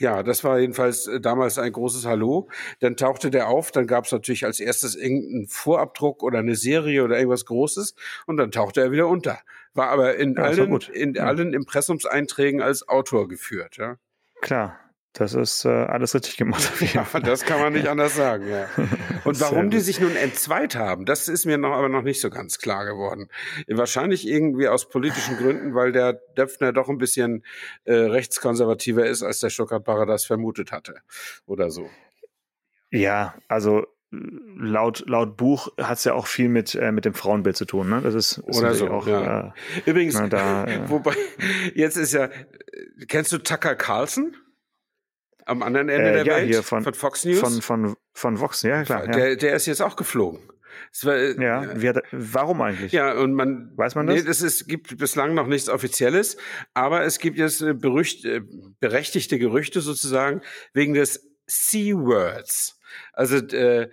ja, 0.00 0.22
das 0.22 0.44
war 0.44 0.58
jedenfalls 0.60 1.06
äh, 1.06 1.20
damals 1.20 1.58
ein 1.58 1.72
großes 1.72 2.06
Hallo. 2.06 2.48
Dann 2.80 2.96
tauchte 2.96 3.30
der 3.30 3.48
auf, 3.48 3.70
dann 3.72 3.86
gab 3.86 4.04
es 4.04 4.12
natürlich 4.12 4.44
als 4.44 4.60
erstes 4.60 4.94
irgendeinen 4.94 5.46
Vorabdruck 5.48 6.22
oder 6.22 6.38
eine 6.40 6.54
Serie 6.54 7.04
oder 7.04 7.16
irgendwas 7.16 7.46
Großes 7.46 7.94
und 8.26 8.36
dann 8.36 8.50
tauchte 8.50 8.80
er 8.80 8.92
wieder 8.92 9.08
unter. 9.08 9.38
War 9.78 9.88
aber 9.90 10.16
in 10.16 10.34
Ja, 10.34 10.42
allen, 10.42 10.80
in 10.92 11.14
Ja. 11.14 11.24
allen 11.24 11.54
Impressumseinträgen 11.54 12.60
als 12.60 12.88
Autor 12.88 13.28
geführt. 13.28 13.76
Ja. 13.78 13.96
Klar, 14.42 14.78
das 15.12 15.34
ist 15.34 15.64
äh, 15.64 15.68
alles 15.68 16.14
richtig 16.14 16.36
gemacht. 16.36 16.70
Ja, 16.92 17.06
das 17.20 17.44
kann 17.44 17.60
man 17.60 17.72
nicht 17.72 17.88
anders 17.88 18.14
sagen, 18.14 18.48
ja. 18.48 18.68
Und 19.24 19.40
warum 19.40 19.70
die 19.70 19.80
sich 19.80 20.00
nun 20.00 20.14
entzweit 20.16 20.76
haben, 20.76 21.04
das 21.06 21.28
ist 21.28 21.44
mir 21.46 21.58
noch 21.58 21.72
aber 21.72 21.88
noch 21.88 22.02
nicht 22.02 22.20
so 22.20 22.28
ganz 22.30 22.58
klar 22.58 22.84
geworden. 22.84 23.28
Wahrscheinlich 23.66 24.26
irgendwie 24.28 24.68
aus 24.68 24.88
politischen 24.88 25.36
Gründen, 25.36 25.74
weil 25.74 25.92
der 25.92 26.14
Döpfner 26.36 26.72
doch 26.72 26.88
ein 26.88 26.98
bisschen 26.98 27.44
äh, 27.84 27.94
rechtskonservativer 27.94 29.06
ist, 29.06 29.22
als 29.22 29.40
der 29.40 29.50
Stuttgart-Barrer 29.50 30.06
das 30.06 30.24
vermutet 30.24 30.72
hatte. 30.72 30.96
Oder 31.46 31.70
so. 31.70 31.88
Ja, 32.90 33.34
also 33.48 33.86
laut, 34.10 35.04
laut 35.06 35.36
Buch 35.36 35.68
hat 35.78 35.98
es 35.98 36.04
ja 36.04 36.14
auch 36.14 36.26
viel 36.26 36.48
mit, 36.48 36.74
äh, 36.74 36.92
mit 36.92 37.04
dem 37.04 37.14
Frauenbild 37.14 37.56
zu 37.56 37.64
tun. 37.66 37.88
Ne? 37.90 38.00
Das 38.02 38.14
ist, 38.14 38.38
ist 38.38 38.58
Oder 38.58 38.74
so, 38.74 38.88
auch, 38.88 39.06
ja. 39.06 39.48
äh, 39.48 39.52
Übrigens, 39.90 40.14
Na, 40.14 40.28
da, 40.28 40.64
äh, 40.66 40.88
wobei, 40.88 41.14
jetzt 41.74 41.96
ist 41.96 42.12
ja, 42.14 42.24
äh, 42.24 42.30
kennst 43.08 43.32
du 43.32 43.38
Tucker 43.38 43.74
Carlson? 43.74 44.34
Am 45.44 45.62
anderen 45.62 45.88
Ende 45.88 46.10
Äh, 46.10 46.12
der 46.12 46.24
ja, 46.26 46.36
Welt? 46.36 46.48
hier 46.48 46.62
von- 46.62 46.84
Fox 46.94 47.24
News? 47.24 47.40
von, 47.40 47.62
von, 47.62 47.96
von 48.14 48.40
Vox, 48.40 48.62
ja 48.62 48.82
klar. 48.84 49.06
Ja, 49.06 49.12
der, 49.12 49.36
der 49.36 49.56
ist 49.56 49.66
jetzt 49.66 49.80
auch 49.82 49.96
geflogen. 49.96 50.40
War, 51.02 51.16
äh, 51.16 51.42
ja. 51.42 51.80
Wie 51.80 51.88
hat, 51.88 51.96
er- 51.96 52.02
warum 52.12 52.60
eigentlich? 52.62 52.92
Ja, 52.92 53.12
und 53.14 53.34
man 53.34 53.72
Weiß 53.76 53.94
man 53.94 54.06
das? 54.06 54.16
Nee, 54.16 54.22
das 54.22 54.42
ist, 54.42 54.68
gibt 54.68 54.96
bislang 54.98 55.34
noch 55.34 55.46
nichts 55.46 55.68
Offizielles, 55.68 56.36
aber 56.74 57.04
es 57.04 57.18
gibt 57.18 57.38
jetzt 57.38 57.60
äh, 57.62 57.74
berücht, 57.74 58.24
äh, 58.24 58.42
berechtigte 58.80 59.38
Gerüchte 59.38 59.80
sozusagen 59.80 60.40
wegen 60.74 60.94
des 60.94 61.27
C-Words. 61.48 62.78
Also 63.12 63.36
äh, 63.36 63.90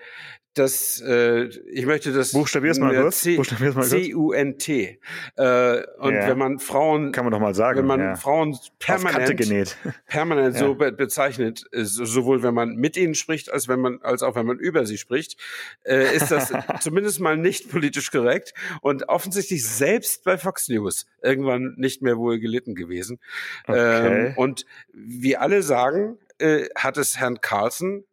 das, 0.58 1.02
äh, 1.02 1.50
ich 1.70 1.86
möchte 1.86 2.14
das 2.14 2.32
Buchstabier's 2.32 2.80
mal 2.80 2.96
äh, 2.96 3.02
kurz. 3.02 3.26
Buchstabier's 3.26 3.76
mal 3.76 3.82
kurz. 3.82 3.90
C-U-N-T. 3.90 5.00
Äh, 5.36 5.84
und 5.98 6.14
Ja. 6.14 6.28
wenn 6.30 6.38
man 6.38 6.60
Frauen, 6.60 7.12
Kann 7.12 7.26
man 7.26 7.34
doch 7.34 7.42
mal 7.42 7.54
sagen. 7.54 7.80
wenn 7.80 7.86
man 7.86 8.00
ja. 8.00 8.16
Frauen 8.16 8.58
permanent 8.80 9.36
genäht. 9.36 9.76
permanent 10.08 10.56
Ja. 10.56 10.62
so 10.62 10.76
be 10.76 10.94
bezeichnet, 10.94 11.66
äh, 11.74 11.84
so- 11.84 12.06
sowohl 12.06 12.42
wenn 12.42 12.54
man 12.54 12.76
mit 12.76 12.96
ihnen 12.96 13.16
spricht, 13.16 13.52
als 13.52 13.68
wenn 13.68 13.82
man, 13.82 14.00
als 14.02 14.24
auch 14.24 14.36
wenn 14.36 14.46
man 14.46 14.58
über 14.58 14.86
sie 14.86 14.98
spricht, 14.98 15.38
äh, 15.84 16.16
ist 16.16 16.32
das 16.32 16.54
zumindest 16.80 17.20
mal 17.20 17.36
nicht 17.36 17.70
politisch 17.70 18.10
korrekt 18.10 18.54
und 18.82 19.10
offensichtlich 19.10 19.68
selbst 19.68 20.24
bei 20.24 20.38
Fox 20.38 20.70
News 20.70 21.06
irgendwann 21.22 21.74
nicht 21.76 22.02
mehr 22.02 22.18
wohl 22.18 22.40
gelitten 22.40 22.76
gewesen. 22.76 23.20
Okay. 23.68 24.28
Ähm, 24.28 24.34
und 24.38 24.66
wie 24.94 25.36
alle 25.36 25.64
sagen, 25.64 26.18
äh, 26.40 26.68
hat 26.76 26.98
es 26.98 27.18
Herrn 27.18 27.42
Carlson 27.42 28.06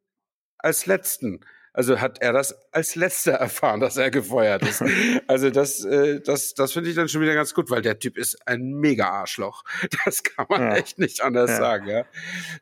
als 0.59 0.87
letzten. 0.87 1.41
Also 1.75 2.01
hat 2.01 2.21
er 2.21 2.35
das 2.35 2.55
als 2.71 2.97
letzter 2.97 3.33
erfahren, 3.33 3.81
dass 3.81 3.97
er 3.97 4.11
gefeuert 4.11 4.63
ist. 4.63 4.85
also 5.27 5.49
das, 5.49 5.85
äh, 5.85 6.21
das, 6.21 6.53
das 6.55 6.73
finde 6.73 6.91
ich 6.91 6.97
dann 6.97 7.09
schon 7.09 7.23
wieder 7.23 7.35
ganz 7.35 7.55
gut, 7.55 7.71
weil 7.71 7.81
der 7.81 7.99
Typ 7.99 8.19
ist 8.19 8.37
ein 8.47 8.73
mega 8.75 9.09
Arschloch. 9.09 9.65
Das 10.05 10.23
kann 10.23 10.47
man 10.49 10.63
ja. 10.63 10.77
echt 10.77 10.99
nicht 10.99 11.23
anders 11.23 11.51
ja. 11.51 11.57
sagen. 11.57 11.89
Ja. 11.89 12.05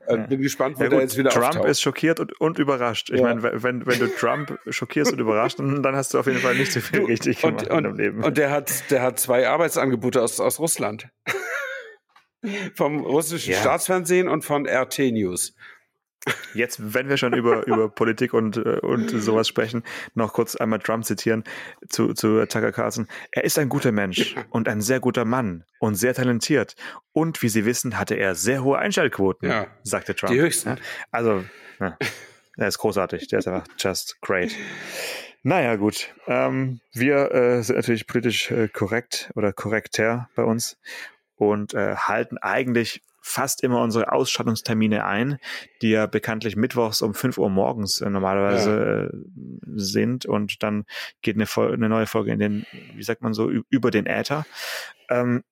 Äh, 0.06 0.18
bin 0.28 0.42
gespannt, 0.42 0.78
wo 0.78 0.84
ja, 0.84 0.90
der 0.90 1.00
jetzt 1.00 1.16
wieder 1.16 1.30
Trump 1.30 1.46
auftaucht. 1.46 1.68
ist 1.68 1.80
schockiert 1.80 2.20
und, 2.20 2.38
und 2.40 2.58
überrascht. 2.58 3.10
Ich 3.10 3.20
meine, 3.20 3.42
wenn, 3.42 3.86
wenn 3.86 3.98
du 3.98 4.08
Trump 4.08 4.58
schockierst 4.68 5.12
und 5.12 5.18
überrascht, 5.18 5.58
dann 5.58 5.96
hast 5.96 6.14
du 6.14 6.18
auf 6.18 6.26
jeden 6.26 6.38
Fall 6.38 6.54
nicht 6.54 6.72
so 6.72 6.80
viel 6.80 7.04
richtig 7.04 7.40
gemacht 7.40 7.68
und, 7.68 7.86
und, 7.86 7.96
Leben. 7.96 8.22
Und 8.22 8.36
der 8.36 8.50
hat, 8.50 8.90
der 8.90 9.02
hat 9.02 9.18
zwei 9.18 9.48
Arbeitsangebote 9.48 10.22
aus, 10.22 10.38
aus 10.38 10.58
Russland. 10.58 11.08
Vom 12.74 13.00
russischen 13.00 13.54
Staatsfernsehen 13.54 14.28
und 14.28 14.44
von 14.44 14.66
RT 14.66 14.98
News. 15.12 15.54
Jetzt, 16.52 16.94
wenn 16.94 17.08
wir 17.08 17.16
schon 17.16 17.32
über, 17.32 17.66
über 17.66 17.88
Politik 17.94 18.34
und, 18.34 18.58
äh, 18.58 18.78
und 18.80 19.08
sowas 19.08 19.48
sprechen, 19.48 19.82
noch 20.14 20.34
kurz 20.34 20.54
einmal 20.54 20.78
Trump 20.78 21.04
zitieren 21.04 21.44
zu, 21.88 22.12
zu 22.12 22.46
Tucker 22.46 22.72
Carlson. 22.72 23.08
Er 23.30 23.44
ist 23.44 23.58
ein 23.58 23.70
guter 23.70 23.90
Mensch 23.90 24.34
und 24.50 24.68
ein 24.68 24.82
sehr 24.82 25.00
guter 25.00 25.24
Mann 25.24 25.64
und 25.78 25.94
sehr 25.94 26.12
talentiert. 26.12 26.76
Und 27.12 27.40
wie 27.42 27.48
Sie 27.48 27.64
wissen, 27.64 27.98
hatte 27.98 28.16
er 28.16 28.34
sehr 28.34 28.62
hohe 28.62 28.78
Einschaltquoten, 28.78 29.48
ja, 29.48 29.66
sagte 29.82 30.14
Trump. 30.14 30.32
Die 30.32 30.40
höchsten. 30.40 30.76
Also, 31.10 31.44
ja, 31.78 31.96
er 32.56 32.68
ist 32.68 32.78
großartig. 32.78 33.28
Der 33.28 33.38
ist 33.38 33.48
einfach 33.48 33.66
just 33.78 34.20
great. 34.20 34.54
Naja, 35.42 35.76
gut. 35.76 36.14
Ähm, 36.26 36.80
wir 36.92 37.32
äh, 37.32 37.62
sind 37.62 37.76
natürlich 37.76 38.06
politisch 38.06 38.50
äh, 38.50 38.68
korrekt 38.68 39.30
oder 39.36 39.54
korrekter 39.54 40.28
bei 40.34 40.44
uns 40.44 40.76
und 41.48 41.74
äh, 41.74 41.96
halten 41.96 42.38
eigentlich 42.38 43.02
fast 43.22 43.62
immer 43.62 43.82
unsere 43.82 44.12
Ausstattungstermine 44.12 45.04
ein, 45.04 45.38
die 45.82 45.90
ja 45.90 46.06
bekanntlich 46.06 46.56
mittwochs 46.56 47.02
um 47.02 47.14
5 47.14 47.38
Uhr 47.38 47.50
morgens 47.50 48.00
äh, 48.00 48.08
normalerweise 48.08 48.70
ja. 48.70 49.04
Äh, 49.04 49.10
sind 49.76 50.26
und 50.26 50.62
dann 50.62 50.84
geht 51.22 51.36
eine, 51.36 51.46
eine, 51.72 51.88
neue 51.88 52.06
Folge 52.06 52.32
in 52.32 52.38
den, 52.38 52.66
wie 52.94 53.02
sagt 53.02 53.22
man 53.22 53.34
so, 53.34 53.50
über 53.50 53.90
den 53.90 54.06
Äther. 54.06 54.46
Ähm, 55.08 55.42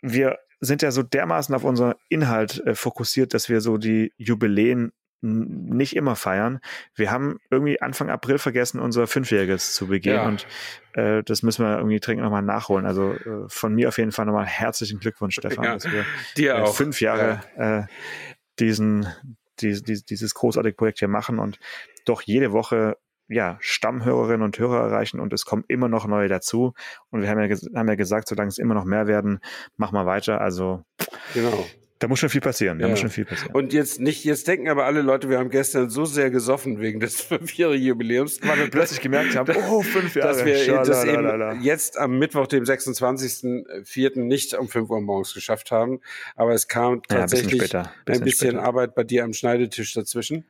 wir 0.00 0.38
sind 0.60 0.82
ja 0.82 0.90
so 0.90 1.02
dermaßen 1.02 1.54
auf 1.54 1.64
unseren 1.64 1.94
Inhalt 2.08 2.60
äh, 2.66 2.74
fokussiert, 2.74 3.34
dass 3.34 3.48
wir 3.48 3.60
so 3.60 3.78
die 3.78 4.12
Jubiläen 4.16 4.92
nicht 5.20 5.96
immer 5.96 6.16
feiern. 6.16 6.60
Wir 6.94 7.10
haben 7.10 7.38
irgendwie 7.50 7.80
Anfang 7.80 8.10
April 8.10 8.38
vergessen, 8.38 8.78
unser 8.78 9.06
Fünfjähriges 9.06 9.74
zu 9.74 9.88
begehen 9.88 10.14
ja. 10.14 10.26
und 10.28 10.46
äh, 10.94 11.22
das 11.24 11.42
müssen 11.42 11.64
wir 11.64 11.76
irgendwie 11.76 12.00
dringend 12.00 12.24
nochmal 12.24 12.42
nachholen. 12.42 12.86
Also 12.86 13.12
äh, 13.12 13.48
von 13.48 13.74
mir 13.74 13.88
auf 13.88 13.98
jeden 13.98 14.12
Fall 14.12 14.26
nochmal 14.26 14.46
herzlichen 14.46 15.00
Glückwunsch, 15.00 15.34
Stefan, 15.38 15.64
ja, 15.64 15.74
dass 15.74 15.90
wir 15.90 16.04
dir 16.36 16.54
äh, 16.54 16.60
auch. 16.60 16.74
fünf 16.74 17.00
Jahre 17.00 17.40
ja. 17.56 17.80
äh, 17.80 17.86
diesen, 18.60 19.08
die, 19.60 19.82
die, 19.82 20.04
dieses 20.04 20.34
großartige 20.34 20.76
Projekt 20.76 21.00
hier 21.00 21.08
machen 21.08 21.38
und 21.38 21.58
doch 22.04 22.22
jede 22.22 22.52
Woche 22.52 22.96
ja, 23.28 23.58
Stammhörerinnen 23.60 24.42
und 24.42 24.58
Hörer 24.58 24.80
erreichen 24.80 25.20
und 25.20 25.32
es 25.32 25.44
kommen 25.44 25.64
immer 25.68 25.88
noch 25.88 26.06
neue 26.06 26.28
dazu. 26.28 26.72
Und 27.10 27.20
wir 27.20 27.28
haben 27.28 27.40
ja, 27.40 27.56
haben 27.74 27.88
ja 27.88 27.94
gesagt, 27.94 28.28
solange 28.28 28.48
es 28.48 28.58
immer 28.58 28.74
noch 28.74 28.86
mehr 28.86 29.06
werden, 29.06 29.40
machen 29.76 29.94
wir 29.94 30.06
weiter. 30.06 30.40
Also 30.40 30.82
genau. 31.34 31.66
Da 31.98 32.06
muss 32.06 32.20
schon 32.20 32.28
viel 32.28 32.40
passieren. 32.40 32.78
Da 32.78 32.86
ja. 32.86 32.90
muss 32.90 33.00
schon 33.00 33.10
viel 33.10 33.24
passieren. 33.24 33.54
Und 33.54 33.72
jetzt 33.72 33.98
nicht, 34.00 34.24
jetzt 34.24 34.46
denken 34.46 34.68
aber 34.68 34.84
alle 34.84 35.02
Leute, 35.02 35.28
wir 35.28 35.38
haben 35.38 35.50
gestern 35.50 35.90
so 35.90 36.04
sehr 36.04 36.30
gesoffen 36.30 36.80
wegen 36.80 37.00
des 37.00 37.20
fünfjährigen 37.22 37.84
Jubiläums. 37.84 38.40
Weil 38.42 38.58
wir 38.58 38.70
plötzlich 38.70 39.00
gemerkt 39.00 39.34
haben, 39.34 39.54
oh, 39.68 39.82
fünf 39.82 40.14
Jahre. 40.14 40.28
Dass 40.28 40.44
wir 40.44 40.82
das 40.84 41.04
eben 41.04 41.62
jetzt 41.62 41.98
am 41.98 42.18
Mittwoch, 42.18 42.46
dem 42.46 42.64
26.04. 42.64 44.20
nicht 44.20 44.54
um 44.54 44.68
fünf 44.68 44.90
Uhr 44.90 45.00
morgens 45.00 45.34
geschafft 45.34 45.70
haben. 45.72 46.00
Aber 46.36 46.52
es 46.52 46.68
kam 46.68 47.02
tatsächlich 47.02 47.72
ja, 47.72 47.82
ein 47.82 47.90
bisschen, 48.04 48.22
ein 48.22 48.24
bisschen 48.24 48.58
Arbeit 48.58 48.94
bei 48.94 49.02
dir 49.02 49.24
am 49.24 49.32
Schneidetisch 49.32 49.92
dazwischen. 49.94 50.44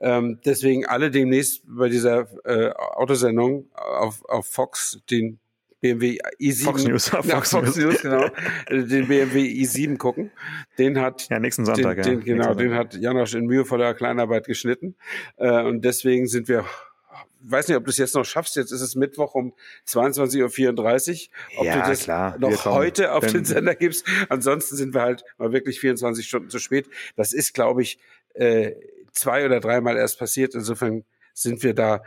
Ähm, 0.00 0.38
deswegen 0.44 0.86
alle 0.86 1.10
demnächst 1.10 1.62
bei 1.66 1.88
dieser 1.88 2.28
äh, 2.44 2.70
Autosendung 2.70 3.68
auf, 3.74 4.24
auf 4.28 4.46
Fox 4.46 5.00
den 5.10 5.40
BMW 5.82 6.18
i7. 6.40 6.64
Fox 6.64 6.84
News, 6.84 7.08
Fox, 7.10 7.50
Fox 7.50 7.76
News, 7.76 8.00
genau. 8.00 8.28
den 8.70 9.08
BMW 9.08 9.40
i7 9.42 9.98
gucken. 9.98 10.30
Den 10.78 11.00
hat. 11.00 11.28
Ja, 11.28 11.38
nächsten 11.38 11.66
Sonntag, 11.66 12.02
den, 12.02 12.20
den, 12.20 12.20
ja. 12.20 12.24
Genau, 12.24 12.54
den 12.54 12.74
hat 12.74 12.94
Janosch 12.94 13.34
in 13.34 13.46
mühevoller 13.46 13.92
Kleinarbeit 13.92 14.46
geschnitten. 14.46 14.94
Äh, 15.36 15.62
und 15.62 15.84
deswegen 15.84 16.26
sind 16.28 16.48
wir 16.48 16.64
weiß 17.44 17.68
nicht, 17.68 17.76
ob 17.76 17.84
du 17.84 17.90
es 17.90 17.98
jetzt 17.98 18.14
noch 18.14 18.24
schaffst. 18.24 18.56
Jetzt 18.56 18.70
ist 18.70 18.80
es 18.80 18.94
Mittwoch 18.94 19.34
um 19.34 19.52
22.34 19.88 21.28
Uhr. 21.28 21.58
Ob 21.58 21.66
ja, 21.66 21.82
du 21.82 21.90
das 21.90 22.04
klar. 22.04 22.38
noch 22.38 22.64
heute 22.66 23.12
auf 23.12 23.26
den 23.26 23.44
Sender 23.44 23.74
gibst. 23.74 24.06
Ansonsten 24.28 24.76
sind 24.76 24.94
wir 24.94 25.02
halt 25.02 25.24
mal 25.38 25.52
wirklich 25.52 25.80
24 25.80 26.26
Stunden 26.26 26.50
zu 26.50 26.60
spät. 26.60 26.88
Das 27.16 27.32
ist, 27.32 27.52
glaube 27.52 27.82
ich, 27.82 27.98
äh, 28.34 28.72
zwei 29.12 29.44
oder 29.44 29.60
dreimal 29.60 29.96
erst 29.96 30.18
passiert. 30.18 30.54
Insofern 30.54 31.04
sind 31.34 31.62
wir 31.62 31.74
da 31.74 32.02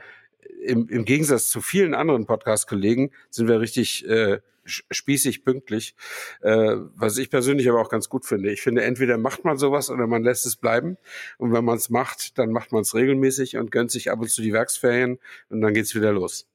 im, 0.64 0.88
im 0.90 1.06
Gegensatz 1.06 1.50
zu 1.50 1.62
vielen 1.62 1.94
anderen 1.94 2.26
Podcast-Kollegen 2.26 3.12
sind 3.30 3.48
wir 3.48 3.60
richtig 3.60 4.08
äh, 4.08 4.40
spießig 4.66 5.46
pünktlich, 5.46 5.96
äh, 6.42 6.76
was 6.96 7.18
ich 7.18 7.30
persönlich 7.30 7.70
aber 7.70 7.82
auch 7.82 7.90
ganz 7.90 8.10
gut 8.10 8.26
finde. 8.26 8.52
Ich 8.52 8.62
finde, 8.62 8.84
entweder 8.84 9.18
macht 9.18 9.46
man 9.46 9.58
sowas 9.58 9.90
oder 9.90 10.08
man 10.08 10.24
lässt 10.24 10.46
es 10.46 10.56
bleiben. 10.56 10.98
Und 11.38 11.54
wenn 11.54 11.64
man 11.64 11.78
es 11.78 11.90
macht, 11.90 12.38
dann 12.38 12.52
macht 12.52 12.72
man 12.72 12.82
es 12.82 12.96
regelmäßig 12.96 13.58
und 13.58 13.72
gönnt 13.72 13.92
sich 13.92 14.12
ab 14.12 14.20
und 14.20 14.30
zu 14.30 14.42
die 14.42 14.54
Werksferien 14.54 15.20
und 15.50 15.62
dann 15.62 15.74
geht's 15.74 15.96
wieder 15.96 16.12
los. 16.12 16.48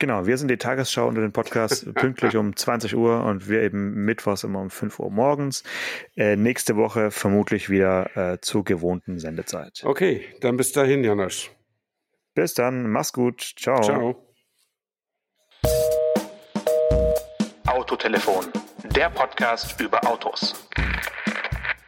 Genau, 0.00 0.26
wir 0.26 0.36
sind 0.38 0.50
die 0.50 0.56
Tagesschau 0.56 1.06
unter 1.06 1.20
den 1.20 1.32
Podcast 1.32 1.94
pünktlich 1.94 2.36
um 2.36 2.56
20 2.56 2.96
Uhr 2.96 3.24
und 3.24 3.48
wir 3.48 3.62
eben 3.62 4.04
mittwochs 4.04 4.42
immer 4.42 4.60
um 4.60 4.70
5 4.70 4.98
Uhr 4.98 5.10
morgens. 5.10 5.62
Äh, 6.16 6.34
nächste 6.34 6.76
Woche 6.76 7.12
vermutlich 7.12 7.70
wieder 7.70 8.16
äh, 8.16 8.40
zur 8.40 8.64
gewohnten 8.64 9.20
Sendezeit. 9.20 9.82
Okay, 9.84 10.24
dann 10.40 10.56
bis 10.56 10.72
dahin, 10.72 11.04
Janosch. 11.04 11.52
Bis 12.34 12.54
dann, 12.54 12.90
mach's 12.90 13.12
gut. 13.12 13.54
Ciao. 13.56 13.80
Ciao. 13.80 14.34
Autotelefon, 17.66 18.46
der 18.84 19.10
Podcast 19.10 19.80
über 19.80 20.04
Autos. 20.06 20.68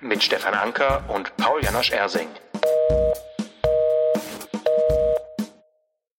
Mit 0.00 0.22
Stefan 0.22 0.54
Anker 0.54 1.04
und 1.08 1.36
Paul 1.36 1.62
Janosch 1.64 1.90
Ersing. 1.90 2.28